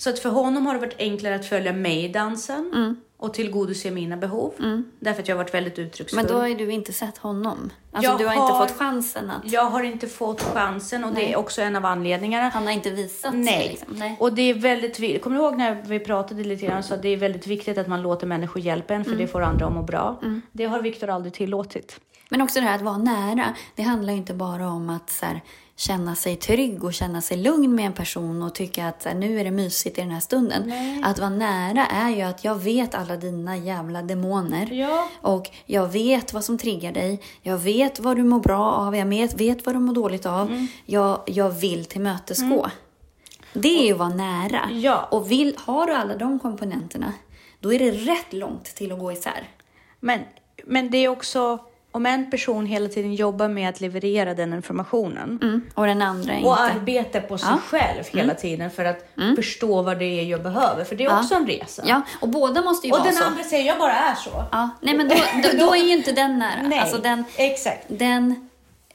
Så 0.00 0.10
att 0.10 0.18
för 0.18 0.30
honom 0.30 0.66
har 0.66 0.74
det 0.74 0.80
varit 0.80 0.96
enklare 0.98 1.34
att 1.34 1.46
följa 1.46 1.72
mig 1.72 2.04
i 2.04 2.08
dansen 2.08 2.96
och 3.16 3.34
tillgodose 3.34 3.90
mina 3.90 4.16
behov. 4.16 4.52
Därför 5.00 5.22
att 5.22 5.28
jag 5.28 5.36
har 5.36 5.42
varit 5.44 5.54
väldigt 5.54 5.78
uttrycksfull. 5.78 6.16
Men 6.16 6.26
då 6.32 6.38
har 6.38 6.46
ju 6.46 6.54
du 6.54 6.72
inte 6.72 6.92
sett 6.92 7.18
honom. 7.18 7.70
Alltså 7.92 8.10
Jag 8.10 8.18
du 8.20 8.26
har, 8.26 8.34
har- 8.34 8.42
inte 8.62 8.68
fått 8.68 8.78
chansen 8.78 9.30
att... 9.30 9.52
Jag 9.52 9.64
har 9.64 9.82
inte 9.82 10.06
fått 10.06 10.42
chansen 10.42 11.04
och 11.04 11.10
det 11.10 11.20
Nej. 11.20 11.32
är 11.32 11.36
också 11.36 11.62
en 11.62 11.76
av 11.76 11.84
anledningarna. 11.84 12.48
Han 12.48 12.64
har 12.66 12.72
inte 12.72 12.90
visat 12.90 13.32
sig 13.32 13.40
Nej. 13.40 13.68
liksom. 13.70 13.88
Nej. 13.98 14.16
Och 14.20 14.32
det 14.32 14.42
är 14.42 14.54
väldigt. 14.54 15.22
Kommer 15.22 15.36
du 15.36 15.42
ihåg 15.42 15.56
när 15.58 15.82
vi 15.82 15.98
pratade 15.98 16.44
lite 16.44 16.66
grann 16.66 16.82
så 16.82 16.94
att 16.94 17.02
det 17.02 17.08
är 17.08 17.16
väldigt 17.16 17.46
viktigt 17.46 17.78
att 17.78 17.86
man 17.88 18.02
låter 18.02 18.26
människor 18.26 18.62
hjälpa 18.62 18.94
en 18.94 19.04
för 19.04 19.10
Mm. 19.12 19.22
det 19.26 19.32
får 19.32 19.40
andra 19.42 19.66
att 19.66 19.72
må 19.72 19.82
bra. 19.82 20.20
Det 20.52 20.64
har 20.64 20.82
Viktor 20.82 21.10
aldrig 21.10 21.32
tillåtit. 21.34 22.00
Men 22.28 22.40
också 22.40 22.60
det 22.60 22.66
här 22.66 22.74
att 22.74 22.82
vara 22.82 22.98
nära. 22.98 23.44
Det 23.74 23.82
handlar 23.82 24.12
ju 24.12 24.18
inte 24.18 24.34
bara 24.34 24.68
om 24.68 24.90
att 24.90 25.10
så 25.10 25.26
här, 25.26 25.40
känna 25.80 26.14
sig 26.14 26.36
trygg 26.36 26.84
och 26.84 26.94
känna 26.94 27.20
sig 27.20 27.36
lugn 27.36 27.74
med 27.74 27.86
en 27.86 27.92
person 27.92 28.42
och 28.42 28.54
tycka 28.54 28.88
att 28.88 29.06
nu 29.16 29.40
är 29.40 29.44
det 29.44 29.50
mysigt 29.50 29.98
i 29.98 30.00
den 30.00 30.10
här 30.10 30.20
stunden. 30.20 30.62
Nej. 30.66 31.02
Att 31.04 31.18
vara 31.18 31.30
nära 31.30 31.86
är 31.86 32.10
ju 32.10 32.22
att 32.22 32.44
jag 32.44 32.54
vet 32.54 32.94
alla 32.94 33.16
dina 33.16 33.56
jävla 33.56 34.02
demoner. 34.02 34.72
Ja. 34.72 35.08
Och 35.20 35.50
jag 35.66 35.88
vet 35.88 36.32
vad 36.32 36.44
som 36.44 36.58
triggar 36.58 36.92
dig. 36.92 37.20
Jag 37.42 37.58
vet 37.58 38.00
vad 38.00 38.16
du 38.16 38.22
mår 38.22 38.40
bra 38.40 38.72
av. 38.72 38.96
Jag 38.96 39.06
vet, 39.06 39.40
vet 39.40 39.66
vad 39.66 39.74
du 39.74 39.78
mår 39.78 39.94
dåligt 39.94 40.26
av. 40.26 40.48
Mm. 40.48 40.66
Jag, 40.86 41.20
jag 41.26 41.50
vill 41.50 41.84
tillmötesgå. 41.84 42.70
Det 43.52 43.82
är 43.82 43.86
ju 43.86 43.92
att 43.92 43.98
vara 43.98 44.08
nära. 44.08 44.70
Ja. 44.72 45.08
Och 45.10 45.30
vill, 45.30 45.54
har 45.58 45.86
du 45.86 45.92
alla 45.92 46.16
de 46.16 46.38
komponenterna, 46.38 47.12
då 47.60 47.72
är 47.72 47.78
det 47.78 47.90
rätt 47.90 48.32
långt 48.32 48.64
till 48.64 48.92
att 48.92 48.98
gå 48.98 49.12
isär. 49.12 49.48
Men, 50.00 50.20
men 50.64 50.90
det 50.90 50.98
är 50.98 51.08
också 51.08 51.58
om 51.92 52.06
en 52.06 52.30
person 52.30 52.66
hela 52.66 52.88
tiden 52.88 53.14
jobbar 53.14 53.48
med 53.48 53.68
att 53.68 53.80
leverera 53.80 54.34
den 54.34 54.52
informationen 54.54 55.38
Mm. 55.42 55.60
Och 55.74 55.86
den 55.86 56.02
andra 56.02 56.34
inte. 56.34 56.48
och 56.48 56.60
arbetar 56.60 57.20
på 57.20 57.38
sig 57.38 57.48
Ja. 57.50 57.58
själv 57.66 58.04
hela 58.12 58.34
tiden 58.34 58.70
för 58.70 58.84
att 58.84 59.08
förstå 59.36 59.82
vad 59.82 59.98
det 59.98 60.04
är 60.20 60.24
jag 60.24 60.42
behöver. 60.42 60.84
För 60.84 60.96
det 60.96 61.04
är 61.04 61.08
Ja. 61.10 61.20
också 61.20 61.34
en 61.34 61.46
resa. 61.46 61.82
Ja, 61.86 62.02
och 62.20 62.28
båda 62.28 62.62
måste 62.62 62.86
ju 62.86 62.92
Och 62.92 62.98
vara 62.98 63.08
den 63.10 63.18
så. 63.18 63.24
andra 63.24 63.44
säger 63.44 63.66
jag 63.66 63.78
bara 63.78 63.92
är 63.92 64.14
så. 64.14 64.44
Ja, 64.52 64.68
nej 64.80 64.96
men 64.96 65.08
då, 65.08 65.14
då, 65.42 65.58
då 65.66 65.74
är 65.74 65.78
ju 65.84 65.92
inte 65.96 66.12
den 66.12 66.38
nära. 66.38 66.62
Nej, 66.62 66.78
Alltså 66.78 66.98
den, 66.98 67.24
exakt. 67.36 67.84
den 67.88 68.48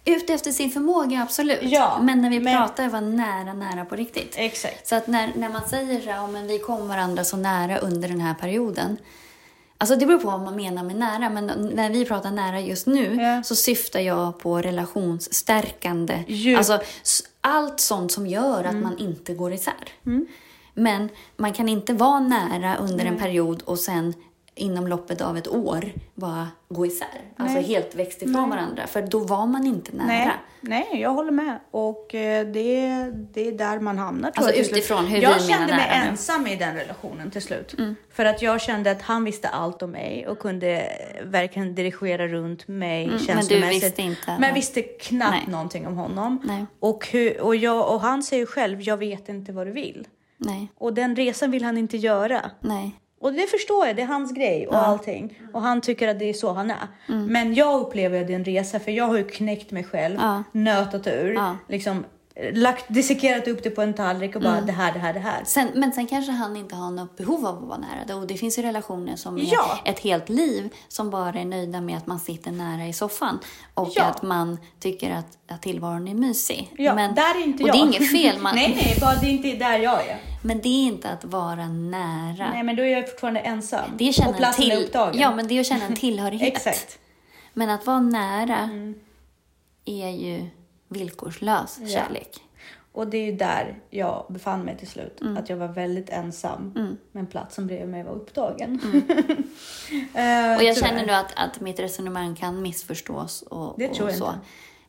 ute 0.05 0.33
efter 0.33 0.51
sin 0.51 0.69
förmåga, 0.69 1.21
absolut. 1.21 1.59
Ja, 1.61 1.97
men 2.01 2.21
när 2.21 2.29
vi 2.29 2.39
men- 2.39 2.57
pratar 2.57 2.89
vara 2.89 3.01
nära, 3.01 3.53
nära 3.53 3.85
på 3.85 3.95
riktigt. 3.95 4.33
Exakt. 4.37 4.87
Så 4.87 4.95
att 4.95 5.07
när, 5.07 5.29
när 5.35 5.49
man 5.49 5.61
säger 5.69 6.01
så 6.01 6.09
här, 6.09 6.17
ja, 6.17 6.27
men 6.27 6.47
vi 6.47 6.59
kom 6.59 6.87
varandra 6.87 7.23
så 7.23 7.37
nära 7.37 7.77
under 7.77 8.07
den 8.09 8.21
här 8.21 8.33
perioden. 8.33 8.97
Alltså 9.77 9.95
det 9.95 10.05
beror 10.05 10.19
på 10.19 10.27
vad 10.27 10.41
man 10.41 10.55
menar 10.55 10.83
med 10.83 10.95
nära, 10.95 11.29
men 11.29 11.45
när 11.73 11.89
vi 11.89 12.05
pratar 12.05 12.31
nära 12.31 12.59
just 12.61 12.87
nu 12.87 13.15
Ja. 13.21 13.43
så 13.43 13.55
syftar 13.55 13.99
jag 13.99 14.39
på 14.39 14.61
relationsstärkande. 14.61 16.23
Djup. 16.27 16.57
Alltså 16.57 16.81
allt 17.41 17.79
sånt 17.79 18.11
som 18.11 18.27
gör 18.27 18.59
Mm. 18.63 18.75
att 18.77 18.83
man 18.83 18.97
inte 18.97 19.33
går 19.33 19.53
isär. 19.53 19.89
Men 20.73 21.09
man 21.37 21.53
kan 21.53 21.69
inte 21.69 21.93
vara 21.93 22.19
nära 22.19 22.75
under 22.75 23.05
en 23.05 23.17
period 23.17 23.61
och 23.65 23.79
sen 23.79 24.13
inom 24.55 24.87
loppet 24.87 25.21
av 25.21 25.37
ett 25.37 25.47
år 25.47 25.85
bara 26.15 26.47
gå 26.69 26.85
isär. 26.85 27.07
Alltså 27.37 27.55
Nej. 27.55 27.63
helt 27.63 27.95
växt 27.95 28.21
ifrån 28.21 28.49
varandra. 28.49 28.87
För 28.87 29.01
då 29.01 29.19
var 29.19 29.45
man 29.47 29.65
inte 29.67 29.91
nära. 29.95 30.07
Nej, 30.07 30.31
nej, 30.61 31.01
jag 31.01 31.09
håller 31.09 31.31
med. 31.31 31.59
Och 31.71 32.15
eh, 32.15 32.45
det, 32.47 32.87
det 33.33 33.47
är 33.47 33.51
där 33.51 33.79
man 33.79 33.97
hamnar. 33.97 34.31
Alltså 34.35 34.51
jag, 34.55 34.59
utifrån 34.59 35.05
hur 35.05 35.21
jag 35.21 35.41
kände 35.41 35.67
mig 35.67 35.75
nära 35.77 35.91
ensam 36.09 36.47
i 36.47 36.55
den 36.55 36.75
relationen 36.75 37.31
till 37.31 37.41
slut. 37.41 37.75
För 38.13 38.25
att 38.25 38.41
jag 38.41 38.61
kände 38.61 38.91
att 38.91 39.01
han 39.01 39.23
visste 39.23 39.47
allt 39.49 39.81
om 39.81 39.91
mig 39.91 40.27
och 40.27 40.39
kunde 40.39 40.89
verkligen 41.23 41.75
dirigera 41.75 42.27
runt 42.27 42.67
mig 42.67 43.07
men 43.07 43.17
du 43.17 43.23
känslomässigt. 43.25 43.83
visste 43.83 44.01
inte, 44.01 44.21
Men 44.27 44.41
nej. 44.41 44.49
jag 44.49 44.55
visste 44.55 44.81
knappt 44.81 45.31
Nej. 45.31 45.51
någonting 45.51 45.87
om 45.87 45.97
honom. 45.97 46.41
Nej. 46.43 46.65
Och, 46.79 47.07
hur, 47.07 47.41
och, 47.41 47.55
jag, 47.55 47.93
och 47.93 48.01
han 48.01 48.23
säger 48.23 48.45
själv, 48.45 48.81
jag 48.81 48.97
vet 48.97 49.29
inte 49.29 49.51
vad 49.51 49.67
du 49.67 49.71
vill. 49.71 50.07
Nej, 50.37 50.67
Och 50.77 50.93
den 50.93 51.15
resan 51.15 51.51
vill 51.51 51.63
han 51.63 51.77
inte 51.77 51.97
göra. 51.97 52.51
nej. 52.59 52.95
Och 53.19 53.33
det 53.33 53.47
förstår 53.47 53.87
jag, 53.87 53.95
det 53.95 54.01
är 54.01 54.05
hans 54.05 54.31
grej 54.33 54.67
och 54.67 54.77
allting. 54.87 55.39
Och 55.53 55.61
han 55.61 55.81
tycker 55.81 56.07
att 56.07 56.19
det 56.19 56.29
är 56.29 56.33
så 56.33 56.53
han 56.53 56.71
är. 56.71 56.87
Men 57.07 57.53
jag 57.53 57.81
upplever 57.81 58.21
att 58.21 58.27
det 58.27 58.33
är 58.33 58.35
en 58.35 58.45
resa 58.45 58.79
för 58.79 58.91
jag 58.91 59.05
har 59.07 59.17
ju 59.17 59.23
knäckt 59.27 59.71
mig 59.71 59.83
själv, 59.83 60.17
Ja. 60.19 60.43
nötat 60.51 61.07
ur, 61.07 61.33
Ja. 61.33 61.57
liksom 61.69 62.05
lagt, 62.53 62.85
dissekerat 62.87 63.47
upp 63.47 63.63
det 63.63 63.69
på 63.69 63.81
en 63.81 63.93
tallrik 63.93 64.35
och 64.35 64.41
bara 64.41 64.61
det 64.61 64.71
här, 64.71 64.93
det 64.93 64.99
här, 64.99 65.13
det 65.13 65.19
här. 65.19 65.43
Sen, 65.45 65.67
men 65.75 65.91
sen 65.93 66.07
kanske 66.07 66.31
han 66.31 66.55
inte 66.57 66.75
har 66.75 66.91
något 66.91 67.17
behov 67.17 67.45
av 67.47 67.57
att 67.57 67.63
vara 67.69 67.77
nära. 67.77 68.05
det. 68.07 68.13
Och 68.13 68.27
det 68.27 68.37
finns 68.37 68.57
ju 68.57 68.61
relationer 68.61 69.15
som 69.15 69.37
är 69.37 69.41
Ja. 69.53 69.79
ett 69.85 69.99
helt 69.99 70.29
liv 70.29 70.69
som 70.87 71.09
bara 71.09 71.39
är 71.39 71.45
nöjda 71.45 71.81
med 71.81 71.97
att 71.97 72.07
man 72.07 72.19
sitter 72.19 72.51
nära 72.51 72.87
i 72.87 72.93
soffan. 72.93 73.39
Och 73.73 73.91
Ja. 73.95 74.03
att 74.03 74.21
man 74.23 74.57
tycker 74.79 75.11
att, 75.11 75.37
att 75.47 75.61
tillvaron 75.61 76.07
är 76.07 76.13
mysig. 76.13 76.71
Ja, 76.77 76.95
men, 76.95 77.15
där 77.15 77.41
är 77.41 77.43
inte 77.43 77.63
och 77.63 77.69
jag. 77.69 77.75
det 77.75 77.79
är 77.79 77.85
inget 77.85 78.11
fel. 78.11 78.39
Man, 78.41 78.55
nej, 78.55 78.73
nej, 78.83 78.97
bara 79.01 79.15
det 79.15 79.25
är 79.27 79.31
inte 79.31 79.51
där 79.65 79.79
jag 79.79 80.07
är. 80.07 80.17
Men 80.43 80.61
det 80.61 80.69
är 80.69 80.83
inte 80.87 81.09
att 81.09 81.25
vara 81.25 81.67
nära. 81.67 82.49
Nej, 82.53 82.63
men 82.63 82.75
då 82.75 82.83
är 82.83 82.87
jag 82.87 83.09
fortfarande 83.09 83.39
ensam. 83.39 83.89
det 83.97 84.07
är 84.07 84.11
känna 84.11 84.27
och 84.29 84.33
en 84.35 84.37
platsen 84.39 84.65
är 84.65 84.69
till, 84.75 84.85
upptagen. 84.85 85.21
ja, 85.21 85.35
men 85.35 85.47
det 85.47 85.53
är 85.53 85.59
att 85.59 85.65
känna 85.67 85.85
en 85.85 85.95
tillhörighet. 86.05 86.47
Exakt. 86.55 86.99
Men 87.53 87.69
att 87.69 87.85
vara 87.87 87.99
nära 87.99 88.57
Mm. 88.57 88.95
är 89.85 90.09
ju 90.09 90.47
villkorslös 90.87 91.79
Ja. 91.81 91.87
kärlek. 91.87 92.39
Och 92.91 93.07
det 93.07 93.17
är 93.17 93.25
ju 93.25 93.31
där 93.37 93.79
jag 93.89 94.25
befann 94.29 94.61
mig 94.61 94.77
till 94.77 94.87
slut. 94.87 95.21
Mm. 95.21 95.37
Att 95.37 95.49
jag 95.49 95.57
var 95.57 95.67
väldigt 95.67 96.09
ensam. 96.09 96.97
Men 97.11 97.27
platsen 97.27 97.67
bredvid 97.67 97.87
mig 97.89 98.03
var 98.03 98.11
upptagen. 98.11 98.79
Mm. 98.83 99.03
Och 100.57 100.63
jag 100.63 100.77
känner 100.77 101.05
nu 101.05 101.11
att, 101.13 101.33
att 101.35 101.61
mitt 101.61 101.79
resonemang 101.79 102.35
kan 102.35 102.61
missförstås 102.61 103.41
och, 103.41 103.75
Det 103.77 103.87
tror 103.87 104.05
och 104.05 104.11
jag 104.11 104.17
så. 104.17 104.33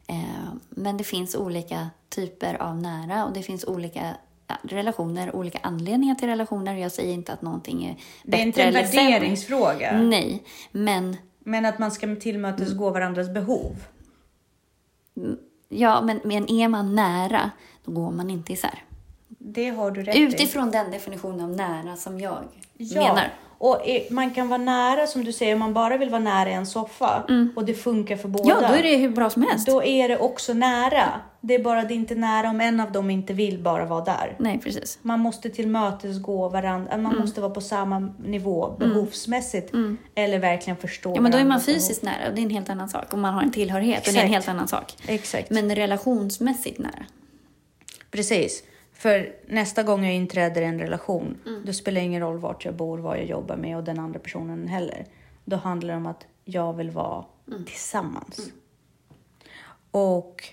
Eh, 0.09 0.55
men 0.71 0.97
det 0.97 1.05
finns 1.05 1.35
olika 1.35 1.91
typer 2.09 2.63
av 2.63 2.77
nära 2.77 3.25
och 3.27 3.33
det 3.33 3.43
finns 3.43 3.65
olika 3.65 4.17
relationer, 4.63 5.37
olika 5.37 5.59
anledningar 5.63 6.15
till 6.15 6.29
relationer. 6.29 6.75
Jag 6.75 6.93
säger 6.93 7.15
inte 7.15 7.33
att 7.33 7.43
någonting 7.43 7.85
är 7.85 7.93
bättre 7.95 8.03
Det 8.25 8.37
är 8.37 8.43
inte 8.47 8.63
en 8.63 8.69
eller 8.69 8.85
sämre. 8.87 9.13
värderingsfråga. 9.13 10.01
Nej, 10.01 10.43
men, 10.73 11.17
Men 11.39 11.65
att 11.67 11.79
man 11.79 11.91
ska 11.91 12.17
tillmötesgå 12.17 12.91
varandras 12.91 13.31
behov. 13.31 13.77
Ja, 15.69 16.01
men, 16.01 16.21
men 16.25 16.51
är 16.51 16.69
man 16.69 16.95
nära, 16.95 17.51
då 17.85 17.93
går 17.93 18.11
man 18.11 18.31
inte 18.31 18.53
isär. 18.53 18.83
Det 19.29 19.69
har 19.71 19.91
du 19.91 20.03
rätt 20.03 20.17
i. 20.17 20.21
Utifrån 20.21 20.71
den 20.71 20.91
definitionen 20.91 21.41
av 21.41 21.51
nära 21.51 21.97
som 21.97 22.21
jag 22.21 22.39
Ja, 22.77 23.03
menar. 23.03 23.33
Och 23.59 23.83
man 24.11 24.31
kan 24.31 24.49
vara 24.49 24.59
nära 24.59 25.07
som 25.07 25.25
du 25.25 25.33
säger, 25.33 25.53
om 25.53 25.59
man 25.59 25.75
bara 25.75 25.97
vill 25.97 26.11
vara 26.11 26.21
nära 26.21 26.51
en 26.51 26.67
soffa 26.67 27.25
och 27.57 27.65
det 27.65 27.75
funkar 27.75 28.17
för 28.17 28.29
båda. 28.29 28.51
Mm. 28.53 28.63
Ja, 28.63 28.69
då 28.69 28.75
är 28.75 28.83
det 28.83 28.97
hur 28.97 29.09
bra 29.09 29.31
som 29.31 29.43
helst. 29.43 29.67
Då 29.67 29.83
är 29.85 30.09
det 30.09 30.19
också 30.19 30.55
nära. 30.55 31.21
Det 31.41 31.55
är 31.55 31.59
bara 31.59 31.83
det 31.85 31.95
är 31.95 31.97
inte 31.97 32.15
nära 32.15 32.51
om 32.51 32.61
en 32.61 32.81
av 32.81 32.93
dem 32.93 33.11
inte 33.11 33.33
vill 33.33 33.59
bara 33.59 33.85
vara 33.85 34.05
där. 34.05 34.37
Nej, 34.39 34.61
precis. 34.65 34.99
Man 35.03 35.21
måste 35.21 35.51
tillmötesgå 35.51 36.49
varandra, 36.49 36.97
man 36.97 37.07
Mm. 37.13 37.21
måste 37.21 37.41
vara 37.41 37.51
på 37.53 37.61
samma 37.61 37.99
nivå 38.25 38.77
behovsmässigt. 38.79 39.73
Eller 40.15 40.39
verkligen 40.39 40.77
förstå 40.77 41.13
Ja, 41.15 41.21
men 41.21 41.33
då 41.33 41.39
är 41.39 41.45
man 41.45 41.61
fysiskt 41.61 42.03
nära 42.03 42.29
och 42.29 42.35
det 42.35 42.41
är 42.41 42.45
en 42.45 42.51
helt 42.51 42.71
annan 42.71 42.89
sak. 42.89 43.13
Och 43.13 43.19
man 43.19 43.35
har 43.35 43.43
en 43.43 43.51
tillhörighet 43.53 44.07
och 44.07 44.13
det 44.13 44.19
är 44.21 44.25
en 44.25 44.29
helt 44.33 44.49
annan 44.49 44.69
sak. 44.69 44.95
behov. 45.07 45.15
Exakt. 45.19 45.51
Men 45.51 45.75
relationsmässigt 45.75 46.79
nära. 46.79 47.05
Precis. 48.11 48.63
För 48.99 49.37
nästa 49.49 49.83
gång 49.83 50.05
jag 50.05 50.15
inträder 50.15 50.63
i 50.63 50.65
en 50.65 50.79
relation, 50.79 51.39
Mm. 51.47 51.63
då 51.67 51.73
spelar 51.73 52.01
det 52.01 52.05
ingen 52.07 52.21
roll 52.23 52.39
vart 52.39 52.65
jag 52.65 52.75
bor, 52.75 52.99
vad 52.99 53.19
jag 53.19 53.25
jobbar 53.25 53.57
med 53.57 53.77
och 53.77 53.85
den 53.85 53.99
andra 53.99 54.19
personen 54.21 54.69
heller. 54.69 55.07
Då 55.45 55.57
handlar 55.57 55.95
det 55.95 55.97
om 55.97 56.07
att 56.07 56.27
jag 56.45 56.73
vill 56.73 56.91
vara 56.91 57.25
Mm. 57.49 57.65
tillsammans. 57.65 58.51
Och 59.91 60.45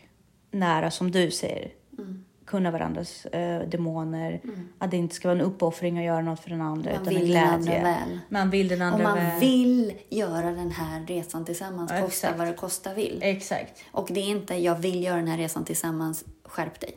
nära, 0.52 0.92
som 0.92 1.12
du 1.12 1.32
säger. 1.32 1.72
Mm. 1.98 2.26
Kunna 2.46 2.72
varandras 2.72 3.26
eh, 3.26 3.68
demoner. 3.70 4.42
Att 4.78 4.92
det 4.92 4.98
inte 4.98 5.16
ska 5.16 5.28
vara 5.28 5.40
en 5.40 5.46
uppoffring 5.46 5.98
att 5.98 6.04
göra 6.06 6.22
något 6.22 6.40
för 6.40 6.50
den 6.50 6.62
andra, 6.62 6.92
Man 6.92 7.02
utan 7.02 7.14
en 7.16 7.20
vill 7.22 7.34
den 7.34 7.44
andra 7.48 7.72
glädje. 7.72 7.84
väl. 7.84 8.20
Man 8.30 8.50
vill 8.50 8.68
den 8.68 8.82
Och 8.82 8.88
andra 8.88 9.04
man 9.04 9.18
väl. 9.18 9.40
vill 9.40 9.94
göra 10.10 10.52
den 10.52 10.72
här 10.72 11.06
resan 11.06 11.46
tillsammans, 11.46 11.92
Ja, 11.92 12.02
kosta 12.02 12.28
exakt. 12.28 12.38
vad 12.38 12.48
det 12.48 12.54
kosta 12.54 12.94
vill. 12.94 13.20
Exakt. 13.24 13.84
Och 13.92 14.08
det 14.12 14.20
är 14.20 14.28
inte 14.30 14.56
jag 14.56 14.76
vill 14.76 15.04
göra 15.04 15.16
den 15.16 15.28
här 15.28 15.38
resan 15.38 15.66
tillsammans, 15.66 16.26
skärp 16.44 16.80
dig. 16.80 16.92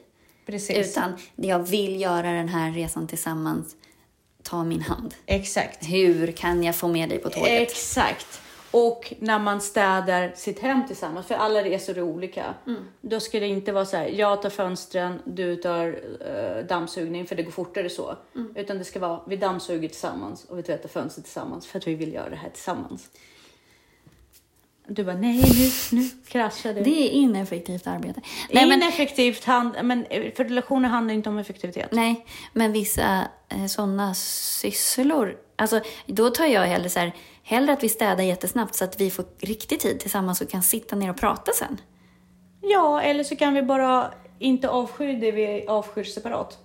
Precis. 0.46 0.90
Utan 0.90 1.12
jag 1.36 1.58
vill 1.58 2.00
göra 2.00 2.32
den 2.32 2.48
här 2.48 2.72
resan 2.72 3.06
tillsammans, 3.06 3.76
ta 4.42 4.64
min 4.64 4.80
hand. 4.80 5.14
Exakt. 5.26 5.86
Hur 5.88 6.32
kan 6.32 6.62
jag 6.62 6.76
få 6.76 6.88
med 6.88 7.08
dig 7.08 7.18
på 7.18 7.30
tåget? 7.30 7.48
Exakt. 7.48 8.40
Och 8.70 9.14
när 9.18 9.38
man 9.38 9.60
städar 9.60 10.32
sitt 10.36 10.58
hem 10.58 10.86
tillsammans, 10.86 11.26
för 11.26 11.34
alla 11.34 11.64
resor 11.64 11.98
är 11.98 12.02
olika. 12.02 12.54
Mm. 12.66 12.84
Då 13.00 13.20
ska 13.20 13.40
det 13.40 13.46
inte 13.46 13.72
vara 13.72 13.84
så 13.84 13.96
här, 13.96 14.08
jag 14.08 14.42
tar 14.42 14.50
fönstren, 14.50 15.20
du 15.24 15.56
tar 15.56 15.86
uh, 15.88 16.66
dammsugning, 16.68 17.26
för 17.26 17.36
det 17.36 17.42
går 17.42 17.50
fortare 17.50 17.88
så. 17.88 18.16
Mm. 18.34 18.52
Utan 18.56 18.78
det 18.78 18.84
ska 18.84 18.98
vara, 19.00 19.20
vi 19.26 19.36
dammsuger 19.36 19.88
tillsammans 19.88 20.44
och 20.44 20.58
vi 20.58 20.62
tvättar 20.62 20.88
fönstret 20.88 21.24
tillsammans 21.24 21.66
för 21.66 21.78
att 21.78 21.86
vi 21.86 21.94
vill 21.94 22.12
göra 22.12 22.30
det 22.30 22.36
här 22.36 22.50
tillsammans. 22.50 23.10
Du 24.88 25.04
bara, 25.04 25.16
nej 25.16 25.36
nu, 25.36 25.98
nu 25.98 26.08
kraschar 26.28 26.74
det. 26.74 26.80
Det 26.80 26.90
är 26.90 27.10
ineffektivt 27.10 27.86
arbete. 27.86 28.20
Nej, 28.50 28.68
men, 28.68 28.82
Ineffektivt, 28.82 29.44
hand, 29.44 29.74
men 29.82 30.04
eh, 30.04 30.32
för 30.34 30.44
relationer 30.44 30.88
handlar 30.88 31.14
inte 31.14 31.28
om 31.28 31.38
effektivitet. 31.38 31.88
nej, 31.92 32.26
men 32.52 32.72
vissa 32.72 33.28
eh, 33.48 33.66
sådana 33.66 34.14
sysslor, 34.14 35.36
alltså 35.56 35.80
då 36.06 36.30
tar 36.30 36.46
jag 36.46 36.62
hellre 36.62 36.88
så 36.88 36.98
här, 36.98 37.12
hellre 37.42 37.72
att 37.72 37.82
vi 37.82 37.88
städar 37.88 38.24
jättesnabbt 38.24 38.74
så 38.74 38.84
att 38.84 39.00
vi 39.00 39.10
får 39.10 39.24
riktig 39.40 39.80
tid 39.80 40.00
tillsammans 40.00 40.40
och 40.40 40.50
kan 40.50 40.62
sitta 40.62 40.96
ner 40.96 41.10
och 41.10 41.16
prata 41.16 41.52
sen. 41.52 41.80
Ja, 42.62 43.00
eller 43.02 43.24
så 43.24 43.36
kan 43.36 43.54
vi 43.54 43.62
bara 43.62 44.10
inte 44.38 44.68
avsky 44.68 45.16
det 45.16 45.30
vi 45.30 45.66
avskyr 45.68 46.04
separat. 46.04 46.58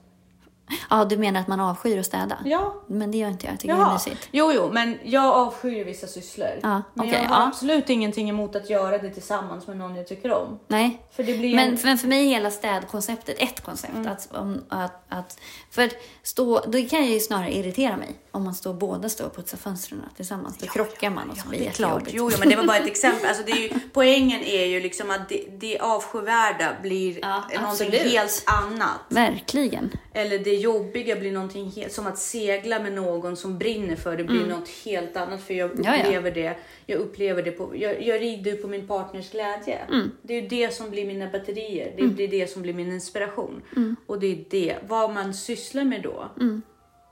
Ja, 0.89 1.05
du 1.05 1.17
menar 1.17 1.39
att 1.39 1.47
man 1.47 1.59
avskyr 1.59 1.99
att 1.99 2.05
städa? 2.05 2.37
Ja, 2.45 2.75
Men 2.87 3.11
det 3.11 3.17
gör 3.17 3.27
inte 3.29 3.45
jag, 3.45 3.53
jag 3.53 3.59
tycker 3.59 3.73
det 3.73 3.79
är 3.79 3.83
Jaha. 3.83 3.93
mysigt. 3.93 4.27
Jo, 4.31 4.51
jo, 4.55 4.69
men 4.73 4.99
jag 5.03 5.25
avskyr 5.25 5.85
vissa 5.85 6.07
sysslor. 6.07 6.59
Ja, 6.61 6.81
men 6.93 7.07
okej, 7.07 7.19
jag 7.23 7.29
har 7.29 7.41
ja. 7.41 7.47
absolut 7.47 7.89
ingenting 7.89 8.29
emot 8.29 8.55
att 8.55 8.69
göra 8.69 8.97
det 8.97 9.09
tillsammans 9.09 9.67
med 9.67 9.77
någon 9.77 9.95
jag 9.95 10.07
tycker 10.07 10.31
om. 10.31 10.59
Nej, 10.67 11.01
För 11.11 11.23
det 11.23 11.37
blir 11.37 11.55
Men, 11.55 11.69
en... 11.69 11.79
men 11.83 11.97
för 11.97 12.07
mig 12.07 12.25
är 12.25 12.29
hela 12.29 12.51
städkonceptet 12.51 13.35
ett 13.39 13.61
koncept. 13.63 13.93
Mm. 13.93 14.11
Att, 14.11 14.29
om, 14.35 14.61
att, 14.69 15.03
att, 15.09 15.39
för 15.71 15.83
att 15.85 15.91
stå, 16.23 16.59
då 16.59 16.71
kan 16.71 16.99
jag 16.99 17.09
ju 17.09 17.19
snarare 17.19 17.51
irritera 17.55 17.97
mig 17.97 18.15
om 18.31 18.43
man 18.43 18.55
står, 18.55 18.73
båda 18.73 19.09
står 19.09 19.25
och 19.25 19.35
putsar 19.35 19.57
fönstren 19.57 20.03
tillsammans. 20.15 20.57
Då 20.57 20.67
krockar 20.67 21.09
man 21.09 21.29
och 21.29 21.37
så 21.37 21.47
blir 21.47 21.59
det 21.59 21.65
jättejobbigt. 21.65 22.11
Jo, 22.13 22.29
jo, 22.31 22.37
men 22.39 22.49
det 22.49 22.55
var 22.55 22.63
bara 22.63 22.77
ett 22.77 22.87
exempel. 22.87 23.27
Alltså, 23.27 23.43
det 23.43 23.51
är 23.51 23.57
ju, 23.57 23.69
poängen 23.93 24.41
är 24.41 24.65
ju 24.65 24.79
liksom 24.81 25.11
att 25.11 25.29
det, 25.29 25.45
det 25.59 25.79
avskyvärda 25.79 26.75
blir 26.81 27.19
Ja, 27.21 27.27
någonting 27.35 27.59
absolut. 27.65 28.01
helt 28.01 28.43
annat. 28.45 28.99
Verkligen. 29.09 29.89
Eller 30.13 30.39
det 30.39 30.55
jobbiga 30.55 31.15
blir 31.15 31.31
någonting 31.31 31.71
helt, 31.71 31.91
som 31.93 32.07
att 32.07 32.17
segla 32.17 32.79
med 32.79 32.93
någon 32.93 33.37
som 33.37 33.57
brinner 33.57 33.95
för 33.95 34.17
det 34.17 34.23
blir 34.23 34.45
något 34.47 34.69
helt 34.85 35.17
annat. 35.17 35.41
För 35.41 35.53
jag 35.53 35.71
Mm. 35.71 35.83
Ja, 35.83 35.95
ja. 35.95 36.03
upplever 36.03 36.31
det, 36.31 36.57
jag 36.85 36.99
upplever 36.99 37.43
det 37.43 37.51
på, 37.51 37.75
jag, 37.75 38.01
jag 38.03 38.21
rider 38.21 38.51
ju 38.51 38.57
på 38.57 38.67
min 38.67 38.87
partners 38.87 39.31
glädje. 39.31 39.77
Mm. 39.77 40.11
Det 40.21 40.33
är 40.33 40.41
ju 40.41 40.47
det 40.47 40.73
som 40.73 40.89
blir 40.89 41.05
mina 41.05 41.29
batterier. 41.29 41.93
Det 41.97 42.07
blir 42.07 42.27
det 42.27 42.47
som 42.47 42.61
blir 42.61 42.73
min 42.73 42.91
inspiration. 42.91 43.61
Mm. 43.75 43.95
Och 44.05 44.19
det 44.19 44.27
är 44.27 44.45
det, 44.49 44.75
vad 44.87 45.13
man 45.13 45.33
sysslar 45.33 45.83
med 45.83 46.01
då, 46.01 46.29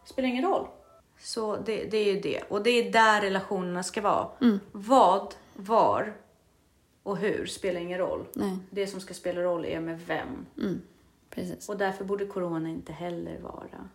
spelar 0.05 0.29
ingen 0.29 0.45
roll. 0.45 0.67
Så 1.19 1.57
det, 1.65 1.83
det 1.91 1.97
är 1.97 2.21
det. 2.21 2.41
Och 2.49 2.63
det 2.63 2.69
är 2.69 2.91
där 2.91 3.21
relationerna 3.21 3.83
ska 3.83 4.01
vara. 4.01 4.27
Mm. 4.41 4.59
Vad, 4.71 5.33
var 5.53 6.13
och 7.03 7.17
hur 7.17 7.45
spelar 7.45 7.81
ingen 7.81 7.99
roll. 7.99 8.25
Nej. 8.33 8.57
Det 8.69 8.87
som 8.87 8.99
ska 9.01 9.13
spela 9.13 9.41
roll 9.41 9.65
är 9.65 9.79
med 9.79 9.99
vem. 10.07 10.45
Precis. 11.29 11.69
Och 11.69 11.77
därför 11.77 12.05
borde 12.05 12.25
corona 12.25 12.69
inte 12.69 12.93
heller 12.93 13.39
vara 13.39 13.89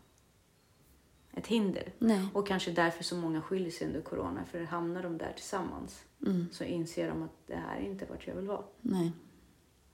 ett 1.32 1.46
hinder. 1.46 1.92
Nej. 1.98 2.26
Och 2.34 2.46
kanske 2.46 2.70
därför 2.70 3.04
så 3.04 3.16
många 3.16 3.42
skiljer 3.42 3.70
sig 3.70 3.86
under 3.86 4.00
corona. 4.00 4.44
För 4.44 4.60
hamnar 4.62 5.02
de 5.02 5.18
där 5.18 5.32
tillsammans 5.32 6.04
Mm. 6.26 6.46
så 6.52 6.64
inser 6.64 7.08
de 7.08 7.22
att 7.22 7.46
det 7.46 7.56
här 7.56 7.76
är 7.76 7.80
inte 7.80 8.06
vart 8.06 8.26
jag 8.26 8.34
vill 8.34 8.46
vara. 8.46 8.64
Nej. 8.80 9.12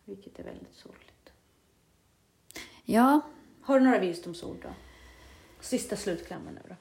Vilket 0.05 0.39
är 0.39 0.45
väldigt 0.45 0.75
sorgligt. 0.75 1.33
Ja, 2.85 3.21
Har 3.63 3.79
du 3.79 3.85
några 3.85 3.99
visdomsord 3.99 4.57
då? 4.63 4.69
Sista 5.61 5.97
slutklämmen 5.97 6.55
nu 6.55 6.61
då. 6.69 6.75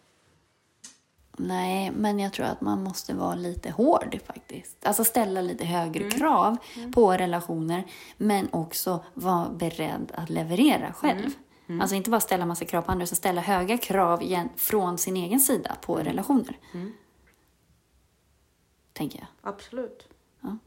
Nej, 1.39 1.91
men 1.91 2.19
jag 2.19 2.33
tror 2.33 2.45
att 2.45 2.61
man 2.61 2.83
måste 2.83 3.13
vara 3.13 3.35
lite 3.35 3.71
hård 3.71 4.19
faktiskt. 4.25 4.85
Alltså 4.85 5.03
ställa 5.03 5.41
lite 5.41 5.65
högre 5.65 6.09
krav 6.09 6.57
på 6.95 7.11
relationer, 7.11 7.83
men 8.17 8.49
också 8.51 9.03
vara 9.13 9.49
beredd 9.49 10.11
att 10.15 10.29
leverera 10.29 10.93
själv. 10.93 11.29
Alltså 11.81 11.95
inte 11.95 12.09
bara 12.09 12.21
ställa 12.21 12.45
massa 12.45 12.65
krav 12.65 12.81
på 12.81 12.91
andra, 12.91 13.03
utan 13.03 13.15
ställa 13.15 13.41
höga 13.41 13.77
krav 13.77 14.21
igen 14.21 14.49
från 14.55 14.97
sin 14.97 15.17
egen 15.17 15.39
sida 15.39 15.77
på 15.81 15.95
relationer. 15.95 16.57
Tänker 18.93 19.19
jag. 19.19 19.27
Absolut. 19.41 20.07
Ja. 20.41 20.57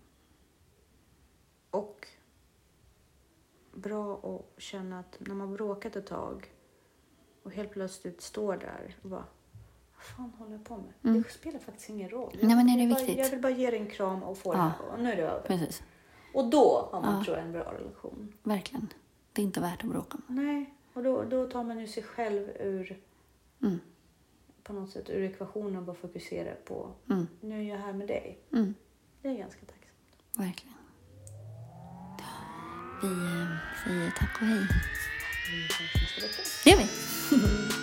Och 1.70 2.06
bra 3.74 4.14
att 4.14 4.62
känna 4.62 4.98
att 4.98 5.16
när 5.18 5.34
man 5.34 5.52
bråkat 5.54 5.96
ett 5.96 6.06
tag 6.06 6.52
och 7.42 7.52
helt 7.52 7.72
plötsligt 7.72 8.20
står 8.20 8.56
där 8.56 8.96
och 9.02 9.08
bara 9.08 9.24
fan 10.05 10.32
håller 10.38 10.53
jag 10.53 10.64
på 10.64 10.76
med? 10.76 11.14
Det 11.22 11.30
spelar 11.32 11.59
faktiskt 11.59 11.88
ingen 11.90 12.09
roll. 12.09 12.30
Jag 12.32 12.42
Mm. 12.44 12.57
Nej, 12.57 12.64
men 12.64 12.74
är 12.80 12.82
det 12.86 12.94
bara, 12.94 12.98
viktigt? 12.98 13.18
Jag 13.18 13.30
vill 13.30 13.40
bara 13.40 13.53
ge 13.53 13.70
dig 13.70 13.80
en 13.80 13.90
kram 13.90 14.22
och 14.22 14.38
få 14.38 14.55
Ja. 14.55 14.72
det 14.78 14.92
och 14.92 15.00
nu 15.00 15.12
är 15.12 15.16
det 15.16 15.22
över. 15.22 15.42
Precis. 15.46 15.82
Och 16.34 16.50
då 16.50 16.88
har 16.92 17.00
man 17.03 17.24
tror 17.24 17.36
jag 17.36 17.46
en 17.46 17.53
bra 17.53 17.72
relation. 17.72 18.32
Verkligen. 18.42 18.88
Det 19.32 19.42
är 19.42 19.44
inte 19.46 19.61
värt 19.61 19.84
att 19.84 19.90
bråka 19.90 20.18
om. 20.28 20.36
Nej, 20.36 20.74
och 20.92 21.03
då, 21.03 21.22
då 21.24 21.46
tar 21.50 21.64
man 21.64 21.78
ju 21.80 21.86
sig 21.86 22.03
själv 22.03 22.48
ur 22.61 23.00
Mm. 23.62 23.80
på 24.62 24.72
något 24.72 24.90
sätt 24.90 25.11
ur 25.11 25.22
ekvationen 25.22 25.76
och 25.76 25.82
bara 25.82 25.96
fokuserar 25.96 26.55
på 26.55 26.90
Mm. 27.11 27.26
nu 27.40 27.59
är 27.64 27.68
jag 27.68 27.78
här 27.78 27.92
med 27.92 28.09
dig. 28.09 28.38
Mm. 28.53 28.74
Det 29.22 29.28
är 29.28 29.34
ganska 29.34 29.61
tacksamt. 29.61 30.36
Verkligen. 30.36 30.74
Vi 33.03 33.09
eh, 33.09 33.48
säger 33.84 34.11
tack 34.18 34.40
och 34.40 34.46
hej. 34.46 34.66
Vi 35.50 35.66
ses 35.66 35.94
nästa 35.94 36.20
vecka. 36.20 36.42
Det 36.64 36.70
gör 36.70 36.78
vi. 36.78 37.72